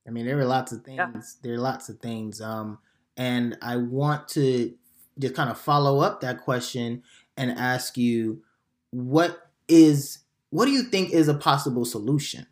I 0.07 0.11
mean, 0.11 0.27
there 0.27 0.39
are 0.39 0.45
lots 0.45 0.73
of 0.73 0.83
things. 0.83 0.99
Yeah. 0.99 1.13
There 1.43 1.55
are 1.55 1.61
lots 1.61 1.89
of 1.89 1.99
things. 2.01 2.41
Um, 2.41 2.79
and 3.17 3.57
I 3.63 3.77
want 3.77 4.29
to 4.31 4.75
just 5.19 5.35
kind 5.35 5.49
of 5.51 5.59
follow 5.59 6.01
up 6.01 6.21
that 6.21 6.43
question 6.43 7.03
and 7.37 7.51
ask 7.53 7.97
you, 7.97 8.43
what 8.91 9.51
is, 9.69 10.19
what 10.51 10.67
do 10.67 10.73
you 10.73 10.83
think 10.83 11.11
is 11.11 11.29
a 11.29 11.35
possible 11.35 11.85
solution, 11.85 12.47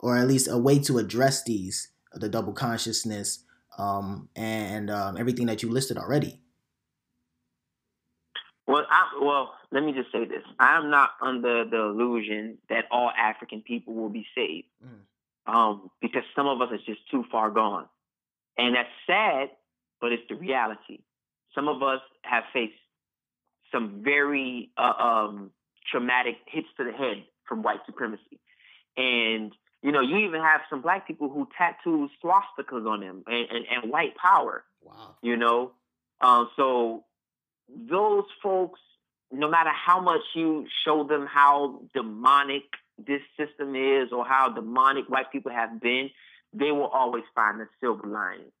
or 0.00 0.16
at 0.18 0.28
least 0.28 0.48
a 0.50 0.58
way 0.58 0.78
to 0.80 0.98
address 0.98 1.42
these 1.44 1.88
the 2.14 2.28
double 2.28 2.52
consciousness, 2.52 3.44
um, 3.78 4.28
and 4.36 4.90
um, 4.90 5.16
everything 5.16 5.46
that 5.46 5.62
you 5.62 5.70
listed 5.70 5.96
already? 5.96 6.40
Well, 8.66 8.86
I, 8.88 9.18
well, 9.20 9.54
let 9.70 9.82
me 9.82 9.92
just 9.92 10.12
say 10.12 10.24
this: 10.24 10.42
I'm 10.58 10.90
not 10.90 11.10
under 11.20 11.64
the 11.64 11.76
illusion 11.76 12.58
that 12.68 12.84
all 12.90 13.10
African 13.10 13.62
people 13.62 13.94
will 13.94 14.08
be 14.08 14.26
saved, 14.34 14.68
mm. 14.84 15.52
um, 15.52 15.90
because 16.00 16.22
some 16.36 16.46
of 16.46 16.60
us 16.60 16.68
is 16.72 16.80
just 16.86 17.00
too 17.10 17.24
far 17.30 17.50
gone, 17.50 17.86
and 18.56 18.74
that's 18.76 18.88
sad, 19.06 19.50
but 20.00 20.12
it's 20.12 20.22
the 20.28 20.36
reality. 20.36 21.00
Some 21.54 21.68
of 21.68 21.82
us 21.82 22.00
have 22.22 22.44
faced 22.52 22.72
some 23.72 24.02
very 24.02 24.70
uh, 24.76 24.92
um, 24.98 25.50
traumatic 25.90 26.36
hits 26.46 26.68
to 26.76 26.84
the 26.84 26.92
head 26.92 27.24
from 27.44 27.62
white 27.62 27.80
supremacy, 27.86 28.38
and 28.96 29.52
you 29.82 29.92
know, 29.92 30.00
you 30.00 30.18
even 30.18 30.40
have 30.40 30.60
some 30.70 30.80
black 30.80 31.06
people 31.06 31.28
who 31.28 31.48
tattoo 31.56 32.08
swastikas 32.22 32.86
on 32.86 33.00
them 33.00 33.24
and, 33.26 33.48
and, 33.50 33.66
and 33.70 33.90
white 33.90 34.16
power. 34.16 34.64
Wow. 34.82 35.16
You 35.22 35.36
know, 35.36 35.72
um, 36.20 36.50
so 36.56 37.04
those 37.68 38.24
folks 38.42 38.80
no 39.32 39.48
matter 39.48 39.70
how 39.70 40.00
much 40.00 40.20
you 40.34 40.66
show 40.84 41.04
them 41.04 41.26
how 41.26 41.80
demonic 41.94 42.64
this 42.98 43.22
system 43.36 43.74
is 43.74 44.12
or 44.12 44.24
how 44.26 44.50
demonic 44.50 45.08
white 45.08 45.32
people 45.32 45.50
have 45.50 45.80
been, 45.80 46.10
they 46.52 46.70
will 46.70 46.86
always 46.86 47.24
find 47.34 47.58
the 47.58 47.66
silver 47.80 48.06
lining. 48.06 48.52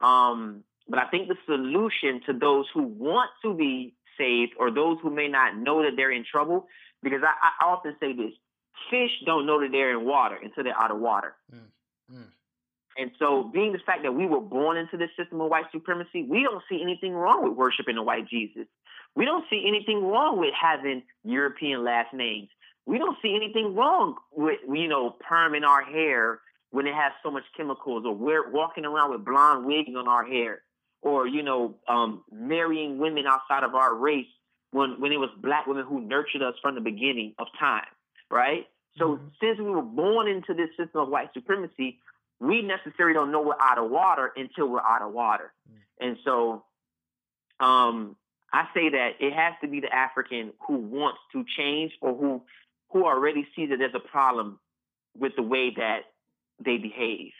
Um, 0.00 0.64
but 0.88 0.98
I 0.98 1.08
think 1.08 1.28
the 1.28 1.36
solution 1.46 2.20
to 2.26 2.32
those 2.32 2.66
who 2.74 2.82
want 2.82 3.30
to 3.42 3.54
be 3.54 3.94
saved 4.18 4.52
or 4.58 4.70
those 4.70 4.98
who 5.00 5.10
may 5.10 5.28
not 5.28 5.56
know 5.56 5.82
that 5.82 5.92
they're 5.96 6.10
in 6.10 6.24
trouble, 6.24 6.66
because 7.02 7.20
I, 7.22 7.50
I 7.64 7.70
often 7.70 7.94
say 8.00 8.12
this 8.12 8.32
fish 8.90 9.10
don't 9.24 9.46
know 9.46 9.60
that 9.60 9.72
they're 9.72 9.98
in 9.98 10.04
water 10.04 10.36
until 10.42 10.64
they're 10.64 10.78
out 10.78 10.90
of 10.90 10.98
water. 10.98 11.34
Mm, 11.54 12.14
mm. 12.14 12.26
And 12.98 13.10
so, 13.18 13.50
being 13.52 13.72
the 13.72 13.78
fact 13.84 14.02
that 14.04 14.12
we 14.12 14.26
were 14.26 14.40
born 14.40 14.78
into 14.78 14.96
this 14.96 15.10
system 15.18 15.40
of 15.40 15.50
white 15.50 15.66
supremacy, 15.70 16.22
we 16.22 16.42
don't 16.42 16.62
see 16.68 16.80
anything 16.82 17.12
wrong 17.12 17.44
with 17.44 17.52
worshiping 17.52 17.96
a 17.98 18.02
white 18.02 18.26
Jesus. 18.28 18.66
We 19.14 19.24
don't 19.24 19.44
see 19.50 19.64
anything 19.66 20.04
wrong 20.04 20.38
with 20.38 20.54
having 20.60 21.02
European 21.24 21.84
last 21.84 22.14
names. 22.14 22.48
We 22.86 22.98
don't 22.98 23.16
see 23.20 23.34
anything 23.34 23.74
wrong 23.74 24.16
with, 24.32 24.60
you 24.72 24.88
know, 24.88 25.16
perming 25.28 25.66
our 25.66 25.82
hair 25.82 26.40
when 26.70 26.86
it 26.86 26.94
has 26.94 27.12
so 27.22 27.30
much 27.30 27.42
chemicals 27.56 28.04
or 28.06 28.14
we're 28.14 28.50
walking 28.50 28.84
around 28.84 29.10
with 29.10 29.24
blonde 29.24 29.64
wigs 29.64 29.90
on 29.96 30.06
our 30.06 30.24
hair 30.24 30.62
or, 31.02 31.26
you 31.26 31.42
know, 31.42 31.74
um, 31.88 32.22
marrying 32.30 32.98
women 32.98 33.24
outside 33.26 33.64
of 33.64 33.74
our 33.74 33.94
race 33.94 34.26
when, 34.70 35.00
when 35.00 35.12
it 35.12 35.16
was 35.16 35.30
black 35.42 35.66
women 35.66 35.84
who 35.86 36.00
nurtured 36.00 36.42
us 36.42 36.54
from 36.60 36.74
the 36.74 36.80
beginning 36.80 37.34
of 37.38 37.46
time, 37.58 37.86
right? 38.30 38.66
So 38.98 39.16
mm-hmm. 39.16 39.26
since 39.40 39.58
we 39.58 39.70
were 39.70 39.82
born 39.82 40.28
into 40.28 40.54
this 40.54 40.70
system 40.76 41.02
of 41.02 41.08
white 41.08 41.28
supremacy, 41.34 41.98
we 42.40 42.62
necessarily 42.62 43.14
don't 43.14 43.32
know 43.32 43.42
we're 43.42 43.60
out 43.60 43.78
of 43.78 43.90
water 43.90 44.32
until 44.36 44.68
we're 44.68 44.80
out 44.80 45.02
of 45.02 45.12
water. 45.12 45.52
Mm-hmm. 45.68 46.08
And 46.08 46.16
so 46.24 46.64
um, 47.60 48.16
I 48.52 48.66
say 48.74 48.90
that 48.90 49.12
it 49.20 49.32
has 49.32 49.54
to 49.62 49.68
be 49.68 49.80
the 49.80 49.94
African 49.94 50.52
who 50.66 50.76
wants 50.76 51.18
to 51.32 51.44
change 51.56 51.92
or 52.00 52.14
who 52.14 52.42
who 52.90 53.04
already 53.04 53.46
sees 53.56 53.70
that 53.70 53.78
there's 53.78 53.94
a 53.94 54.08
problem 54.08 54.60
with 55.18 55.34
the 55.36 55.42
way 55.42 55.74
that 55.76 56.02
they 56.64 56.76
behave. 56.78 57.32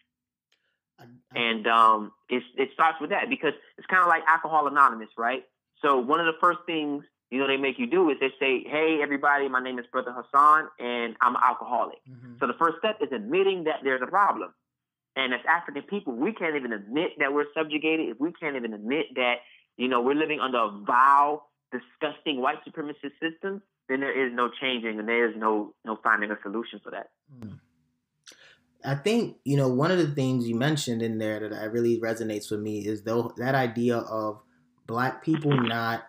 I, 0.98 1.04
I, 1.04 1.38
and 1.38 1.66
um, 1.66 2.12
it, 2.28 2.42
it 2.56 2.70
starts 2.74 3.00
with 3.00 3.10
that 3.10 3.28
because 3.30 3.52
it's 3.78 3.86
kind 3.86 4.02
of 4.02 4.08
like 4.08 4.24
Alcohol 4.26 4.66
Anonymous, 4.66 5.10
right? 5.16 5.44
So 5.82 5.98
one 5.98 6.20
of 6.20 6.26
the 6.26 6.38
first 6.40 6.60
things 6.66 7.04
you 7.30 7.38
know 7.38 7.46
they 7.46 7.56
make 7.56 7.78
you 7.78 7.86
do 7.86 8.10
is 8.10 8.16
they 8.20 8.30
say, 8.38 8.62
"Hey, 8.68 9.00
everybody, 9.02 9.48
my 9.48 9.60
name 9.60 9.78
is 9.78 9.86
Brother 9.90 10.12
Hassan, 10.12 10.68
and 10.78 11.16
I'm 11.20 11.34
an 11.34 11.42
alcoholic." 11.42 11.98
Mm-hmm. 12.08 12.34
So 12.40 12.46
the 12.46 12.54
first 12.58 12.78
step 12.78 12.98
is 13.00 13.08
admitting 13.12 13.64
that 13.64 13.80
there's 13.82 14.02
a 14.02 14.06
problem. 14.06 14.54
And 15.16 15.32
as 15.32 15.40
African 15.48 15.82
people, 15.82 16.14
we 16.14 16.32
can't 16.32 16.56
even 16.56 16.72
admit 16.72 17.12
that 17.18 17.32
we're 17.32 17.46
subjugated. 17.54 18.10
If 18.10 18.20
we 18.20 18.32
can't 18.32 18.54
even 18.56 18.74
admit 18.74 19.06
that 19.16 19.36
you 19.76 19.88
know 19.88 20.00
we're 20.00 20.14
living 20.14 20.40
under 20.40 20.58
a 20.58 20.70
vile, 20.86 21.48
disgusting 21.72 22.40
white 22.40 22.58
supremacist 22.64 23.18
system, 23.20 23.62
then 23.88 24.00
there 24.00 24.26
is 24.26 24.32
no 24.32 24.48
changing, 24.60 24.98
and 24.98 25.08
there 25.08 25.28
is 25.28 25.36
no 25.36 25.74
no 25.84 25.98
finding 26.04 26.30
a 26.30 26.38
solution 26.42 26.80
for 26.82 26.90
that. 26.90 27.10
Mm. 27.40 27.58
I 28.84 28.94
think 28.94 29.38
you 29.44 29.56
know 29.56 29.68
one 29.68 29.90
of 29.90 29.98
the 29.98 30.14
things 30.14 30.48
you 30.48 30.54
mentioned 30.54 31.02
in 31.02 31.18
there 31.18 31.48
that 31.48 31.72
really 31.72 31.98
resonates 31.98 32.52
with 32.52 32.60
me 32.60 32.86
is 32.86 33.02
though 33.02 33.32
that 33.36 33.56
idea 33.56 33.98
of 33.98 34.42
black 34.86 35.24
people 35.24 35.50
not 35.50 36.04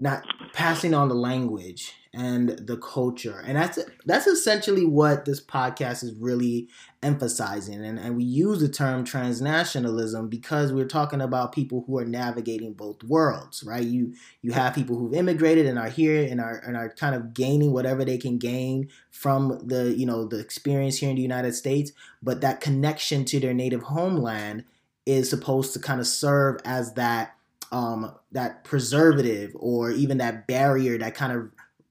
not 0.00 0.24
passing 0.52 0.94
on 0.94 1.08
the 1.08 1.14
language 1.14 1.94
and 2.12 2.48
the 2.66 2.76
culture. 2.76 3.40
And 3.46 3.56
that's 3.56 3.78
that's 4.04 4.26
essentially 4.26 4.84
what 4.84 5.26
this 5.26 5.40
podcast 5.40 6.02
is 6.02 6.12
really 6.14 6.68
emphasizing. 7.02 7.84
And, 7.84 7.98
and 7.98 8.16
we 8.16 8.24
use 8.24 8.60
the 8.60 8.68
term 8.68 9.04
transnationalism 9.04 10.28
because 10.28 10.72
we're 10.72 10.86
talking 10.86 11.20
about 11.20 11.52
people 11.52 11.84
who 11.86 11.98
are 11.98 12.04
navigating 12.04 12.72
both 12.72 13.04
worlds 13.04 13.62
right? 13.62 13.84
You 13.84 14.14
you 14.42 14.52
have 14.52 14.74
people 14.74 14.96
who've 14.96 15.14
immigrated 15.14 15.66
and 15.66 15.78
are 15.78 15.88
here 15.88 16.26
and 16.28 16.40
are 16.40 16.60
and 16.66 16.76
are 16.76 16.90
kind 16.90 17.14
of 17.14 17.32
gaining 17.32 17.72
whatever 17.72 18.04
they 18.04 18.18
can 18.18 18.38
gain 18.38 18.88
from 19.10 19.60
the 19.64 19.94
you 19.96 20.06
know 20.06 20.24
the 20.24 20.38
experience 20.38 20.98
here 20.98 21.10
in 21.10 21.16
the 21.16 21.22
united 21.22 21.54
states 21.54 21.92
but 22.22 22.40
that 22.40 22.60
connection 22.60 23.24
to 23.24 23.38
their 23.40 23.54
native 23.54 23.82
homeland 23.82 24.64
is 25.06 25.28
supposed 25.28 25.72
to 25.72 25.78
kind 25.78 26.00
of 26.00 26.06
serve 26.06 26.60
as 26.64 26.94
that 26.94 27.34
um, 27.72 28.14
that 28.32 28.64
preservative 28.64 29.52
or 29.54 29.90
even 29.90 30.18
that 30.18 30.46
barrier 30.46 30.98
that 30.98 31.14
kind 31.14 31.32
of 31.32 31.50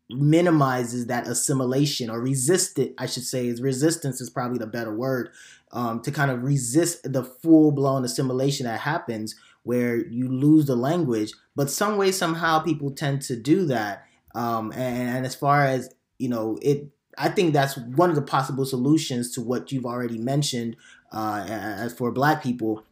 minimizes 0.09 1.05
that 1.07 1.27
assimilation 1.27 2.09
or 2.09 2.19
resist 2.19 2.79
it, 2.79 2.93
I 2.97 3.05
should 3.05 3.23
say, 3.23 3.47
is 3.47 3.61
resistance 3.61 4.19
is 4.21 4.29
probably 4.29 4.57
the 4.57 4.67
better 4.67 4.93
word 4.93 5.29
um, 5.71 6.01
to 6.01 6.11
kind 6.11 6.31
of 6.31 6.43
resist 6.43 7.11
the 7.11 7.23
full 7.23 7.71
blown 7.71 8.03
assimilation 8.03 8.65
that 8.65 8.79
happens 8.79 9.35
where 9.63 9.97
you 10.07 10.27
lose 10.27 10.65
the 10.65 10.75
language. 10.75 11.33
But 11.55 11.69
some 11.69 11.97
way, 11.97 12.11
somehow, 12.11 12.59
people 12.59 12.91
tend 12.91 13.21
to 13.23 13.35
do 13.35 13.65
that. 13.65 14.05
Um, 14.33 14.71
and, 14.71 15.17
and 15.17 15.25
as 15.25 15.35
far 15.35 15.63
as 15.65 15.93
you 16.17 16.29
know, 16.29 16.57
it 16.61 16.87
I 17.17 17.29
think 17.29 17.53
that's 17.53 17.77
one 17.77 18.09
of 18.09 18.15
the 18.15 18.21
possible 18.21 18.65
solutions 18.65 19.31
to 19.31 19.41
what 19.41 19.71
you've 19.71 19.85
already 19.85 20.17
mentioned 20.17 20.77
uh, 21.11 21.45
as 21.47 21.93
for 21.93 22.11
Black 22.11 22.41
people 22.41 22.83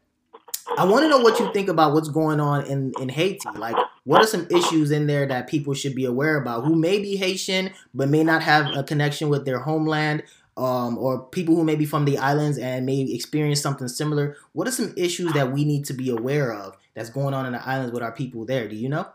I 0.76 0.86
want 0.86 1.03
to 1.03 1.09
know 1.09 1.20
what 1.20 1.39
you 1.39 1.51
think 1.53 1.70
about 1.70 1.93
what's 1.93 2.09
going 2.09 2.39
on 2.39 2.65
in, 2.65 2.93
in 2.99 3.09
Haiti. 3.09 3.39
Like, 3.55 3.76
what 4.03 4.22
are 4.22 4.28
some 4.28 4.47
issues 4.49 4.91
in 4.91 5.07
there 5.07 5.26
that 5.26 5.47
people 5.47 5.74
should 5.74 5.95
be 5.95 6.05
aware 6.05 6.38
about 6.38 6.65
who 6.65 6.76
may 6.76 6.99
be 6.99 7.15
Haitian 7.15 7.72
but 7.93 8.09
may 8.09 8.24
not 8.24 8.43
have 8.43 8.76
a 8.76 8.84
connection 8.84 9.30
with 9.30 9.45
their 9.45 9.59
homeland, 9.59 10.24
um, 10.57 10.97
or 10.97 11.24
people 11.28 11.55
who 11.55 11.63
may 11.63 11.76
be 11.76 11.86
from 11.86 12.05
the 12.05 12.18
islands 12.18 12.57
and 12.57 12.86
may 12.86 13.01
experience 13.01 13.61
something 13.61 13.88
similar? 13.88 14.36
What 14.53 14.68
are 14.68 14.72
some 14.72 14.93
issues 14.97 15.34
that 15.34 15.51
we 15.51 15.63
need 15.63 15.86
to 15.86 15.93
be 15.93 16.09
aware 16.09 16.53
of 16.53 16.76
that's 16.95 17.09
going 17.09 17.34
on 17.34 17.45
in 17.45 17.53
the 17.53 17.65
islands 17.65 17.93
with 17.93 18.03
our 18.03 18.11
people 18.11 18.45
there? 18.45 18.68
Do 18.68 18.76
you 18.76 18.89
know? 18.89 19.07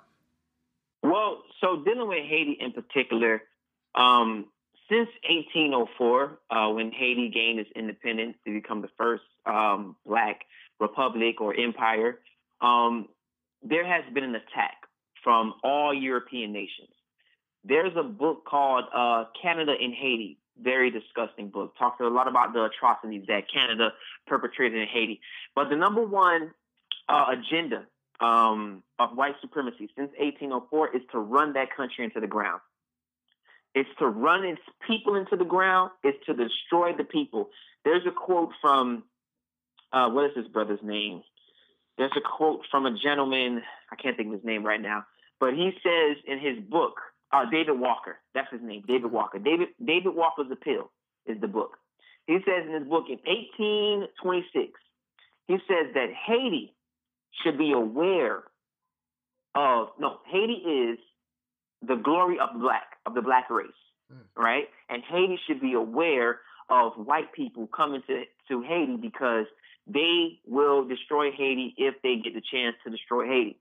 Well, 1.03 1.43
so 1.61 1.83
dealing 1.85 2.09
with 2.09 2.25
Haiti 2.25 2.57
in 2.61 2.73
particular, 2.73 3.43
um, 3.95 4.47
since 4.89 5.09
1804, 5.29 6.39
uh, 6.51 6.69
when 6.71 6.93
Haiti 6.93 7.31
gained 7.31 7.61
its 7.61 7.71
independence 7.75 8.37
to 8.45 8.53
become 8.53 8.83
the 8.83 8.91
first 8.97 9.25
um, 9.47 9.97
black 10.07 10.41
republic 10.81 11.41
or 11.41 11.55
empire, 11.55 12.19
um, 12.61 13.09
there 13.63 13.87
has 13.87 14.05
been 14.13 14.25
an 14.25 14.35
attack 14.35 14.77
from 15.23 15.55
all 15.63 15.95
European 15.95 16.53
nations. 16.53 16.91
There's 17.65 17.93
a 17.97 18.03
book 18.03 18.45
called 18.45 18.85
uh, 18.93 19.25
Canada 19.41 19.75
in 19.79 19.93
Haiti, 19.93 20.39
very 20.61 20.91
disgusting 20.91 21.49
book. 21.49 21.75
Talks 21.79 22.01
a 22.01 22.05
lot 22.05 22.29
about 22.29 22.53
the 22.53 22.65
atrocities 22.65 23.25
that 23.29 23.45
Canada 23.53 23.93
perpetrated 24.27 24.81
in 24.81 24.89
Haiti. 24.89 25.21
But 25.55 25.69
the 25.71 25.77
number 25.77 26.05
one 26.05 26.51
uh, 27.09 27.27
agenda 27.31 27.87
um, 28.21 28.83
of 28.99 29.17
white 29.17 29.35
supremacy 29.41 29.91
since 29.97 30.11
1804 30.19 30.97
is 30.97 31.03
to 31.13 31.19
run 31.19 31.53
that 31.55 31.75
country 31.77 32.05
into 32.05 32.21
the 32.21 32.27
ground. 32.27 32.61
It's 33.75 33.89
to 33.99 34.07
run 34.07 34.45
its 34.45 34.61
people 34.87 35.15
into 35.15 35.37
the 35.37 35.45
ground. 35.45 35.93
It's 36.05 36.25
to 36.27 36.35
destroy 36.35 36.95
the 36.97 37.05
people. 37.05 37.51
There's 37.85 38.07
a 38.07 38.11
quote 38.11 38.51
from 38.61 39.05
uh, 39.93 40.09
what 40.11 40.27
is 40.27 40.37
his 40.37 40.49
brother's 40.49 40.83
name? 40.83 41.23
There's 41.99 42.13
a 42.17 42.37
quote 42.37 42.63
from 42.71 42.87
a 42.87 42.97
gentleman, 42.97 43.63
I 43.91 43.97
can't 43.97 44.17
think 44.17 44.29
of 44.29 44.35
his 44.35 44.45
name 44.45 44.65
right 44.65 44.81
now, 44.81 45.05
but 45.39 45.55
he 45.55 45.73
says 45.83 46.17
in 46.27 46.39
his 46.39 46.59
book, 46.71 46.95
uh, 47.33 47.45
David 47.51 47.79
Walker, 47.79 48.17
that's 48.35 48.51
his 48.51 48.61
name, 48.63 48.83
David 48.87 49.11
Walker. 49.11 49.39
David 49.39 49.69
David 49.85 50.15
Walker's 50.15 50.51
Appeal 50.51 50.91
is 51.27 51.41
the 51.41 51.49
book. 51.49 51.77
He 52.27 52.39
says 52.45 52.67
in 52.67 52.75
his 52.75 52.89
book 52.89 53.07
in 53.09 53.19
1826, 53.25 54.73
he 55.49 55.55
says 55.67 55.93
that 55.95 56.09
Haiti 56.27 56.75
should 57.43 57.59
be 57.59 57.73
aware 57.73 58.45
of 59.55 59.89
no, 59.99 60.19
Haiti 60.31 60.55
is 60.55 60.99
the 61.87 61.97
glory 61.97 62.39
of 62.39 62.61
black 62.61 62.97
of 63.07 63.15
the 63.15 63.23
black 63.23 63.51
race, 63.51 63.69
mm. 64.13 64.19
right? 64.37 64.69
And 64.89 65.03
Haiti 65.03 65.39
should 65.47 65.61
be 65.61 65.75
aware 65.75 66.41
of 66.69 66.93
white 66.95 67.33
people 67.33 67.67
coming 67.67 68.03
to 68.07 68.25
to 68.49 68.63
Haiti 68.63 68.97
because 68.97 69.47
they 69.87 70.39
will 70.47 70.87
destroy 70.87 71.31
Haiti 71.33 71.75
if 71.77 71.95
they 72.03 72.17
get 72.17 72.35
the 72.35 72.43
chance 72.43 72.77
to 72.85 72.91
destroy 72.91 73.27
Haiti. 73.27 73.59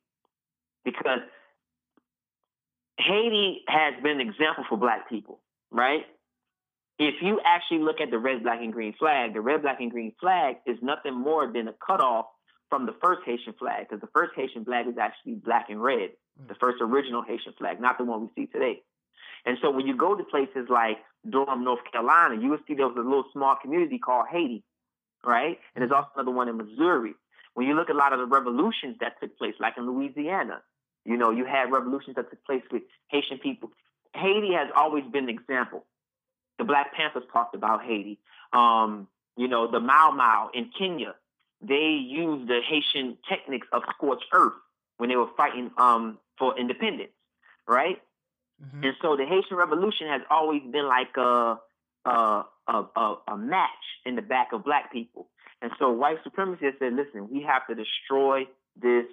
Because 0.84 1.20
Haiti 2.98 3.64
has 3.68 4.02
been 4.02 4.20
an 4.20 4.28
example 4.28 4.64
for 4.70 4.78
black 4.78 5.10
people, 5.10 5.40
right? 5.72 6.06
If 7.00 7.16
you 7.22 7.40
actually 7.44 7.80
look 7.80 8.00
at 8.00 8.12
the 8.12 8.20
red, 8.20 8.44
black, 8.44 8.60
and 8.62 8.72
green 8.72 8.94
flag, 8.94 9.34
the 9.34 9.42
red, 9.42 9.64
black, 9.64 9.80
and 9.80 9.90
green 9.90 10.14
flag 10.20 10.58
is 10.68 10.78
nothing 10.82 11.16
more 11.16 11.52
than 11.52 11.68
a 11.68 11.74
cutoff 11.86 12.28
from 12.70 12.86
the 12.86 12.94
first 13.02 13.22
Haitian 13.26 13.54
flag, 13.54 13.88
because 13.90 14.02
the 14.02 14.10
first 14.14 14.34
Haitian 14.36 14.64
flag 14.66 14.88
is 14.88 14.98
actually 15.00 15.34
black 15.34 15.70
and 15.70 15.82
red, 15.82 16.12
mm. 16.40 16.48
the 16.48 16.56
first 16.56 16.78
original 16.80 17.24
Haitian 17.24 17.54
flag, 17.58 17.82
not 17.82 17.98
the 17.98 18.04
one 18.04 18.22
we 18.22 18.30
see 18.36 18.46
today. 18.46 18.82
And 19.46 19.58
so 19.62 19.72
when 19.72 19.88
you 19.88 19.98
go 19.98 20.16
to 20.16 20.24
places 20.24 20.68
like 20.70 20.98
Durham, 21.28 21.64
North 21.64 21.80
Carolina, 21.92 22.42
you 22.42 22.50
will 22.50 22.60
see 22.68 22.76
there 22.76 22.88
was 22.88 22.96
a 22.98 23.02
little 23.02 23.26
small 23.34 23.56
community 23.56 23.98
called 23.98 24.28
Haiti 24.32 24.64
right? 25.24 25.60
And 25.76 25.82
there's 25.82 25.92
also 25.92 26.10
another 26.16 26.32
one 26.32 26.48
in 26.48 26.58
Missouri. 26.58 27.14
When 27.54 27.68
you 27.68 27.76
look 27.76 27.90
at 27.90 27.96
a 27.96 28.00
lot 28.00 28.14
of 28.14 28.20
the 28.20 28.26
revolutions 28.26 28.98
that 29.02 29.20
took 29.20 29.38
place, 29.38 29.56
like 29.60 29.78
in 29.78 29.86
Louisiana, 29.86 30.62
you 31.06 31.18
know, 31.18 31.32
you 31.32 31.46
had 31.46 31.72
revolutions 31.72 32.16
that 32.16 32.30
took 32.30 32.44
place 32.46 32.64
with 32.72 32.84
Haitian 33.08 33.40
people. 33.40 33.72
Haiti 34.14 34.54
has 34.54 34.70
always 34.76 35.04
been 35.12 35.26
an 35.26 35.30
example. 35.30 35.86
The 36.58 36.64
Black 36.64 36.94
Panthers 36.94 37.24
talked 37.34 37.56
about 37.56 37.84
Haiti. 37.84 38.20
Um, 38.54 39.08
you 39.38 39.48
know, 39.48 39.70
the 39.70 39.80
Mau 39.80 40.12
Mau 40.12 40.50
in 40.54 40.70
Kenya, 40.78 41.16
they 41.62 42.00
used 42.08 42.48
the 42.48 42.62
Haitian 42.68 43.18
techniques 43.28 43.68
of 43.72 43.84
scorched 43.96 44.26
earth 44.34 44.54
when 44.98 45.10
they 45.10 45.16
were 45.16 45.30
fighting 45.36 45.72
um, 45.78 46.20
for 46.38 46.58
independence. 46.60 47.12
right? 47.68 48.02
Mm-hmm. 48.64 48.84
And 48.84 48.94
so 49.02 49.16
the 49.16 49.26
Haitian 49.26 49.58
Revolution 49.58 50.08
has 50.08 50.22
always 50.30 50.62
been 50.72 50.88
like 50.88 51.16
a, 51.18 51.58
a 52.06 52.44
a, 52.68 53.16
a 53.28 53.38
match 53.38 53.70
in 54.06 54.16
the 54.16 54.22
back 54.22 54.54
of 54.54 54.64
black 54.64 54.92
people. 54.92 55.28
And 55.62 55.72
so 55.78 55.92
white 55.92 56.18
supremacy 56.24 56.66
has 56.66 56.74
said, 56.80 56.94
listen, 56.94 57.30
we 57.30 57.44
have 57.44 57.68
to 57.68 57.76
destroy 57.76 58.46
this 58.82 59.06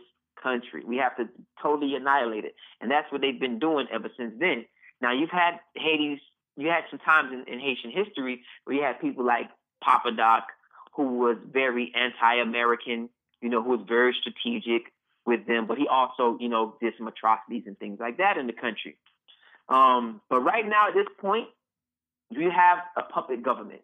country. 0.43 0.83
We 0.87 0.97
have 0.99 1.17
to 1.17 1.29
totally 1.61 1.95
annihilate 1.95 2.45
it. 2.45 2.55
And 2.81 2.91
that's 2.91 3.11
what 3.11 3.21
they've 3.21 3.39
been 3.39 3.59
doing 3.59 3.87
ever 3.93 4.09
since 4.17 4.35
then. 4.39 4.65
Now 5.01 5.13
you've 5.13 5.31
had 5.31 5.61
Haiti's 5.75 6.21
you 6.57 6.69
had 6.69 6.85
some 6.91 6.99
times 6.99 7.33
in, 7.33 7.53
in 7.53 7.61
Haitian 7.61 7.91
history 7.91 8.43
where 8.65 8.77
you 8.77 8.83
had 8.83 9.01
people 9.01 9.25
like 9.25 9.49
Papa 9.83 10.11
Doc, 10.13 10.49
who 10.95 11.19
was 11.19 11.37
very 11.51 11.93
anti-American, 11.95 13.09
you 13.41 13.49
know, 13.49 13.63
who 13.63 13.71
was 13.71 13.81
very 13.87 14.15
strategic 14.21 14.93
with 15.25 15.47
them, 15.47 15.67
but 15.67 15.79
he 15.79 15.87
also, 15.87 16.37
you 16.41 16.49
know, 16.49 16.75
did 16.81 16.95
some 16.99 17.07
atrocities 17.07 17.63
and 17.67 17.79
things 17.79 18.01
like 18.01 18.19
that 18.19 18.37
in 18.39 18.47
the 18.49 18.53
country. 18.53 18.97
Um, 19.69 20.21
but 20.29 20.41
right 20.41 20.67
now, 20.67 20.89
at 20.89 20.95
this 20.95 21.07
point, 21.19 21.47
you 22.31 22.51
have 22.51 22.79
a 22.97 23.03
puppet 23.03 23.43
government. 23.43 23.83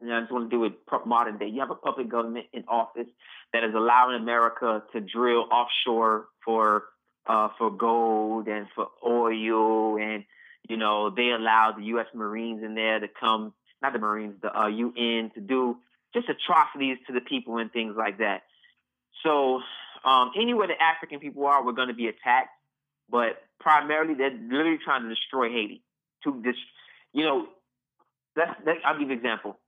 And 0.00 0.12
I 0.12 0.20
just 0.20 0.32
want 0.32 0.50
to 0.50 0.56
do 0.56 0.64
it 0.64 0.72
modern 1.06 1.38
day. 1.38 1.48
You 1.48 1.60
have 1.60 1.70
a 1.70 1.74
puppet 1.74 2.08
government 2.08 2.46
in 2.52 2.64
office 2.68 3.08
that 3.52 3.64
is 3.64 3.74
allowing 3.74 4.20
America 4.20 4.82
to 4.92 5.00
drill 5.00 5.46
offshore 5.50 6.26
for 6.44 6.84
uh, 7.26 7.48
for 7.58 7.70
gold 7.70 8.46
and 8.46 8.68
for 8.74 8.88
oil, 9.04 9.98
and 9.98 10.24
you 10.68 10.76
know 10.76 11.10
they 11.10 11.30
allow 11.30 11.74
the 11.76 11.84
U.S. 11.86 12.06
Marines 12.14 12.62
in 12.62 12.74
there 12.74 13.00
to 13.00 13.08
come, 13.08 13.52
not 13.82 13.92
the 13.92 13.98
Marines, 13.98 14.36
the 14.40 14.56
uh, 14.56 14.68
UN 14.68 15.30
to 15.34 15.40
do 15.40 15.76
just 16.14 16.28
atrocities 16.28 16.98
to 17.06 17.12
the 17.12 17.20
people 17.20 17.58
and 17.58 17.72
things 17.72 17.94
like 17.96 18.18
that. 18.18 18.42
So 19.24 19.60
um, 20.04 20.30
anywhere 20.36 20.68
the 20.68 20.82
African 20.82 21.20
people 21.20 21.46
are, 21.46 21.64
we're 21.64 21.72
going 21.72 21.88
to 21.88 21.94
be 21.94 22.06
attacked. 22.06 22.50
But 23.10 23.42
primarily, 23.60 24.14
they're 24.14 24.30
literally 24.30 24.78
trying 24.84 25.02
to 25.02 25.08
destroy 25.08 25.50
Haiti. 25.50 25.82
To 26.24 26.40
this, 26.44 26.56
you 27.12 27.24
know, 27.24 27.46
that's, 28.36 28.52
that's 28.64 28.78
I'll 28.84 28.98
give 28.98 29.08
you 29.08 29.14
an 29.14 29.18
example. 29.18 29.58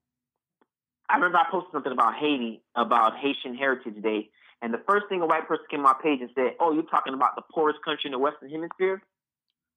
I 1.09 1.17
remember 1.17 1.39
I 1.39 1.51
posted 1.51 1.73
something 1.73 1.93
about 1.93 2.15
Haiti, 2.15 2.63
about 2.77 3.17
Haitian 3.17 3.57
Heritage 3.57 4.01
Day, 4.03 4.31
and 4.63 4.73
the 4.73 4.81
first 4.87 5.07
thing 5.09 5.23
a 5.23 5.27
white 5.27 5.49
person 5.49 5.65
came 5.71 5.81
on 5.81 5.85
my 5.85 5.95
page 6.01 6.21
and 6.21 6.31
said, 6.35 6.55
"Oh, 6.61 6.73
you're 6.73 6.85
talking 6.85 7.15
about 7.15 7.35
the 7.35 7.43
poorest 7.53 7.81
country 7.85 8.07
in 8.07 8.13
the 8.13 8.19
Western 8.19 8.51
Hemisphere." 8.51 9.03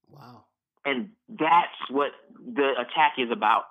Wow. 0.09 0.45
And 0.85 1.09
that's 1.29 1.79
what 1.89 2.11
the 2.37 2.73
attack 2.77 3.13
is 3.17 3.31
about, 3.31 3.63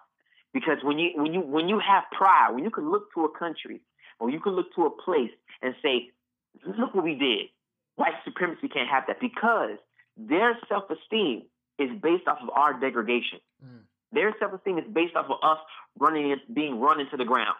because 0.53 0.78
when 0.82 0.99
you 0.99 1.11
when 1.14 1.32
you 1.34 1.40
when 1.40 1.68
you 1.68 1.78
have 1.78 2.05
pride, 2.11 2.51
when 2.55 2.64
you 2.64 2.70
can 2.70 2.90
look 2.90 3.12
to 3.14 3.24
a 3.24 3.38
country 3.38 3.80
or 4.18 4.30
you 4.30 4.40
can 4.40 4.53
look 4.55 4.74
to 4.74 4.86
a 4.86 4.90
place 4.90 5.30
and 5.61 5.74
say, 5.82 6.11
"Look 6.66 6.95
what 6.95 7.05
we 7.05 7.14
did." 7.14 7.49
White 7.97 8.14
supremacy 8.24 8.68
can't 8.68 8.88
have 8.88 9.05
that 9.07 9.20
because 9.20 9.76
their 10.16 10.59
self-esteem 10.68 11.43
is 11.78 11.90
based 12.02 12.26
off 12.26 12.38
of 12.42 12.50
our 12.50 12.78
degradation. 12.78 13.40
Mm. 13.64 13.80
Their 14.12 14.34
self-esteem 14.38 14.78
is 14.78 14.84
based 14.92 15.16
off 15.16 15.26
of 15.26 15.38
us 15.42 15.58
running, 15.98 16.36
being 16.52 16.80
run 16.80 17.00
into 17.00 17.16
the 17.16 17.24
ground. 17.24 17.56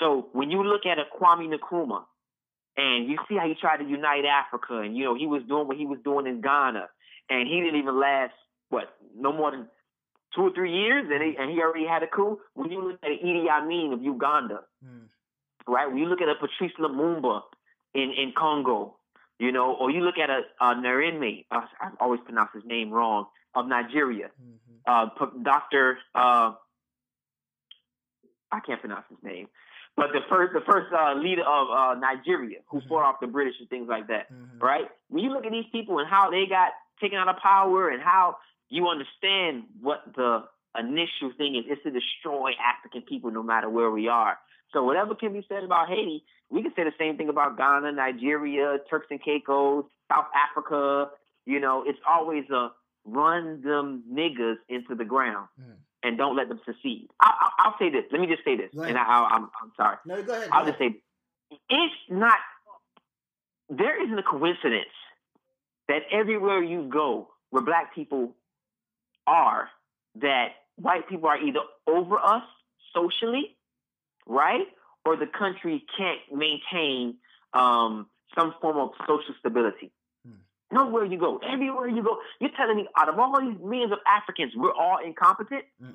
So 0.00 0.28
when 0.32 0.50
you 0.50 0.62
look 0.62 0.86
at 0.86 0.98
a 0.98 1.04
Kwame 1.18 1.54
Nkrumah 1.54 2.04
and 2.76 3.08
you 3.08 3.16
see 3.28 3.36
how 3.36 3.46
he 3.46 3.54
tried 3.54 3.78
to 3.78 3.84
unite 3.84 4.24
Africa, 4.24 4.78
and 4.78 4.96
you 4.96 5.04
know 5.04 5.14
he 5.14 5.26
was 5.26 5.42
doing 5.48 5.66
what 5.66 5.76
he 5.76 5.86
was 5.86 5.98
doing 6.04 6.26
in 6.26 6.40
Ghana, 6.40 6.88
and 7.30 7.48
he 7.48 7.60
didn't 7.60 7.80
even 7.80 7.98
last 7.98 8.34
what 8.68 8.84
no 9.16 9.32
more 9.32 9.50
than 9.50 9.68
two 10.34 10.42
or 10.42 10.52
three 10.52 10.72
years, 10.72 11.06
and 11.10 11.22
he, 11.22 11.36
and 11.38 11.50
he 11.50 11.60
already 11.60 11.86
had 11.86 12.02
a 12.02 12.06
coup. 12.06 12.38
When 12.54 12.70
you 12.70 12.82
look 12.82 12.98
at 13.02 13.10
Idi 13.10 13.48
Amin 13.48 13.92
of 13.92 14.02
Uganda, 14.02 14.60
mm. 14.84 15.06
right? 15.66 15.88
When 15.88 15.98
you 15.98 16.06
look 16.06 16.20
at 16.20 16.28
a 16.28 16.34
Patrice 16.34 16.76
Lumumba 16.78 17.42
in 17.94 18.12
in 18.16 18.32
Congo, 18.36 18.95
you 19.38 19.52
know, 19.52 19.74
or 19.74 19.90
you 19.90 20.00
look 20.00 20.18
at 20.18 20.30
a, 20.30 20.42
a 20.60 20.74
Nerime, 20.74 21.44
uh, 21.50 21.60
I 21.80 21.90
always 22.00 22.20
pronounce 22.24 22.50
his 22.54 22.64
name 22.64 22.90
wrong, 22.90 23.26
of 23.54 23.66
Nigeria, 23.66 24.30
mm-hmm. 24.40 24.76
uh, 24.86 25.26
Dr. 25.42 25.98
Uh, 26.14 26.52
I 28.52 28.60
can't 28.64 28.80
pronounce 28.80 29.04
his 29.08 29.18
name, 29.22 29.48
but 29.96 30.08
the 30.12 30.20
first 30.28 30.52
the 30.52 30.60
first 30.60 30.92
uh, 30.92 31.14
leader 31.14 31.42
of 31.42 31.68
uh, 31.70 31.98
Nigeria 31.98 32.58
who 32.68 32.78
mm-hmm. 32.78 32.88
fought 32.88 33.02
off 33.02 33.16
the 33.20 33.26
British 33.26 33.54
and 33.60 33.68
things 33.68 33.88
like 33.88 34.08
that, 34.08 34.32
mm-hmm. 34.32 34.58
right? 34.58 34.86
When 35.08 35.24
you 35.24 35.30
look 35.32 35.44
at 35.44 35.52
these 35.52 35.64
people 35.72 35.98
and 35.98 36.08
how 36.08 36.30
they 36.30 36.46
got 36.46 36.72
taken 37.00 37.18
out 37.18 37.28
of 37.28 37.36
power 37.36 37.88
and 37.88 38.02
how 38.02 38.36
you 38.68 38.88
understand 38.88 39.64
what 39.80 40.02
the 40.14 40.44
initial 40.78 41.32
thing 41.36 41.56
is, 41.56 41.64
is 41.70 41.82
to 41.84 41.90
destroy 41.90 42.52
African 42.60 43.02
people 43.02 43.30
no 43.30 43.42
matter 43.42 43.68
where 43.68 43.90
we 43.90 44.08
are. 44.08 44.38
So 44.72 44.84
whatever 44.84 45.14
can 45.14 45.32
be 45.32 45.44
said 45.48 45.64
about 45.64 45.88
Haiti, 45.88 46.24
we 46.50 46.62
can 46.62 46.72
say 46.76 46.84
the 46.84 46.92
same 46.98 47.16
thing 47.16 47.28
about 47.28 47.56
Ghana, 47.56 47.92
Nigeria, 47.92 48.78
Turks 48.88 49.06
and 49.10 49.22
Caicos, 49.22 49.84
South 50.10 50.26
Africa. 50.34 51.10
You 51.44 51.60
know, 51.60 51.84
it's 51.86 51.98
always 52.08 52.44
a 52.50 52.72
run 53.04 53.62
them 53.62 54.02
niggas 54.12 54.56
into 54.68 54.94
the 54.94 55.04
ground 55.04 55.48
mm. 55.60 55.74
and 56.02 56.18
don't 56.18 56.36
let 56.36 56.48
them 56.48 56.60
succeed. 56.66 57.08
I, 57.20 57.32
will 57.64 57.74
say 57.78 57.90
this. 57.90 58.04
Let 58.10 58.20
me 58.20 58.26
just 58.26 58.44
say 58.44 58.56
this, 58.56 58.70
and 58.74 58.98
I, 58.98 59.02
am 59.02 59.26
I'm, 59.30 59.42
I'm 59.62 59.72
sorry. 59.76 59.96
No, 60.04 60.22
go 60.22 60.34
ahead. 60.34 60.48
I'll 60.52 60.64
go 60.64 60.70
just 60.70 60.78
say 60.78 60.96
it's 61.70 61.94
not. 62.10 62.38
There 63.68 64.02
isn't 64.04 64.18
a 64.18 64.22
coincidence 64.22 64.86
that 65.88 66.02
everywhere 66.12 66.62
you 66.62 66.88
go, 66.88 67.28
where 67.50 67.62
black 67.62 67.94
people 67.94 68.34
are, 69.26 69.68
that 70.20 70.48
white 70.76 71.08
people 71.08 71.28
are 71.28 71.38
either 71.38 71.60
over 71.86 72.18
us 72.18 72.44
socially, 72.94 73.55
right, 74.26 74.66
or 75.04 75.16
the 75.16 75.26
country 75.26 75.84
can't 75.96 76.20
maintain 76.32 77.16
um, 77.52 78.06
some 78.36 78.54
form 78.60 78.76
of 78.76 78.90
social 79.06 79.34
stability. 79.38 79.92
Nowhere 80.72 81.04
you 81.04 81.16
go, 81.16 81.38
everywhere 81.48 81.88
you 81.88 82.02
go, 82.02 82.18
you're 82.40 82.50
telling 82.56 82.76
me 82.76 82.88
out 82.98 83.08
of 83.08 83.18
all 83.20 83.40
these 83.40 83.56
millions 83.62 83.92
of 83.92 83.98
Africans, 84.04 84.52
we're 84.56 84.74
all 84.74 84.98
incompetent, 85.04 85.64
Mm-mm. 85.80 85.94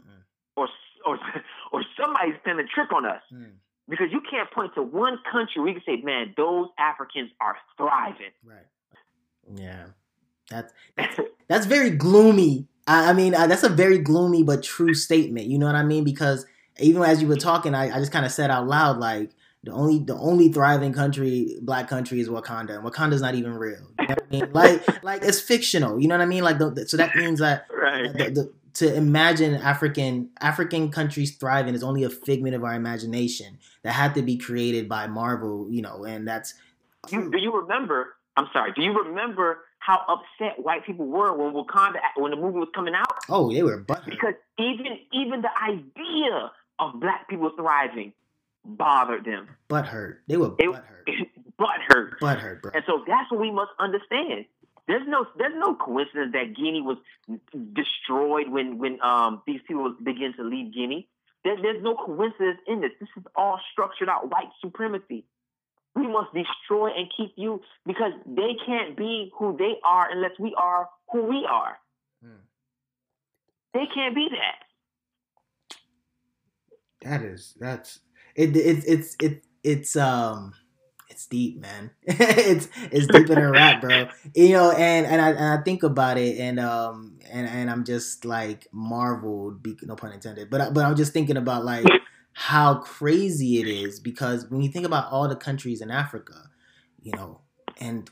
or 0.55 0.69
or 1.05 1.19
or 1.73 1.84
somebody's 1.99 2.36
playing 2.43 2.59
a 2.59 2.63
trick 2.63 2.91
on 2.93 3.05
us. 3.05 3.21
Mm. 3.34 3.51
Because 3.89 4.07
you 4.13 4.21
can't 4.29 4.49
point 4.49 4.73
to 4.75 4.82
one 4.82 5.19
country 5.29 5.61
where 5.61 5.67
you 5.67 5.82
can 5.82 5.84
say, 5.86 6.01
"Man, 6.01 6.34
those 6.38 6.69
Africans 6.79 7.32
are 7.41 7.57
thriving." 7.75 8.32
Right. 8.45 8.65
Yeah, 9.53 9.88
that's 10.49 10.71
that's, 10.95 11.19
that's 11.49 11.65
very 11.65 11.89
gloomy. 11.89 12.67
I, 12.88 13.09
I 13.09 13.13
mean, 13.13 13.36
uh, 13.36 13.47
that's 13.47 13.63
a 13.63 13.69
very 13.69 13.97
gloomy 13.97 14.41
but 14.41 14.63
true 14.63 14.93
statement. 14.93 15.47
You 15.47 15.59
know 15.59 15.65
what 15.65 15.75
I 15.75 15.84
mean? 15.84 16.05
Because 16.05 16.45
even 16.82 17.03
as 17.03 17.21
you 17.21 17.27
were 17.27 17.38
talking, 17.38 17.73
I, 17.75 17.95
I 17.95 17.99
just 17.99 18.11
kind 18.11 18.25
of 18.25 18.32
said 18.32 18.51
out 18.51 18.67
loud, 18.67 18.97
like, 18.97 19.32
the 19.63 19.71
only 19.71 19.99
the 19.99 20.15
only 20.15 20.49
thriving 20.49 20.91
country, 20.91 21.55
black 21.61 21.88
country, 21.88 22.19
is 22.19 22.27
Wakanda, 22.29 22.77
and 22.77 22.84
Wakanda's 22.84 23.21
not 23.21 23.36
even 23.36 23.53
real. 23.53 23.77
You 23.99 24.07
know 24.07 24.15
I 24.15 24.32
mean? 24.32 24.49
like 24.53 25.03
like 25.03 25.23
it's 25.23 25.39
fictional. 25.39 25.99
You 25.99 26.07
know 26.07 26.15
what 26.15 26.23
I 26.23 26.25
mean? 26.25 26.43
Like 26.43 26.57
the, 26.57 26.86
so 26.88 26.97
that 26.97 27.15
means 27.15 27.39
that 27.39 27.67
right. 27.71 28.11
the, 28.11 28.32
the, 28.32 28.53
to 28.73 28.95
imagine 28.95 29.55
African 29.55 30.29
African 30.39 30.89
countries 30.89 31.36
thriving 31.36 31.75
is 31.75 31.84
only 31.84 32.03
a 32.03 32.09
figment 32.09 32.55
of 32.55 32.63
our 32.63 32.73
imagination 32.73 33.59
that 33.84 33.91
had 33.91 34.15
to 34.15 34.23
be 34.23 34.36
created 34.36 34.89
by 34.89 35.05
Marvel. 35.05 35.67
You 35.69 35.84
know, 35.84 36.05
and 36.05 36.27
that's. 36.27 36.55
You, 37.09 37.29
do 37.29 37.38
you 37.38 37.55
remember? 37.55 38.15
I'm 38.38 38.47
sorry. 38.53 38.71
Do 38.75 38.82
you 38.82 38.93
remember 38.93 39.59
how 39.77 40.01
upset 40.07 40.63
white 40.63 40.86
people 40.86 41.05
were 41.05 41.36
when 41.36 41.53
Wakanda 41.53 41.97
when 42.15 42.32
the 42.32 42.38
movie 42.38 42.59
was 42.59 42.69
coming 42.73 42.95
out? 42.95 43.13
Oh, 43.29 43.51
they 43.53 43.61
were 43.61 43.84
butthurt. 43.84 44.09
Because 44.09 44.34
even 44.57 44.97
even 45.13 45.41
the 45.41 45.49
idea 45.63 46.51
of 46.82 46.99
black 46.99 47.29
people 47.29 47.51
thriving 47.55 48.13
bothered 48.65 49.25
them. 49.25 49.47
Butt 49.67 49.86
hurt. 49.86 50.21
They 50.27 50.38
were 50.38 50.49
butt 50.49 50.84
hurt. 50.86 51.07
butt 51.57 51.79
hurt. 51.88 52.19
Butt 52.19 52.39
hurt, 52.39 52.61
bro. 52.61 52.71
And 52.73 52.84
so 52.86 53.03
that's 53.07 53.32
what 53.32 53.39
we 53.39 53.51
must 53.51 53.71
understand. 53.79 54.45
There's 54.88 55.07
no 55.07 55.25
there's 55.38 55.53
no 55.55 55.75
coincidence 55.75 56.34
that 56.34 56.55
Guinea 56.55 56.82
was 56.82 56.97
destroyed 57.73 58.49
when 58.49 58.77
when 58.77 59.01
um 59.01 59.41
these 59.45 59.61
people 59.67 59.95
begin 60.03 60.34
to 60.38 60.43
leave 60.43 60.73
Guinea. 60.73 61.07
There, 61.43 61.55
there's 61.61 61.82
no 61.82 61.95
coincidence 61.95 62.59
in 62.67 62.82
this. 62.82 62.91
This 62.99 63.09
is 63.17 63.23
all 63.36 63.59
structured 63.71 64.09
out 64.09 64.29
white 64.29 64.49
supremacy. 64.59 65.25
We 65.95 66.07
must 66.07 66.34
destroy 66.34 66.89
and 66.95 67.11
keep 67.15 67.34
you 67.36 67.61
because 67.86 68.13
they 68.25 68.55
can't 68.65 68.95
be 68.95 69.32
who 69.38 69.55
they 69.57 69.75
are 69.84 70.09
unless 70.11 70.32
we 70.39 70.53
are 70.57 70.89
who 71.11 71.23
we 71.23 71.45
are. 71.49 71.77
Hmm. 72.23 72.41
They 73.73 73.86
can't 73.93 74.15
be 74.15 74.27
that. 74.32 74.65
That 77.02 77.22
is 77.24 77.56
that's 77.60 77.99
it, 78.36 78.56
it 78.56 78.84
it's 78.88 79.16
it 79.22 79.43
it's 79.64 79.95
um 79.95 80.54
it's 81.10 81.28
deep, 81.28 81.60
man. 81.60 81.91
it's 82.06 82.70
it's 82.91 83.08
deeper 83.08 83.36
than 83.36 83.52
rap, 83.52 83.82
bro. 83.82 84.08
You 84.36 84.54
know, 84.54 84.72
and 84.72 85.06
and 85.06 85.22
I 85.22 85.30
and 85.30 85.60
I 85.60 85.64
think 85.64 85.84
about 85.84 86.18
it, 86.18 86.39
and 86.39 86.60
um 86.60 87.20
and 87.30 87.47
and 87.47 87.70
I'm 87.70 87.84
just 87.84 88.24
like 88.26 88.68
marveled, 88.72 89.62
be, 89.62 89.76
no 89.84 89.95
pun 89.95 90.12
intended. 90.14 90.49
But 90.49 90.74
but 90.74 90.86
I'm 90.86 90.95
just 90.95 91.14
thinking 91.14 91.38
about 91.38 91.66
like 91.66 91.86
how 92.34 92.76
crazy 92.76 93.60
it 93.60 93.68
is 93.68 93.99
because 93.99 94.49
when 94.49 94.62
you 94.62 94.70
think 94.70 94.86
about 94.86 95.12
all 95.12 95.28
the 95.28 95.36
countries 95.36 95.82
in 95.82 95.91
Africa, 95.91 96.49
you 97.02 97.12
know, 97.14 97.41
and 97.80 98.10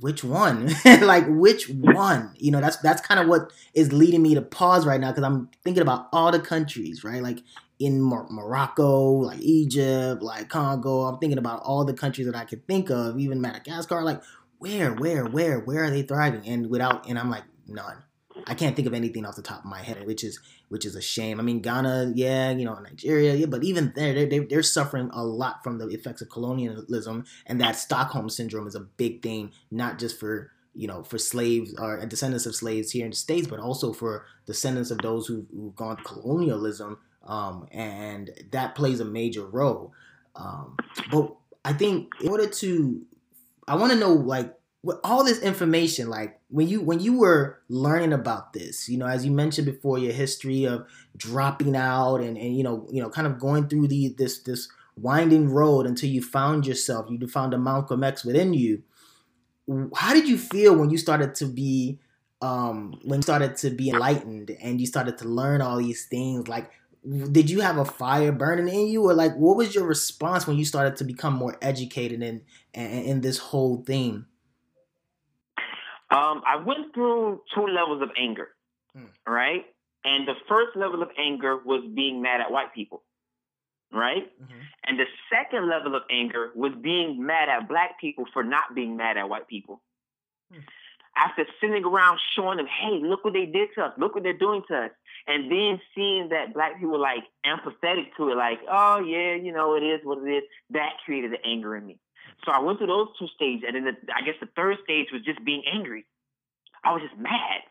which 0.00 0.22
one? 0.22 0.70
like 0.84 1.24
which 1.28 1.68
one? 1.68 2.34
You 2.36 2.50
know, 2.50 2.60
that's 2.60 2.76
that's 2.78 3.00
kind 3.00 3.20
of 3.20 3.28
what 3.28 3.52
is 3.74 3.92
leading 3.92 4.22
me 4.22 4.34
to 4.34 4.42
pause 4.42 4.86
right 4.86 5.00
now 5.00 5.10
because 5.10 5.24
I'm 5.24 5.48
thinking 5.64 5.82
about 5.82 6.08
all 6.12 6.30
the 6.30 6.40
countries, 6.40 7.02
right? 7.02 7.22
Like 7.22 7.38
in 7.78 8.00
Mor- 8.00 8.28
Morocco, 8.30 9.12
like 9.12 9.40
Egypt, 9.40 10.22
like 10.22 10.48
Congo. 10.48 11.02
I'm 11.02 11.18
thinking 11.18 11.38
about 11.38 11.62
all 11.62 11.84
the 11.84 11.94
countries 11.94 12.26
that 12.26 12.36
I 12.36 12.44
could 12.44 12.66
think 12.66 12.90
of, 12.90 13.18
even 13.18 13.40
Madagascar. 13.40 14.02
Like, 14.02 14.22
where, 14.58 14.92
where, 14.92 15.26
where, 15.26 15.60
where 15.60 15.84
are 15.84 15.90
they 15.90 16.02
thriving? 16.02 16.46
And 16.46 16.70
without, 16.70 17.08
and 17.08 17.18
I'm 17.18 17.30
like, 17.30 17.44
none. 17.66 18.02
I 18.46 18.54
can't 18.54 18.76
think 18.76 18.86
of 18.86 18.94
anything 18.94 19.24
off 19.24 19.36
the 19.36 19.42
top 19.42 19.60
of 19.60 19.70
my 19.70 19.82
head, 19.82 20.06
which 20.06 20.22
is 20.22 20.40
which 20.68 20.84
is 20.84 20.96
a 20.96 21.00
shame. 21.00 21.38
I 21.38 21.42
mean, 21.42 21.60
Ghana, 21.60 22.12
yeah, 22.16 22.50
you 22.50 22.64
know, 22.64 22.74
Nigeria, 22.74 23.34
yeah, 23.34 23.46
but 23.46 23.62
even 23.62 23.92
there, 23.94 24.26
they're, 24.26 24.44
they're 24.44 24.62
suffering 24.62 25.10
a 25.12 25.24
lot 25.24 25.62
from 25.62 25.78
the 25.78 25.86
effects 25.88 26.22
of 26.22 26.28
colonialism, 26.28 27.24
and 27.46 27.60
that 27.60 27.76
Stockholm 27.76 28.28
syndrome 28.28 28.66
is 28.66 28.74
a 28.74 28.80
big 28.80 29.22
thing, 29.22 29.52
not 29.70 29.98
just 29.98 30.18
for 30.18 30.50
you 30.74 30.86
know 30.86 31.02
for 31.02 31.18
slaves 31.18 31.74
or 31.78 32.04
descendants 32.04 32.46
of 32.46 32.54
slaves 32.54 32.90
here 32.90 33.04
in 33.04 33.10
the 33.10 33.16
states, 33.16 33.46
but 33.46 33.60
also 33.60 33.92
for 33.92 34.26
descendants 34.44 34.90
of 34.90 34.98
those 34.98 35.26
who've, 35.26 35.46
who've 35.50 35.74
gone 35.74 35.96
colonialism, 36.04 36.98
um, 37.26 37.66
and 37.70 38.30
that 38.52 38.74
plays 38.74 39.00
a 39.00 39.04
major 39.04 39.46
role. 39.46 39.92
Um, 40.34 40.76
but 41.10 41.34
I 41.64 41.72
think 41.72 42.08
in 42.20 42.28
order 42.28 42.46
to, 42.46 43.02
I 43.66 43.76
want 43.76 43.92
to 43.92 43.98
know 43.98 44.12
like 44.12 44.56
with 44.86 44.98
all 45.02 45.24
this 45.24 45.40
information 45.40 46.08
like 46.08 46.38
when 46.48 46.68
you 46.68 46.80
when 46.80 47.00
you 47.00 47.18
were 47.18 47.58
learning 47.68 48.12
about 48.12 48.52
this 48.52 48.88
you 48.88 48.96
know 48.96 49.06
as 49.06 49.26
you 49.26 49.32
mentioned 49.32 49.66
before 49.66 49.98
your 49.98 50.12
history 50.12 50.64
of 50.64 50.86
dropping 51.16 51.74
out 51.74 52.18
and 52.18 52.38
and 52.38 52.56
you 52.56 52.62
know 52.62 52.86
you 52.92 53.02
know 53.02 53.10
kind 53.10 53.26
of 53.26 53.36
going 53.40 53.68
through 53.68 53.88
the 53.88 54.14
this 54.16 54.38
this 54.44 54.68
winding 54.96 55.50
road 55.50 55.86
until 55.86 56.08
you 56.08 56.22
found 56.22 56.64
yourself 56.66 57.06
you 57.10 57.26
found 57.26 57.52
a 57.52 57.58
Malcolm 57.58 58.04
X 58.04 58.24
within 58.24 58.54
you 58.54 58.80
how 59.96 60.14
did 60.14 60.28
you 60.28 60.38
feel 60.38 60.76
when 60.76 60.88
you 60.88 60.98
started 60.98 61.34
to 61.34 61.46
be 61.46 61.98
um 62.40 62.96
when 63.02 63.18
you 63.18 63.22
started 63.22 63.56
to 63.56 63.70
be 63.70 63.90
enlightened 63.90 64.52
and 64.62 64.80
you 64.80 64.86
started 64.86 65.18
to 65.18 65.26
learn 65.26 65.60
all 65.60 65.78
these 65.78 66.04
things 66.06 66.46
like 66.46 66.70
did 67.30 67.48
you 67.48 67.60
have 67.60 67.78
a 67.78 67.84
fire 67.84 68.32
burning 68.32 68.68
in 68.68 68.86
you 68.88 69.04
or 69.04 69.14
like 69.14 69.34
what 69.36 69.56
was 69.56 69.74
your 69.74 69.84
response 69.84 70.46
when 70.46 70.56
you 70.56 70.64
started 70.64 70.96
to 70.96 71.04
become 71.04 71.32
more 71.32 71.56
educated 71.62 72.22
in 72.22 72.42
in, 72.74 72.86
in 72.86 73.20
this 73.20 73.38
whole 73.38 73.82
thing 73.84 74.26
um, 76.10 76.42
I 76.46 76.56
went 76.64 76.94
through 76.94 77.42
two 77.54 77.66
levels 77.66 78.00
of 78.00 78.10
anger, 78.16 78.48
hmm. 78.94 79.06
right? 79.26 79.64
And 80.04 80.26
the 80.26 80.34
first 80.48 80.76
level 80.76 81.02
of 81.02 81.08
anger 81.18 81.58
was 81.64 81.82
being 81.94 82.22
mad 82.22 82.40
at 82.40 82.50
white 82.50 82.72
people, 82.72 83.02
right? 83.92 84.30
Mm-hmm. 84.40 84.60
And 84.84 85.00
the 85.00 85.06
second 85.32 85.68
level 85.68 85.96
of 85.96 86.02
anger 86.08 86.52
was 86.54 86.72
being 86.80 87.24
mad 87.26 87.48
at 87.48 87.68
black 87.68 88.00
people 88.00 88.24
for 88.32 88.44
not 88.44 88.74
being 88.74 88.96
mad 88.96 89.16
at 89.16 89.28
white 89.28 89.48
people. 89.48 89.82
Hmm. 90.52 90.60
After 91.16 91.46
sitting 91.60 91.84
around 91.84 92.20
showing 92.34 92.58
them, 92.58 92.66
hey, 92.66 93.00
look 93.02 93.24
what 93.24 93.32
they 93.32 93.46
did 93.46 93.70
to 93.74 93.84
us, 93.84 93.92
look 93.96 94.14
what 94.14 94.22
they're 94.22 94.36
doing 94.36 94.62
to 94.68 94.76
us, 94.76 94.90
and 95.26 95.50
then 95.50 95.80
seeing 95.94 96.28
that 96.28 96.52
black 96.52 96.78
people 96.78 97.00
like 97.00 97.24
empathetic 97.46 98.14
to 98.18 98.28
it, 98.28 98.36
like, 98.36 98.58
oh 98.70 99.00
yeah, 99.00 99.34
you 99.34 99.52
know, 99.52 99.74
it 99.74 99.82
is 99.82 100.00
what 100.04 100.18
it 100.18 100.30
is, 100.30 100.42
that 100.70 100.90
created 101.04 101.32
the 101.32 101.38
anger 101.44 101.74
in 101.74 101.86
me. 101.86 101.98
So 102.44 102.52
I 102.52 102.60
went 102.60 102.78
through 102.78 102.88
those 102.88 103.08
two 103.18 103.28
stages, 103.34 103.64
and 103.66 103.76
then 103.76 103.84
the, 103.84 104.14
I 104.14 104.20
guess 104.26 104.34
the 104.40 104.48
third 104.54 104.76
stage 104.84 105.06
was 105.12 105.22
just 105.22 105.42
being 105.44 105.62
angry. 105.72 106.04
I 106.84 106.92
was 106.92 107.02
just 107.02 107.18
mad 107.18 107.62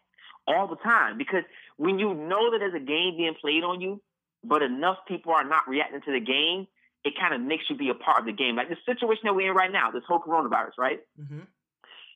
all 0.48 0.68
the 0.68 0.76
time 0.78 1.18
because 1.18 1.44
when 1.78 2.00
you 2.00 2.14
know 2.14 2.52
that 2.52 2.60
there's 2.60 2.74
a 2.74 2.80
game 2.80 3.18
being 3.18 3.36
played 3.40 3.64
on 3.64 3.80
you, 3.80 4.02
but 4.44 4.62
enough 4.62 4.98
people 5.08 5.34
are 5.34 5.44
not 5.44 5.68
reacting 5.68 6.02
to 6.02 6.12
the 6.12 6.20
game, 6.20 6.68
it 7.04 7.14
kind 7.20 7.34
of 7.34 7.42
makes 7.42 7.66
you 7.70 7.78
be 7.78 7.90
a 7.90 7.94
part 7.94 8.20
of 8.20 8.26
the 8.26 8.34
game. 8.34 8.56
Like 8.56 8.70
the 8.70 8.78
situation 8.86 9.22
that 9.26 9.36
we're 9.36 9.52
in 9.52 9.56
right 9.56 9.72
now, 9.72 9.92
this 9.92 10.04
whole 10.08 10.20
coronavirus, 10.20 10.78
right? 10.78 11.00
Mm-hmm. 11.22 11.42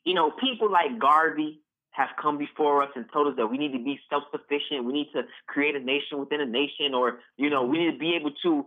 You 0.06 0.14
know, 0.14 0.32
people 0.32 0.72
like 0.72 1.00
Garvey 1.00 1.60
have 1.92 2.10
come 2.22 2.38
before 2.38 2.84
us 2.84 2.90
and 2.96 3.06
told 3.12 3.28
us 3.28 3.34
that 3.38 3.48
we 3.48 3.58
need 3.58 3.74
to 3.74 3.84
be 3.84 4.00
self-sufficient. 4.10 4.86
We 4.86 4.94
need 4.94 5.10
to 5.14 5.24
create 5.48 5.76
a 5.76 5.80
nation 5.80 6.20
within 6.20 6.40
a 6.40 6.46
nation, 6.46 6.94
or 6.94 7.20
you 7.38 7.50
know, 7.50 7.64
we 7.64 7.80
need 7.80 7.92
to 7.92 7.98
be 7.98 8.16
able 8.16 8.32
to 8.44 8.66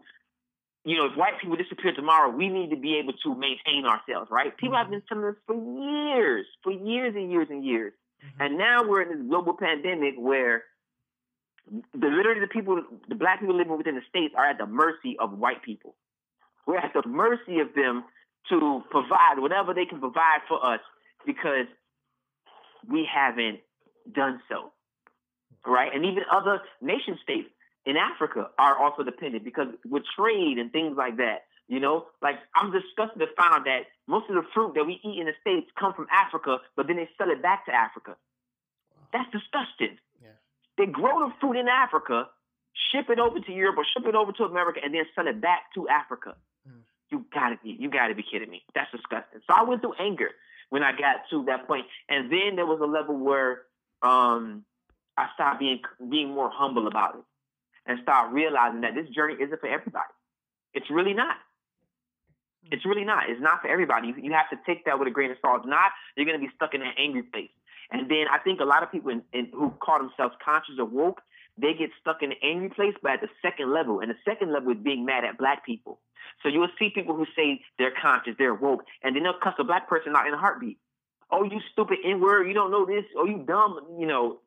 you 0.84 0.96
know, 0.96 1.06
if 1.06 1.16
white 1.16 1.40
people 1.40 1.56
disappear 1.56 1.92
tomorrow, 1.92 2.30
we 2.30 2.48
need 2.48 2.70
to 2.70 2.76
be 2.76 2.96
able 2.98 3.12
to 3.24 3.34
maintain 3.34 3.86
ourselves, 3.86 4.30
right? 4.30 4.56
People 4.56 4.76
have 4.76 4.86
mm-hmm. 4.86 4.94
been 4.94 5.02
telling 5.08 5.24
us 5.26 5.36
for 5.46 5.54
years, 5.54 6.46
for 6.62 6.72
years 6.72 7.14
and 7.14 7.30
years 7.30 7.46
and 7.50 7.64
years. 7.64 7.92
Mm-hmm. 8.24 8.42
And 8.42 8.58
now 8.58 8.82
we're 8.88 9.02
in 9.02 9.16
this 9.16 9.28
global 9.28 9.54
pandemic 9.54 10.14
where 10.18 10.64
the 11.70 12.06
literally 12.08 12.40
the 12.40 12.48
people, 12.48 12.82
the 13.08 13.14
black 13.14 13.40
people 13.40 13.56
living 13.56 13.76
within 13.76 13.94
the 13.94 14.02
states 14.08 14.34
are 14.36 14.46
at 14.46 14.58
the 14.58 14.66
mercy 14.66 15.16
of 15.20 15.38
white 15.38 15.62
people. 15.62 15.94
We're 16.66 16.78
at 16.78 16.92
the 16.94 17.08
mercy 17.08 17.60
of 17.60 17.74
them 17.74 18.04
to 18.48 18.82
provide 18.90 19.38
whatever 19.38 19.74
they 19.74 19.86
can 19.86 20.00
provide 20.00 20.40
for 20.48 20.64
us 20.64 20.80
because 21.26 21.66
we 22.88 23.08
haven't 23.12 23.60
done 24.12 24.40
so. 24.48 24.72
Right? 25.66 25.94
And 25.94 26.04
even 26.04 26.24
other 26.30 26.60
nation 26.80 27.18
states 27.22 27.48
in 27.86 27.96
Africa 27.96 28.50
are 28.58 28.76
also 28.76 29.02
dependent 29.02 29.44
because 29.44 29.68
with 29.88 30.02
trade 30.16 30.58
and 30.58 30.72
things 30.72 30.96
like 30.96 31.16
that, 31.18 31.46
you 31.68 31.80
know, 31.80 32.06
like 32.20 32.36
I'm 32.54 32.72
disgusted 32.72 33.20
to 33.20 33.26
find 33.36 33.64
that 33.66 33.86
most 34.06 34.28
of 34.28 34.34
the 34.34 34.42
fruit 34.52 34.74
that 34.74 34.84
we 34.84 35.00
eat 35.04 35.18
in 35.18 35.26
the 35.26 35.34
States 35.40 35.70
come 35.78 35.94
from 35.94 36.06
Africa, 36.10 36.58
but 36.76 36.86
then 36.86 36.96
they 36.96 37.08
sell 37.16 37.30
it 37.30 37.40
back 37.40 37.66
to 37.66 37.72
Africa. 37.72 38.16
That's 39.12 39.30
disgusting. 39.30 39.98
Yeah. 40.20 40.36
They 40.78 40.86
grow 40.86 41.20
the 41.20 41.32
fruit 41.40 41.56
in 41.56 41.68
Africa, 41.68 42.28
ship 42.90 43.06
it 43.10 43.18
over 43.18 43.38
to 43.38 43.52
Europe 43.52 43.78
or 43.78 43.84
ship 43.84 44.06
it 44.08 44.14
over 44.14 44.32
to 44.32 44.44
America, 44.44 44.80
and 44.82 44.92
then 44.92 45.04
sell 45.14 45.28
it 45.28 45.40
back 45.40 45.72
to 45.74 45.88
Africa. 45.88 46.34
Mm. 46.68 46.82
You 47.10 47.24
gotta 47.32 47.58
be, 47.62 47.76
you 47.78 47.90
gotta 47.90 48.14
be 48.14 48.24
kidding 48.24 48.50
me. 48.50 48.62
That's 48.74 48.90
disgusting. 48.90 49.40
So 49.46 49.54
I 49.54 49.62
went 49.62 49.82
through 49.82 49.94
anger 50.00 50.30
when 50.72 50.82
I 50.82 50.92
got 50.92 51.28
to 51.28 51.44
that 51.48 51.66
point, 51.66 51.84
and 52.08 52.32
then 52.32 52.56
there 52.56 52.64
was 52.64 52.80
a 52.80 52.86
level 52.86 53.14
where 53.14 53.68
um, 54.00 54.64
I 55.18 55.28
started 55.34 55.58
being 55.58 55.80
being 56.10 56.30
more 56.30 56.48
humble 56.50 56.86
about 56.86 57.16
it 57.16 57.24
and 57.84 57.98
start 58.02 58.32
realizing 58.32 58.80
that 58.80 58.94
this 58.94 59.06
journey 59.10 59.34
isn't 59.34 59.60
for 59.60 59.68
everybody. 59.68 60.14
It's 60.72 60.88
really 60.90 61.12
not. 61.12 61.36
It's 62.70 62.86
really 62.86 63.04
not. 63.04 63.28
It's 63.28 63.40
not 63.42 63.60
for 63.60 63.68
everybody. 63.68 64.08
You, 64.08 64.14
you 64.16 64.32
have 64.32 64.48
to 64.48 64.56
take 64.64 64.86
that 64.86 64.98
with 64.98 65.08
a 65.08 65.10
grain 65.10 65.30
of 65.30 65.36
salt. 65.42 65.60
If 65.60 65.68
not, 65.68 65.92
you're 66.16 66.24
going 66.24 66.40
to 66.40 66.46
be 66.46 66.50
stuck 66.56 66.72
in 66.72 66.80
that 66.80 66.94
angry 66.96 67.24
place. 67.24 67.50
And 67.90 68.10
then 68.10 68.24
I 68.32 68.38
think 68.38 68.60
a 68.60 68.64
lot 68.64 68.82
of 68.82 68.90
people 68.90 69.10
in, 69.10 69.20
in, 69.34 69.50
who 69.52 69.74
call 69.78 69.98
themselves 69.98 70.34
conscious 70.42 70.76
or 70.78 70.86
woke, 70.86 71.20
they 71.58 71.74
get 71.74 71.90
stuck 72.00 72.22
in 72.22 72.30
the 72.30 72.36
angry 72.42 72.70
place, 72.70 72.94
but 73.02 73.12
at 73.12 73.20
the 73.20 73.28
second 73.42 73.72
level. 73.72 74.00
And 74.00 74.10
the 74.10 74.16
second 74.24 74.52
level 74.52 74.72
is 74.72 74.78
being 74.82 75.04
mad 75.04 75.24
at 75.24 75.38
black 75.38 75.64
people. 75.64 76.00
So 76.42 76.48
you 76.48 76.60
will 76.60 76.68
see 76.78 76.90
people 76.90 77.14
who 77.14 77.26
say 77.36 77.60
they're 77.78 77.92
conscious, 78.00 78.34
they're 78.38 78.54
woke, 78.54 78.84
and 79.02 79.14
then 79.14 79.22
they'll 79.22 79.38
cuss 79.42 79.54
a 79.58 79.64
black 79.64 79.88
person 79.88 80.16
out 80.16 80.26
in 80.26 80.34
a 80.34 80.38
heartbeat. 80.38 80.78
Oh, 81.30 81.44
you 81.44 81.60
stupid 81.72 81.98
N 82.04 82.20
word, 82.20 82.46
you 82.46 82.54
don't 82.54 82.70
know 82.70 82.86
this. 82.86 83.04
Oh, 83.16 83.24
you 83.24 83.44
dumb, 83.46 83.80
you 83.98 84.06
know. 84.06 84.40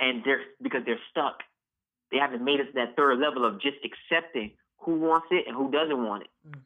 And 0.00 0.22
they're 0.24 0.40
because 0.60 0.82
they're 0.84 0.98
stuck. 1.10 1.42
They 2.10 2.18
haven't 2.18 2.44
made 2.44 2.60
it 2.60 2.66
to 2.66 2.72
that 2.74 2.96
third 2.96 3.18
level 3.18 3.44
of 3.44 3.60
just 3.60 3.76
accepting 3.84 4.52
who 4.78 5.00
wants 5.00 5.26
it 5.30 5.44
and 5.46 5.56
who 5.56 5.70
doesn't 5.70 6.04
want 6.04 6.24
it. 6.24 6.28
Mm. 6.48 6.60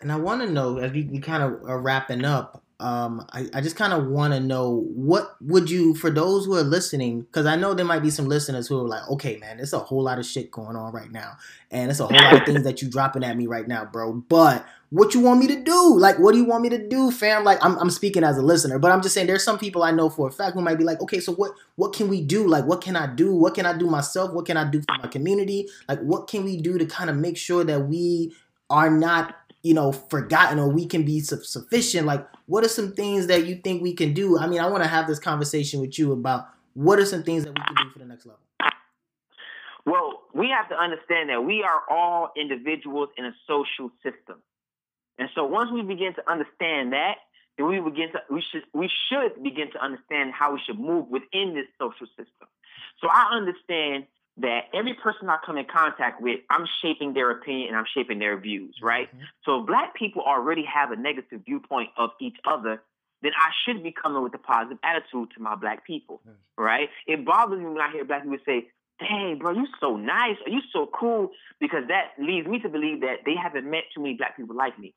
And 0.00 0.12
I 0.12 0.16
want 0.16 0.42
to 0.42 0.50
know, 0.50 0.78
as 0.78 0.92
we, 0.92 1.04
we 1.04 1.18
kind 1.18 1.42
of 1.42 1.62
are 1.68 1.80
wrapping 1.80 2.24
up, 2.24 2.63
um, 2.80 3.24
I, 3.32 3.46
I 3.54 3.60
just 3.60 3.76
kind 3.76 3.92
of 3.92 4.06
want 4.06 4.34
to 4.34 4.40
know 4.40 4.84
what 4.94 5.36
would 5.40 5.70
you, 5.70 5.94
for 5.94 6.10
those 6.10 6.44
who 6.44 6.54
are 6.56 6.62
listening, 6.62 7.22
because 7.22 7.46
I 7.46 7.56
know 7.56 7.72
there 7.72 7.86
might 7.86 8.02
be 8.02 8.10
some 8.10 8.26
listeners 8.26 8.66
who 8.66 8.80
are 8.80 8.88
like, 8.88 9.08
okay, 9.10 9.36
man, 9.36 9.58
there's 9.58 9.72
a 9.72 9.78
whole 9.78 10.02
lot 10.02 10.18
of 10.18 10.26
shit 10.26 10.50
going 10.50 10.76
on 10.76 10.92
right 10.92 11.10
now, 11.10 11.36
and 11.70 11.90
it's 11.90 12.00
a 12.00 12.06
whole 12.06 12.16
lot 12.16 12.34
of 12.34 12.44
things 12.44 12.64
that 12.64 12.82
you 12.82 12.88
dropping 12.88 13.22
at 13.22 13.36
me 13.36 13.46
right 13.46 13.68
now, 13.68 13.84
bro. 13.84 14.14
But 14.14 14.66
what 14.90 15.14
you 15.14 15.20
want 15.20 15.40
me 15.40 15.46
to 15.48 15.60
do? 15.60 15.96
Like, 15.96 16.18
what 16.18 16.32
do 16.32 16.38
you 16.38 16.44
want 16.44 16.62
me 16.62 16.68
to 16.70 16.88
do, 16.88 17.10
fam? 17.10 17.44
Like, 17.44 17.64
I'm, 17.64 17.78
I'm 17.78 17.90
speaking 17.90 18.24
as 18.24 18.38
a 18.38 18.42
listener, 18.42 18.78
but 18.78 18.90
I'm 18.90 19.02
just 19.02 19.14
saying 19.14 19.28
there's 19.28 19.44
some 19.44 19.58
people 19.58 19.82
I 19.82 19.92
know 19.92 20.10
for 20.10 20.28
a 20.28 20.32
fact 20.32 20.54
who 20.54 20.60
might 20.60 20.78
be 20.78 20.84
like, 20.84 21.00
okay, 21.00 21.20
so 21.20 21.32
what 21.32 21.52
what 21.76 21.92
can 21.92 22.08
we 22.08 22.20
do? 22.22 22.46
Like, 22.46 22.64
what 22.64 22.80
can 22.80 22.96
I 22.96 23.06
do? 23.06 23.34
What 23.34 23.54
can 23.54 23.66
I 23.66 23.76
do 23.76 23.86
myself? 23.86 24.32
What 24.32 24.46
can 24.46 24.56
I 24.56 24.68
do 24.68 24.80
for 24.80 24.98
my 25.00 25.08
community? 25.08 25.68
Like, 25.88 26.00
what 26.00 26.28
can 26.28 26.44
we 26.44 26.56
do 26.56 26.76
to 26.78 26.86
kind 26.86 27.08
of 27.08 27.16
make 27.16 27.36
sure 27.36 27.62
that 27.64 27.88
we 27.88 28.34
are 28.70 28.90
not 28.90 29.36
you 29.64 29.72
know, 29.72 29.90
forgotten 29.92 30.58
or 30.58 30.68
we 30.68 30.86
can 30.86 31.04
be 31.04 31.20
su- 31.20 31.42
sufficient. 31.42 32.06
Like, 32.06 32.24
what 32.46 32.64
are 32.64 32.68
some 32.68 32.92
things 32.92 33.26
that 33.28 33.46
you 33.46 33.56
think 33.56 33.82
we 33.82 33.94
can 33.94 34.12
do? 34.12 34.38
I 34.38 34.46
mean, 34.46 34.60
I 34.60 34.68
want 34.68 34.84
to 34.84 34.88
have 34.88 35.08
this 35.08 35.18
conversation 35.18 35.80
with 35.80 35.98
you 35.98 36.12
about 36.12 36.48
what 36.74 36.98
are 36.98 37.06
some 37.06 37.22
things 37.22 37.44
that 37.44 37.50
we 37.50 37.64
can 37.64 37.74
do 37.74 37.90
for 37.90 37.98
the 37.98 38.04
next 38.04 38.26
level. 38.26 38.40
Well, 39.86 40.20
we 40.34 40.50
have 40.50 40.68
to 40.68 40.76
understand 40.76 41.30
that 41.30 41.44
we 41.44 41.62
are 41.62 41.82
all 41.90 42.30
individuals 42.36 43.08
in 43.16 43.24
a 43.24 43.34
social 43.46 43.90
system. 44.02 44.42
And 45.18 45.30
so 45.34 45.44
once 45.44 45.70
we 45.72 45.80
begin 45.82 46.14
to 46.14 46.30
understand 46.30 46.92
that, 46.92 47.16
then 47.56 47.66
we 47.66 47.80
begin 47.80 48.12
to 48.12 48.20
we 48.30 48.42
should 48.42 48.64
we 48.74 48.90
should 49.08 49.42
begin 49.42 49.70
to 49.72 49.82
understand 49.82 50.32
how 50.32 50.52
we 50.52 50.60
should 50.66 50.78
move 50.78 51.08
within 51.08 51.54
this 51.54 51.66
social 51.78 52.06
system. 52.08 52.48
So 53.00 53.08
I 53.08 53.30
understand 53.32 54.06
that 54.38 54.62
every 54.74 54.94
person 54.94 55.28
I 55.28 55.38
come 55.44 55.56
in 55.56 55.66
contact 55.66 56.20
with, 56.20 56.40
I'm 56.50 56.66
shaping 56.82 57.14
their 57.14 57.30
opinion 57.30 57.68
and 57.68 57.76
I'm 57.76 57.86
shaping 57.94 58.18
their 58.18 58.36
views, 58.38 58.76
right? 58.82 59.08
Mm-hmm. 59.08 59.24
So 59.44 59.60
if 59.60 59.66
black 59.66 59.94
people 59.94 60.22
already 60.22 60.64
have 60.64 60.90
a 60.90 60.96
negative 60.96 61.42
viewpoint 61.44 61.90
of 61.96 62.10
each 62.20 62.36
other, 62.44 62.82
then 63.22 63.32
I 63.38 63.50
should 63.64 63.82
be 63.82 63.92
coming 63.92 64.22
with 64.22 64.34
a 64.34 64.38
positive 64.38 64.78
attitude 64.82 65.30
to 65.36 65.40
my 65.40 65.54
black 65.54 65.86
people, 65.86 66.20
right? 66.58 66.88
It 67.06 67.24
bothers 67.24 67.58
me 67.58 67.66
when 67.66 67.80
I 67.80 67.90
hear 67.90 68.04
black 68.04 68.22
people 68.22 68.38
say, 68.44 68.68
dang, 69.00 69.38
bro, 69.38 69.52
you 69.52 69.66
so 69.80 69.96
nice, 69.96 70.36
or 70.44 70.52
you 70.52 70.60
so 70.72 70.88
cool, 70.92 71.30
because 71.58 71.84
that 71.88 72.12
leads 72.18 72.46
me 72.46 72.58
to 72.60 72.68
believe 72.68 73.00
that 73.00 73.24
they 73.24 73.34
haven't 73.40 73.68
met 73.68 73.84
too 73.94 74.02
many 74.02 74.14
black 74.14 74.36
people 74.36 74.54
like 74.54 74.78
me. 74.78 74.94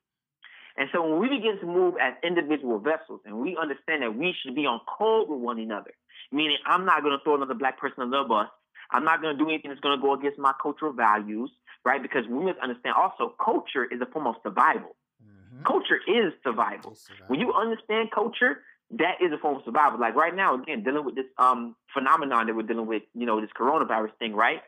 And 0.77 0.89
so 0.93 1.01
when 1.01 1.19
we 1.19 1.29
begin 1.29 1.59
to 1.59 1.65
move 1.65 1.95
as 2.01 2.13
individual 2.21 2.79
vessels 2.79 3.21
and 3.25 3.39
we 3.39 3.57
understand 3.59 4.03
that 4.03 4.15
we 4.15 4.35
should 4.43 4.55
be 4.55 4.65
on 4.65 4.81
code 4.97 5.29
with 5.29 5.39
one 5.39 5.59
another, 5.59 5.91
meaning 6.31 6.57
I'm 6.65 6.85
not 6.85 7.01
going 7.01 7.17
to 7.17 7.23
throw 7.23 7.35
another 7.35 7.55
black 7.55 7.79
person 7.79 8.03
under 8.03 8.23
the 8.23 8.27
bus, 8.27 8.47
I'm 8.91 9.03
not 9.03 9.21
going 9.21 9.37
to 9.37 9.43
do 9.43 9.49
anything 9.49 9.69
that's 9.71 9.81
going 9.81 9.97
to 9.97 10.01
go 10.01 10.13
against 10.13 10.39
my 10.39 10.53
cultural 10.61 10.93
values, 10.93 11.51
right? 11.83 12.01
Because 12.01 12.25
we 12.29 12.43
must 12.45 12.59
understand 12.59 12.95
also 12.95 13.35
culture 13.43 13.85
is 13.85 13.99
a 14.01 14.05
form 14.05 14.27
of 14.27 14.35
survival. 14.43 14.95
Mm-hmm. 15.23 15.57
Mm-hmm. 15.57 15.63
Culture 15.65 15.99
is 16.07 16.33
survival. 16.43 16.95
survival. 16.95 17.25
When 17.27 17.39
you 17.39 17.53
understand 17.53 18.11
culture, 18.11 18.61
that 18.91 19.15
is 19.21 19.31
a 19.33 19.37
form 19.37 19.57
of 19.57 19.63
survival. 19.65 19.99
Like 19.99 20.15
right 20.15 20.35
now, 20.35 20.55
again, 20.55 20.83
dealing 20.83 21.03
with 21.05 21.15
this 21.15 21.25
um 21.37 21.75
phenomenon 21.93 22.47
that 22.47 22.55
we're 22.55 22.63
dealing 22.63 22.87
with, 22.87 23.03
you 23.13 23.25
know, 23.25 23.41
this 23.41 23.49
coronavirus 23.59 24.11
thing, 24.19 24.33
right? 24.33 24.61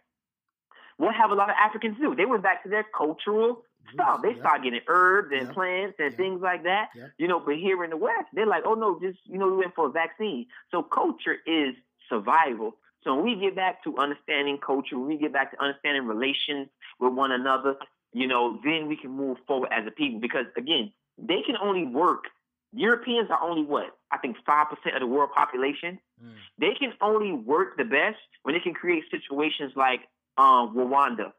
What 0.98 1.16
have 1.16 1.32
a 1.32 1.36
lot 1.36 1.50
of 1.50 1.56
Africans 1.58 1.98
do? 1.98 2.14
They 2.14 2.26
went 2.26 2.44
back 2.44 2.64
to 2.64 2.70
their 2.70 2.86
cultural 2.98 3.64
stuff. 3.94 4.22
They 4.22 4.34
start 4.40 4.64
getting 4.64 4.82
herbs 4.88 5.30
and 5.32 5.48
plants 5.54 5.96
and 5.98 6.14
things 6.18 6.42
like 6.42 6.64
that. 6.64 6.90
You 7.18 7.28
know, 7.30 7.40
but 7.40 7.56
here 7.56 7.82
in 7.86 7.90
the 7.92 7.98
West, 7.98 8.28
they're 8.34 8.46
like, 8.46 8.64
oh 8.66 8.74
no, 8.74 9.00
just 9.00 9.20
you 9.24 9.38
know, 9.38 9.48
we 9.50 9.58
went 9.58 9.76
for 9.76 9.86
a 9.88 9.90
vaccine. 9.90 10.48
So 10.72 10.84
culture 10.84 11.38
is 11.48 11.76
survival. 12.10 12.76
So 13.04 13.16
when 13.16 13.24
we 13.24 13.36
get 13.40 13.56
back 13.56 13.84
to 13.84 13.98
understanding 13.98 14.58
culture, 14.58 14.98
when 14.98 15.08
we 15.08 15.18
get 15.18 15.32
back 15.32 15.52
to 15.52 15.64
understanding 15.64 16.06
relations 16.06 16.68
with 17.00 17.14
one 17.14 17.32
another, 17.32 17.76
you 18.14 18.28
know, 18.28 18.60
then 18.64 18.88
we 18.88 18.98
can 18.98 19.12
move 19.12 19.38
forward 19.48 19.70
as 19.72 19.88
a 19.88 19.92
people. 19.92 20.20
Because 20.20 20.46
again, 20.58 20.92
they 21.18 21.42
can 21.46 21.56
only 21.62 21.86
work. 21.86 22.26
Europeans 22.74 23.30
are 23.32 23.42
only 23.42 23.64
what 23.64 23.98
I 24.12 24.18
think 24.18 24.38
five 24.46 24.68
percent 24.70 24.96
of 24.96 25.02
the 25.02 25.08
world 25.08 25.32
population. 25.36 26.00
Mm. 26.24 26.34
They 26.60 26.74
can 26.78 26.94
only 27.02 27.32
work 27.32 27.78
the 27.78 27.86
best 27.86 28.18
when 28.44 28.54
they 28.54 28.62
can 28.62 28.74
create 28.74 29.04
situations 29.10 29.74
like 29.76 30.02
um, 30.38 30.76
Rwanda, 30.76 31.32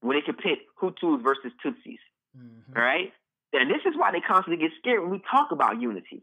where 0.00 0.20
they 0.20 0.24
can 0.24 0.34
pit 0.34 0.58
Hutus 0.80 1.22
versus 1.22 1.52
Tutsis. 1.64 1.98
Mm-hmm. 2.36 2.72
Right? 2.72 3.12
And 3.52 3.70
this 3.70 3.82
is 3.86 3.96
why 3.96 4.10
they 4.10 4.20
constantly 4.20 4.56
get 4.56 4.76
scared 4.78 5.00
when 5.00 5.10
we 5.10 5.22
talk 5.30 5.52
about 5.52 5.80
unity. 5.80 6.22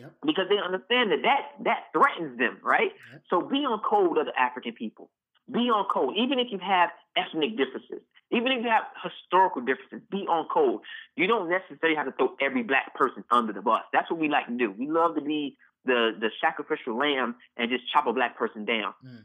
Yep. 0.00 0.12
Because 0.24 0.46
they 0.48 0.58
understand 0.58 1.12
that, 1.12 1.22
that 1.22 1.42
that 1.64 1.80
threatens 1.92 2.38
them, 2.38 2.58
right? 2.62 2.92
Yep. 3.12 3.22
So 3.30 3.40
be 3.42 3.58
on 3.58 3.80
code 3.88 4.18
of 4.18 4.26
the 4.26 4.36
African 4.38 4.72
people. 4.72 5.10
Be 5.52 5.70
on 5.70 5.86
code. 5.92 6.14
Even 6.16 6.38
if 6.38 6.48
you 6.50 6.58
have 6.58 6.90
ethnic 7.16 7.56
differences, 7.56 8.02
even 8.30 8.52
if 8.52 8.62
you 8.62 8.70
have 8.70 8.84
historical 9.02 9.62
differences, 9.62 10.00
be 10.10 10.24
on 10.28 10.46
code. 10.48 10.80
You 11.16 11.26
don't 11.26 11.50
necessarily 11.50 11.96
have 11.96 12.06
to 12.06 12.12
throw 12.12 12.36
every 12.40 12.62
black 12.62 12.94
person 12.94 13.24
under 13.30 13.52
the 13.52 13.62
bus. 13.62 13.82
That's 13.92 14.10
what 14.10 14.20
we 14.20 14.28
like 14.28 14.46
to 14.46 14.56
do. 14.56 14.70
We 14.70 14.88
love 14.88 15.16
to 15.16 15.20
be 15.20 15.56
the 15.84 16.12
the 16.18 16.30
sacrificial 16.40 16.96
lamb 16.96 17.36
and 17.56 17.70
just 17.70 17.84
chop 17.92 18.06
a 18.06 18.12
black 18.12 18.38
person 18.38 18.64
down. 18.64 18.94
Mm. 19.04 19.24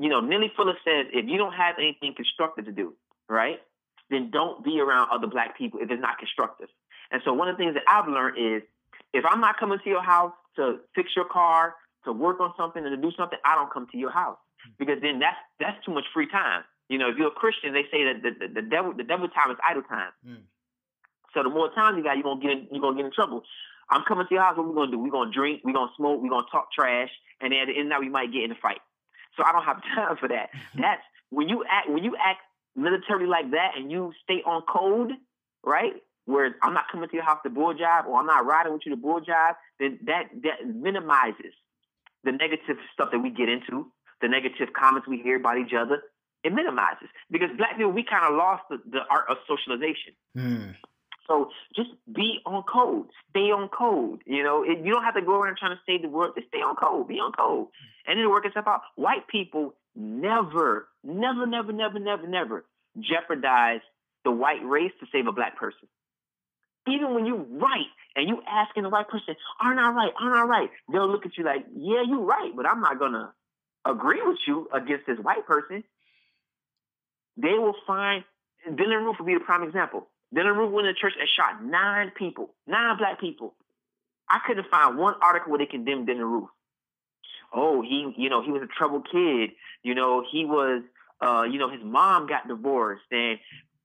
You 0.00 0.08
know, 0.08 0.20
Neely 0.20 0.52
Fuller 0.56 0.74
says 0.84 1.06
if 1.12 1.28
you 1.28 1.36
don't 1.36 1.52
have 1.52 1.76
anything 1.78 2.14
constructive 2.16 2.64
to 2.66 2.72
do, 2.72 2.94
right, 3.28 3.60
then 4.10 4.30
don't 4.30 4.64
be 4.64 4.80
around 4.80 5.10
other 5.12 5.26
black 5.26 5.58
people 5.58 5.80
if 5.82 5.90
it's 5.90 6.00
not 6.00 6.18
constructive. 6.18 6.68
And 7.10 7.22
so 7.24 7.32
one 7.32 7.48
of 7.48 7.56
the 7.56 7.62
things 7.62 7.74
that 7.74 7.84
I've 7.88 8.08
learned 8.08 8.36
is 8.38 8.62
if 9.12 9.24
I'm 9.28 9.40
not 9.40 9.58
coming 9.58 9.78
to 9.82 9.90
your 9.90 10.02
house 10.02 10.32
to 10.56 10.78
fix 10.94 11.10
your 11.16 11.24
car, 11.24 11.74
to 12.04 12.12
work 12.12 12.40
on 12.40 12.52
something, 12.56 12.84
and 12.84 12.94
to 12.94 13.00
do 13.00 13.14
something, 13.16 13.38
I 13.44 13.54
don't 13.54 13.72
come 13.72 13.86
to 13.92 13.98
your 13.98 14.10
house 14.10 14.38
because 14.78 15.00
then 15.02 15.18
that's 15.18 15.36
that's 15.60 15.84
too 15.84 15.92
much 15.92 16.04
free 16.12 16.28
time. 16.28 16.64
You 16.88 16.98
know, 16.98 17.10
if 17.10 17.16
you're 17.16 17.28
a 17.28 17.36
Christian, 17.36 17.72
they 17.72 17.84
say 17.90 18.04
that 18.04 18.22
the, 18.22 18.30
the, 18.46 18.54
the 18.60 18.62
devil 18.62 18.92
the 18.96 19.04
devil 19.04 19.28
time 19.28 19.50
is 19.50 19.58
idle 19.66 19.82
time. 19.82 20.10
Mm. 20.26 20.42
So 21.34 21.42
the 21.42 21.50
more 21.50 21.70
time 21.74 21.96
you 21.96 22.02
got, 22.02 22.16
you're 22.16 22.24
gonna 22.24 22.40
get 22.40 22.50
in, 22.52 22.68
you're 22.70 22.80
gonna 22.80 22.96
get 22.96 23.06
in 23.06 23.12
trouble. 23.12 23.42
I'm 23.90 24.04
coming 24.06 24.26
to 24.28 24.34
your 24.34 24.42
house. 24.42 24.56
What 24.56 24.68
we 24.68 24.74
gonna 24.74 24.90
do? 24.90 24.98
We're 24.98 25.10
gonna 25.10 25.32
drink. 25.32 25.62
We're 25.64 25.74
gonna 25.74 25.92
smoke. 25.96 26.20
We're 26.22 26.30
gonna 26.30 26.46
talk 26.50 26.72
trash, 26.72 27.10
and 27.40 27.52
then 27.52 27.60
at 27.60 27.66
the 27.66 27.76
end 27.76 27.88
of 27.88 27.90
that, 27.90 28.00
we 28.00 28.08
might 28.08 28.32
get 28.32 28.44
in 28.44 28.52
a 28.52 28.60
fight. 28.60 28.80
So 29.36 29.44
I 29.44 29.52
don't 29.52 29.64
have 29.64 29.82
time 29.94 30.16
for 30.16 30.28
that. 30.28 30.50
That's 30.74 31.02
when 31.30 31.48
you 31.48 31.64
act 31.68 31.88
when 31.88 32.04
you 32.04 32.16
act 32.16 32.40
military 32.76 33.26
like 33.26 33.50
that, 33.52 33.72
and 33.76 33.90
you 33.90 34.12
stay 34.24 34.42
on 34.44 34.62
code, 34.62 35.12
right? 35.64 35.94
Whereas 36.28 36.52
I'm 36.62 36.74
not 36.74 36.84
coming 36.92 37.08
to 37.08 37.14
your 37.14 37.24
house 37.24 37.38
to 37.44 37.48
bull 37.48 37.72
job 37.72 38.04
or 38.06 38.20
I'm 38.20 38.26
not 38.26 38.44
riding 38.44 38.74
with 38.74 38.82
you 38.84 38.94
to 38.94 39.00
bull 39.00 39.18
job, 39.18 39.56
then 39.80 39.98
that 40.04 40.24
that 40.42 40.68
minimizes 40.68 41.56
the 42.22 42.32
negative 42.32 42.76
stuff 42.92 43.08
that 43.12 43.20
we 43.20 43.30
get 43.30 43.48
into, 43.48 43.90
the 44.20 44.28
negative 44.28 44.74
comments 44.78 45.08
we 45.08 45.22
hear 45.22 45.36
about 45.36 45.56
each 45.56 45.72
other. 45.72 46.02
It 46.44 46.52
minimizes 46.52 47.08
because 47.30 47.48
black 47.56 47.78
people 47.78 47.92
we 47.92 48.04
kind 48.04 48.26
of 48.26 48.36
lost 48.36 48.64
the, 48.68 48.76
the, 48.90 49.00
art 49.08 49.24
of 49.30 49.38
socialization. 49.48 50.12
Mm. 50.36 50.74
So 51.26 51.48
just 51.74 51.90
be 52.14 52.40
on 52.44 52.62
code, 52.64 53.06
stay 53.30 53.48
on 53.50 53.70
code. 53.70 54.20
You 54.26 54.44
know, 54.44 54.62
it, 54.62 54.84
you 54.84 54.92
don't 54.92 55.04
have 55.04 55.14
to 55.14 55.22
go 55.22 55.40
around 55.40 55.56
trying 55.56 55.76
to 55.76 55.80
save 55.86 56.02
the 56.02 56.10
world. 56.10 56.34
Just 56.36 56.48
stay 56.48 56.58
on 56.58 56.76
code, 56.76 57.08
be 57.08 57.20
on 57.20 57.32
code, 57.32 57.68
and 58.06 58.20
it'll 58.20 58.30
work 58.30 58.44
itself 58.44 58.66
out. 58.66 58.82
White 58.96 59.28
people 59.28 59.74
never, 59.96 60.88
never, 61.02 61.46
never, 61.46 61.72
never, 61.72 61.98
never, 61.98 62.26
never 62.26 62.66
jeopardize 63.00 63.80
the 64.24 64.30
white 64.30 64.62
race 64.62 64.92
to 65.00 65.06
save 65.10 65.26
a 65.26 65.32
black 65.32 65.56
person 65.56 65.88
even 66.86 67.14
when 67.14 67.26
you're 67.26 67.36
right 67.36 67.86
and 68.16 68.28
you 68.28 68.42
asking 68.48 68.82
the 68.82 68.90
right 68.90 69.08
person, 69.08 69.36
aren't 69.60 69.80
I 69.80 69.90
right? 69.90 70.12
Aren't 70.20 70.36
I 70.36 70.44
right? 70.44 70.70
They'll 70.92 71.10
look 71.10 71.26
at 71.26 71.36
you 71.36 71.44
like, 71.44 71.66
yeah, 71.74 72.02
you're 72.06 72.24
right, 72.24 72.52
but 72.54 72.66
I'm 72.66 72.80
not 72.80 72.98
gonna 72.98 73.32
agree 73.84 74.22
with 74.22 74.38
you 74.46 74.68
against 74.72 75.06
this 75.06 75.18
white 75.18 75.46
person. 75.46 75.84
They 77.36 77.54
will 77.58 77.76
find 77.86 78.24
Dylann 78.68 79.04
Roof 79.04 79.16
will 79.18 79.26
be 79.26 79.34
the 79.34 79.40
prime 79.40 79.62
example. 79.62 80.08
Dylann 80.34 80.56
Roof 80.56 80.72
went 80.72 80.86
to 80.86 80.94
church 80.94 81.14
and 81.18 81.28
shot 81.28 81.64
nine 81.64 82.12
people, 82.16 82.54
nine 82.66 82.98
black 82.98 83.20
people. 83.20 83.54
I 84.28 84.40
couldn't 84.46 84.66
find 84.70 84.98
one 84.98 85.14
article 85.22 85.50
where 85.50 85.58
they 85.58 85.66
condemned 85.66 86.08
Dylann 86.08 86.30
Roof. 86.30 86.48
Oh, 87.52 87.80
he, 87.80 88.12
you 88.16 88.28
know, 88.28 88.42
he 88.42 88.52
was 88.52 88.62
a 88.62 88.66
troubled 88.66 89.08
kid. 89.10 89.50
You 89.82 89.94
know, 89.94 90.22
he 90.30 90.44
was, 90.44 90.82
uh, 91.20 91.44
you 91.50 91.58
know, 91.58 91.70
his 91.70 91.82
mom 91.82 92.26
got 92.26 92.46
divorced 92.46 93.04
and 93.10 93.38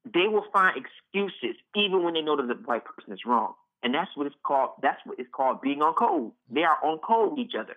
they 0.06 0.28
will 0.28 0.46
find 0.52 0.78
excuses 0.78 1.56
even 1.76 2.04
when 2.04 2.14
they 2.14 2.22
know 2.22 2.36
that 2.36 2.48
the 2.48 2.56
white 2.66 2.84
person 2.86 3.14
is 3.14 3.20
wrong. 3.26 3.54
And 3.84 3.94
that's 3.94 4.12
what 4.16 4.28
it's 4.28 4.36
called. 4.44 4.72
That's 4.82 5.00
what 5.06 5.20
it's 5.20 5.30
called 5.32 5.62
being 5.62 5.82
on 5.82 5.94
code. 5.94 6.32
They 6.50 6.64
are 6.64 6.78
on 6.84 7.00
code 7.00 7.32
with 7.32 7.40
each 7.40 7.56
other. 7.60 7.76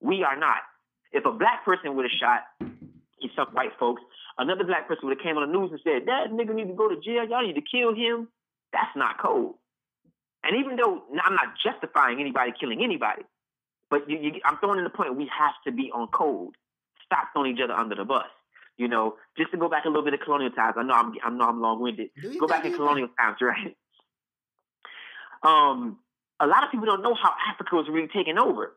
We 0.00 0.22
are 0.22 0.36
not. 0.36 0.58
If 1.12 1.24
a 1.24 1.32
black 1.32 1.64
person 1.64 1.96
would 1.96 2.04
have 2.04 2.18
shot 2.18 2.44
some 3.34 3.48
white 3.52 3.72
folks, 3.78 4.02
another 4.36 4.64
black 4.64 4.86
person 4.88 5.08
would 5.08 5.18
have 5.18 5.24
came 5.24 5.36
on 5.36 5.50
the 5.50 5.58
news 5.58 5.70
and 5.70 5.80
said, 5.82 6.06
"That 6.06 6.30
nigga 6.30 6.54
need 6.54 6.68
to 6.68 6.74
go 6.74 6.88
to 6.88 7.00
jail. 7.00 7.24
Y'all 7.28 7.46
need 7.46 7.54
to 7.54 7.62
kill 7.62 7.94
him." 7.94 8.28
That's 8.72 8.94
not 8.94 9.18
code. 9.18 9.54
And 10.44 10.56
even 10.56 10.76
though 10.76 11.02
I'm 11.22 11.34
not 11.34 11.56
justifying 11.62 12.20
anybody 12.20 12.52
killing 12.58 12.82
anybody, 12.82 13.22
but 13.90 14.08
you, 14.08 14.18
you, 14.18 14.40
I'm 14.44 14.58
throwing 14.58 14.78
in 14.78 14.84
the 14.84 14.90
point 14.90 15.16
we 15.16 15.30
have 15.36 15.54
to 15.66 15.72
be 15.72 15.90
on 15.92 16.08
code. 16.08 16.54
Stop 17.04 17.28
throwing 17.32 17.56
each 17.56 17.62
other 17.62 17.74
under 17.74 17.94
the 17.94 18.04
bus. 18.04 18.26
You 18.78 18.88
know, 18.88 19.16
just 19.36 19.50
to 19.50 19.58
go 19.58 19.68
back 19.68 19.84
a 19.84 19.88
little 19.88 20.04
bit 20.04 20.14
of 20.14 20.20
colonial 20.20 20.50
times. 20.50 20.76
I 20.78 20.82
know 20.82 20.94
I'm 20.94 21.12
I 21.22 21.30
know 21.30 21.48
I'm 21.48 21.60
long 21.60 21.82
winded. 21.82 22.10
Go 22.38 22.46
back 22.46 22.64
in 22.64 22.72
colonial 22.74 23.08
times, 23.18 23.36
right? 23.42 23.76
Um, 25.42 25.98
a 26.40 26.46
lot 26.46 26.64
of 26.64 26.70
people 26.70 26.86
don't 26.86 27.02
know 27.02 27.14
how 27.14 27.34
Africa 27.52 27.74
was 27.76 27.86
really 27.90 28.08
taken 28.08 28.38
over. 28.38 28.76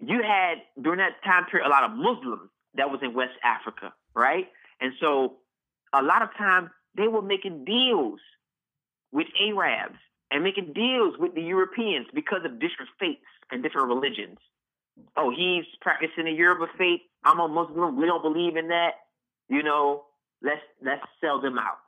You 0.00 0.22
had 0.22 0.58
during 0.80 0.98
that 0.98 1.22
time 1.24 1.46
period 1.46 1.66
a 1.66 1.70
lot 1.70 1.84
of 1.84 1.92
Muslims 1.92 2.50
that 2.74 2.90
was 2.90 3.00
in 3.02 3.14
West 3.14 3.34
Africa, 3.42 3.92
right? 4.14 4.48
And 4.80 4.92
so 5.00 5.36
a 5.92 6.02
lot 6.02 6.22
of 6.22 6.28
times 6.36 6.70
they 6.96 7.08
were 7.08 7.22
making 7.22 7.64
deals 7.64 8.20
with 9.12 9.26
Arabs 9.40 9.98
and 10.30 10.42
making 10.42 10.72
deals 10.74 11.14
with 11.18 11.34
the 11.34 11.42
Europeans 11.42 12.06
because 12.12 12.40
of 12.44 12.58
different 12.58 12.90
faiths 12.98 13.22
and 13.50 13.62
different 13.62 13.88
religions 13.88 14.38
oh, 15.16 15.30
he's 15.30 15.64
practicing 15.80 16.24
the 16.24 16.32
Yoruba 16.32 16.66
faith. 16.78 17.00
I'm 17.24 17.40
a 17.40 17.48
Muslim. 17.48 17.96
We 17.96 18.06
don't 18.06 18.22
believe 18.22 18.56
in 18.56 18.68
that. 18.68 18.92
You 19.48 19.62
know, 19.62 20.04
let's 20.42 20.60
let's 20.82 21.02
sell 21.20 21.40
them 21.40 21.58
out, 21.58 21.78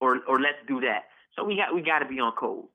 or 0.00 0.20
or 0.28 0.40
let's 0.40 0.58
do 0.66 0.80
that. 0.80 1.04
So 1.36 1.44
we 1.44 1.56
got 1.56 1.74
we 1.74 1.82
got 1.82 2.00
to 2.00 2.06
be 2.06 2.20
on 2.20 2.32
code, 2.32 2.66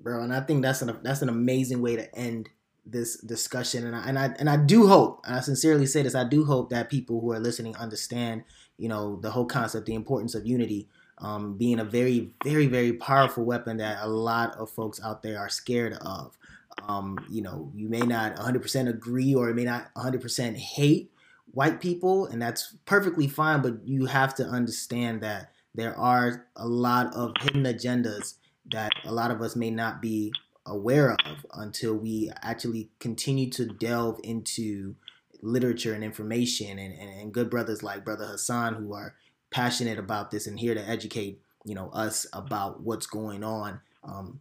bro. 0.00 0.22
And 0.22 0.32
I 0.32 0.40
think 0.40 0.62
that's 0.62 0.82
an 0.82 0.98
that's 1.02 1.22
an 1.22 1.28
amazing 1.28 1.82
way 1.82 1.96
to 1.96 2.14
end 2.14 2.48
this 2.86 3.18
discussion. 3.20 3.86
And 3.86 3.94
I 3.94 4.08
and 4.08 4.18
I 4.18 4.26
and 4.38 4.48
I 4.48 4.56
do 4.56 4.86
hope, 4.86 5.20
and 5.26 5.36
I 5.36 5.40
sincerely 5.40 5.86
say 5.86 6.02
this, 6.02 6.14
I 6.14 6.24
do 6.24 6.44
hope 6.44 6.70
that 6.70 6.90
people 6.90 7.20
who 7.20 7.32
are 7.32 7.40
listening 7.40 7.76
understand, 7.76 8.44
you 8.78 8.88
know, 8.88 9.16
the 9.16 9.30
whole 9.30 9.46
concept, 9.46 9.86
the 9.86 9.94
importance 9.94 10.34
of 10.34 10.46
unity. 10.46 10.88
Um, 11.20 11.58
being 11.58 11.80
a 11.80 11.84
very, 11.84 12.32
very, 12.44 12.68
very 12.68 12.92
powerful 12.92 13.44
weapon 13.44 13.78
that 13.78 13.98
a 14.00 14.06
lot 14.06 14.54
of 14.54 14.70
folks 14.70 15.00
out 15.02 15.24
there 15.24 15.36
are 15.36 15.48
scared 15.48 15.94
of. 15.94 16.38
Um, 16.86 17.18
you 17.28 17.42
know, 17.42 17.70
you 17.74 17.88
may 17.88 18.00
not 18.00 18.36
100% 18.36 18.88
agree 18.88 19.34
or 19.34 19.52
may 19.52 19.64
not 19.64 19.92
100% 19.94 20.56
hate 20.56 21.12
white 21.52 21.80
people, 21.80 22.26
and 22.26 22.40
that's 22.40 22.76
perfectly 22.84 23.26
fine, 23.26 23.62
but 23.62 23.86
you 23.86 24.06
have 24.06 24.34
to 24.36 24.44
understand 24.44 25.22
that 25.22 25.50
there 25.74 25.96
are 25.96 26.46
a 26.56 26.66
lot 26.66 27.14
of 27.14 27.32
hidden 27.40 27.64
agendas 27.64 28.34
that 28.70 28.92
a 29.04 29.12
lot 29.12 29.30
of 29.30 29.40
us 29.40 29.56
may 29.56 29.70
not 29.70 30.02
be 30.02 30.32
aware 30.66 31.12
of 31.12 31.46
until 31.54 31.94
we 31.94 32.30
actually 32.42 32.90
continue 32.98 33.48
to 33.50 33.66
delve 33.66 34.20
into 34.22 34.94
literature 35.40 35.94
and 35.94 36.04
information 36.04 36.78
and, 36.78 36.94
and, 36.98 37.20
and 37.20 37.32
good 37.32 37.48
brothers 37.48 37.82
like 37.82 38.04
brother 38.04 38.26
hassan 38.26 38.74
who 38.74 38.92
are 38.92 39.14
passionate 39.50 39.98
about 39.98 40.30
this 40.30 40.46
and 40.46 40.58
here 40.58 40.74
to 40.74 40.88
educate 40.88 41.40
you 41.64 41.74
know 41.74 41.88
us 41.90 42.26
about 42.32 42.82
what's 42.82 43.06
going 43.06 43.42
on 43.42 43.80
um, 44.04 44.40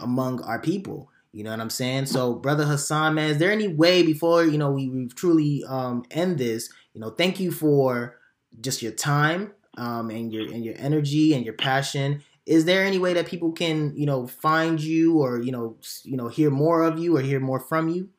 among 0.00 0.42
our 0.42 0.60
people 0.60 1.08
you 1.34 1.42
know 1.42 1.50
what 1.50 1.58
I'm 1.58 1.68
saying? 1.68 2.06
So, 2.06 2.34
brother 2.34 2.64
Hassan, 2.64 3.14
man, 3.14 3.28
is 3.28 3.38
there 3.38 3.50
any 3.50 3.66
way 3.66 4.04
before 4.04 4.44
you 4.44 4.56
know 4.56 4.70
we, 4.70 4.88
we 4.88 5.08
truly 5.08 5.64
um, 5.66 6.04
end 6.12 6.38
this? 6.38 6.72
You 6.92 7.00
know, 7.00 7.10
thank 7.10 7.40
you 7.40 7.50
for 7.50 8.20
just 8.60 8.82
your 8.82 8.92
time 8.92 9.52
um, 9.76 10.10
and 10.10 10.32
your 10.32 10.44
and 10.52 10.64
your 10.64 10.76
energy 10.78 11.34
and 11.34 11.44
your 11.44 11.54
passion. 11.54 12.22
Is 12.46 12.66
there 12.66 12.84
any 12.84 12.98
way 12.98 13.14
that 13.14 13.26
people 13.26 13.50
can 13.50 13.92
you 13.96 14.06
know 14.06 14.28
find 14.28 14.80
you 14.80 15.18
or 15.20 15.42
you 15.42 15.50
know 15.50 15.76
you 16.04 16.16
know 16.16 16.28
hear 16.28 16.50
more 16.50 16.84
of 16.84 17.00
you 17.00 17.16
or 17.16 17.20
hear 17.20 17.40
more 17.40 17.58
from 17.58 17.88
you? 17.88 18.10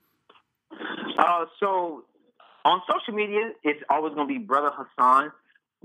Uh, 1.17 1.45
so 1.57 2.03
on 2.65 2.81
social 2.91 3.13
media, 3.13 3.51
it's 3.63 3.81
always 3.89 4.13
going 4.13 4.27
to 4.27 4.33
be 4.33 4.39
brother 4.39 4.71
Hassan 4.73 5.31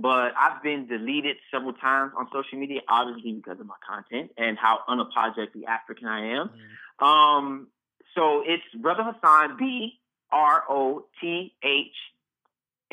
but 0.01 0.33
I've 0.39 0.63
been 0.63 0.87
deleted 0.87 1.37
several 1.51 1.75
times 1.75 2.13
on 2.17 2.27
social 2.33 2.59
media, 2.59 2.81
obviously 2.89 3.33
because 3.33 3.61
of 3.61 3.67
my 3.67 3.75
content 3.87 4.31
and 4.39 4.57
how 4.57 4.79
unapologetically 4.89 5.67
African 5.69 6.07
I 6.07 6.37
am. 6.37 6.49
Mm. 6.49 6.53
Um, 7.01 7.69
so 8.15 8.43
it's 8.47 8.65
Brother 8.81 9.05
Hassan 9.05 9.57
B 9.59 9.99
R 10.31 10.63
O 10.69 11.05
T 11.21 11.55
H 11.63 11.87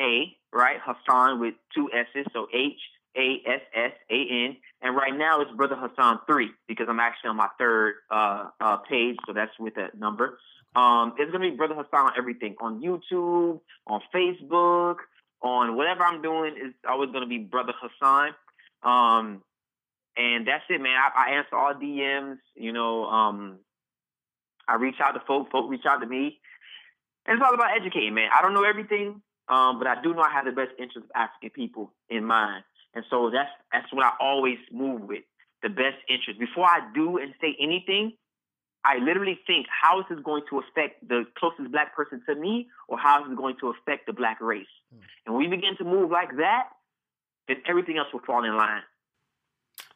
A, 0.00 0.36
right? 0.52 0.78
Hassan 0.84 1.40
with 1.40 1.54
two 1.74 1.90
S's, 1.92 2.26
so 2.32 2.46
H 2.52 2.78
A 3.16 3.42
S 3.46 3.60
S 3.74 3.92
A 4.10 4.14
N. 4.14 4.56
And 4.80 4.96
right 4.96 5.16
now 5.16 5.40
it's 5.40 5.50
Brother 5.52 5.76
Hassan 5.76 6.20
three 6.26 6.50
because 6.66 6.86
I'm 6.88 7.00
actually 7.00 7.30
on 7.30 7.36
my 7.36 7.48
third 7.58 7.96
uh, 8.10 8.48
uh, 8.60 8.76
page, 8.78 9.16
so 9.26 9.32
that's 9.32 9.56
with 9.58 9.74
that 9.74 9.98
number. 9.98 10.38
Um, 10.76 11.14
it's 11.18 11.32
gonna 11.32 11.50
be 11.50 11.56
Brother 11.56 11.74
Hassan 11.74 12.06
on 12.06 12.12
everything 12.16 12.56
on 12.60 12.80
YouTube, 12.80 13.60
on 13.86 14.00
Facebook, 14.14 14.96
on 15.42 15.76
whatever 15.76 16.04
I'm 16.04 16.22
doing. 16.22 16.54
Is 16.56 16.74
always 16.88 17.10
gonna 17.10 17.26
be 17.26 17.38
Brother 17.38 17.72
Hassan. 17.80 18.30
Um, 18.82 19.42
and 20.16 20.46
that's 20.46 20.64
it, 20.68 20.80
man. 20.80 20.96
I, 20.96 21.30
I 21.30 21.34
answer 21.36 21.56
all 21.56 21.74
DMs. 21.74 22.38
You 22.54 22.72
know, 22.72 23.04
um, 23.06 23.58
I 24.68 24.76
reach 24.76 24.96
out 25.02 25.12
to 25.12 25.20
folk, 25.26 25.50
folk 25.50 25.70
reach 25.70 25.86
out 25.88 25.98
to 25.98 26.06
me. 26.06 26.38
And 27.26 27.36
it's 27.36 27.44
all 27.44 27.54
about 27.54 27.76
educating, 27.76 28.14
man. 28.14 28.28
I 28.36 28.42
don't 28.42 28.54
know 28.54 28.64
everything, 28.64 29.20
um, 29.48 29.78
but 29.78 29.86
I 29.86 30.00
do 30.02 30.14
know 30.14 30.22
I 30.22 30.30
have 30.30 30.44
the 30.44 30.52
best 30.52 30.72
interest 30.78 31.08
of 31.08 31.10
African 31.14 31.50
people 31.50 31.92
in 32.08 32.24
mind. 32.24 32.64
And 32.94 33.04
so 33.10 33.30
that's 33.30 33.50
that's 33.72 33.92
what 33.92 34.04
I 34.04 34.12
always 34.20 34.58
move 34.72 35.02
with, 35.02 35.24
the 35.62 35.68
best 35.68 35.96
interest. 36.08 36.38
Before 36.38 36.64
I 36.64 36.80
do 36.94 37.18
and 37.18 37.34
say 37.40 37.56
anything, 37.60 38.12
I 38.84 38.98
literally 38.98 39.38
think 39.46 39.66
how 39.68 40.00
is 40.00 40.06
this 40.08 40.18
going 40.24 40.42
to 40.50 40.60
affect 40.60 41.06
the 41.06 41.24
closest 41.38 41.70
black 41.70 41.94
person 41.94 42.22
to 42.28 42.34
me 42.34 42.68
or 42.88 42.98
how 42.98 43.24
is 43.24 43.30
it 43.30 43.36
going 43.36 43.56
to 43.60 43.68
affect 43.68 44.06
the 44.06 44.12
black 44.12 44.40
race? 44.40 44.66
Mm. 44.94 45.00
And 45.26 45.34
when 45.34 45.50
we 45.50 45.56
begin 45.56 45.76
to 45.78 45.84
move 45.84 46.10
like 46.10 46.36
that, 46.38 46.68
then 47.46 47.58
everything 47.68 47.98
else 47.98 48.08
will 48.12 48.20
fall 48.26 48.44
in 48.44 48.56
line. 48.56 48.82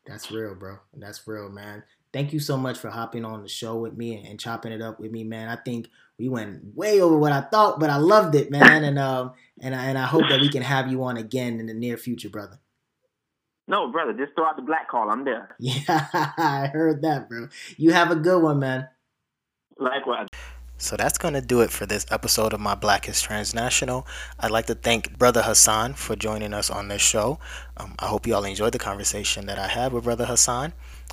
That's 0.07 0.31
real, 0.31 0.55
bro. 0.55 0.79
That's 0.95 1.27
real, 1.27 1.49
man 1.49 1.85
thank 2.13 2.33
you 2.33 2.41
so 2.41 2.57
much 2.57 2.79
for 2.79 2.91
hopping 2.91 3.25
on 3.25 3.43
the 3.43 3.49
show 3.49 3.77
with 3.77 3.97
me 3.97 4.17
and, 4.17 4.27
and, 4.27 4.41
chopping 4.41 4.73
it 4.73 4.83
up 4.83 5.01
with 5.01 5.11
me, 5.11 5.25
man. 5.25 5.49
I 5.49 5.57
think 5.57 5.89
we 6.19 6.29
went 6.29 6.77
way 6.77 7.01
over 7.01 7.17
what 7.17 7.33
I 7.33 7.41
thought, 7.41 7.81
but 7.81 7.91
I 7.91 7.97
loved 7.97 8.35
it, 8.35 8.51
man. 8.51 8.85
and 8.85 8.99
um 8.99 9.33
and 9.61 9.75
I, 9.75 9.87
and 9.87 9.99
I 9.99 10.07
hope 10.07 10.29
that 10.29 10.41
we 10.41 10.49
can 10.49 10.63
have 10.63 10.91
you 10.91 11.03
on 11.05 11.17
again 11.17 11.61
in 11.61 11.67
the 11.67 11.75
near 11.75 11.97
future, 11.97 12.29
brother. 12.29 12.59
No, 13.69 13.91
brother, 13.91 14.13
just 14.13 14.35
throw 14.35 14.47
out 14.47 14.57
the 14.57 14.63
black 14.63 14.89
call. 14.89 15.11
I'm 15.11 15.25
there. 15.25 15.55
Yeah, 15.59 16.09
I 16.13 16.69
heard 16.73 17.03
that, 17.03 17.29
bro. 17.29 17.49
You 17.77 17.93
have 17.93 18.11
a 18.11 18.17
good 18.17 18.43
one, 18.43 18.59
man. 18.59 18.89
Likewise. 19.79 20.29
So 20.83 20.97
that's 20.97 21.17
going 21.17 21.35
to 21.35 21.41
do 21.41 21.61
it 21.61 21.71
for 21.71 21.87
this 21.87 22.05
episode 22.11 22.53
of 22.53 22.59
My 22.59 22.75
Black 22.75 23.09
is 23.09 23.23
Transnational. 23.23 24.05
I'd 24.41 24.51
like 24.51 24.67
to 24.67 24.75
thank 24.75 25.17
Brother 25.17 25.43
Hassan 25.43 25.95
for 25.95 26.17
joining 26.17 26.53
us 26.53 26.71
on 26.71 26.89
this 26.89 27.01
show. 27.01 27.39
Um, 27.77 27.95
I 28.01 28.07
hope 28.07 28.27
you 28.27 28.35
all 28.35 28.45
enjoyed 28.45 28.73
the 28.73 28.81
conversation 28.81 29.47
that 29.47 29.61
I 29.61 29.69
had 29.69 29.93
with 29.93 30.03
Brother 30.03 30.25
Hassan. 30.27 30.73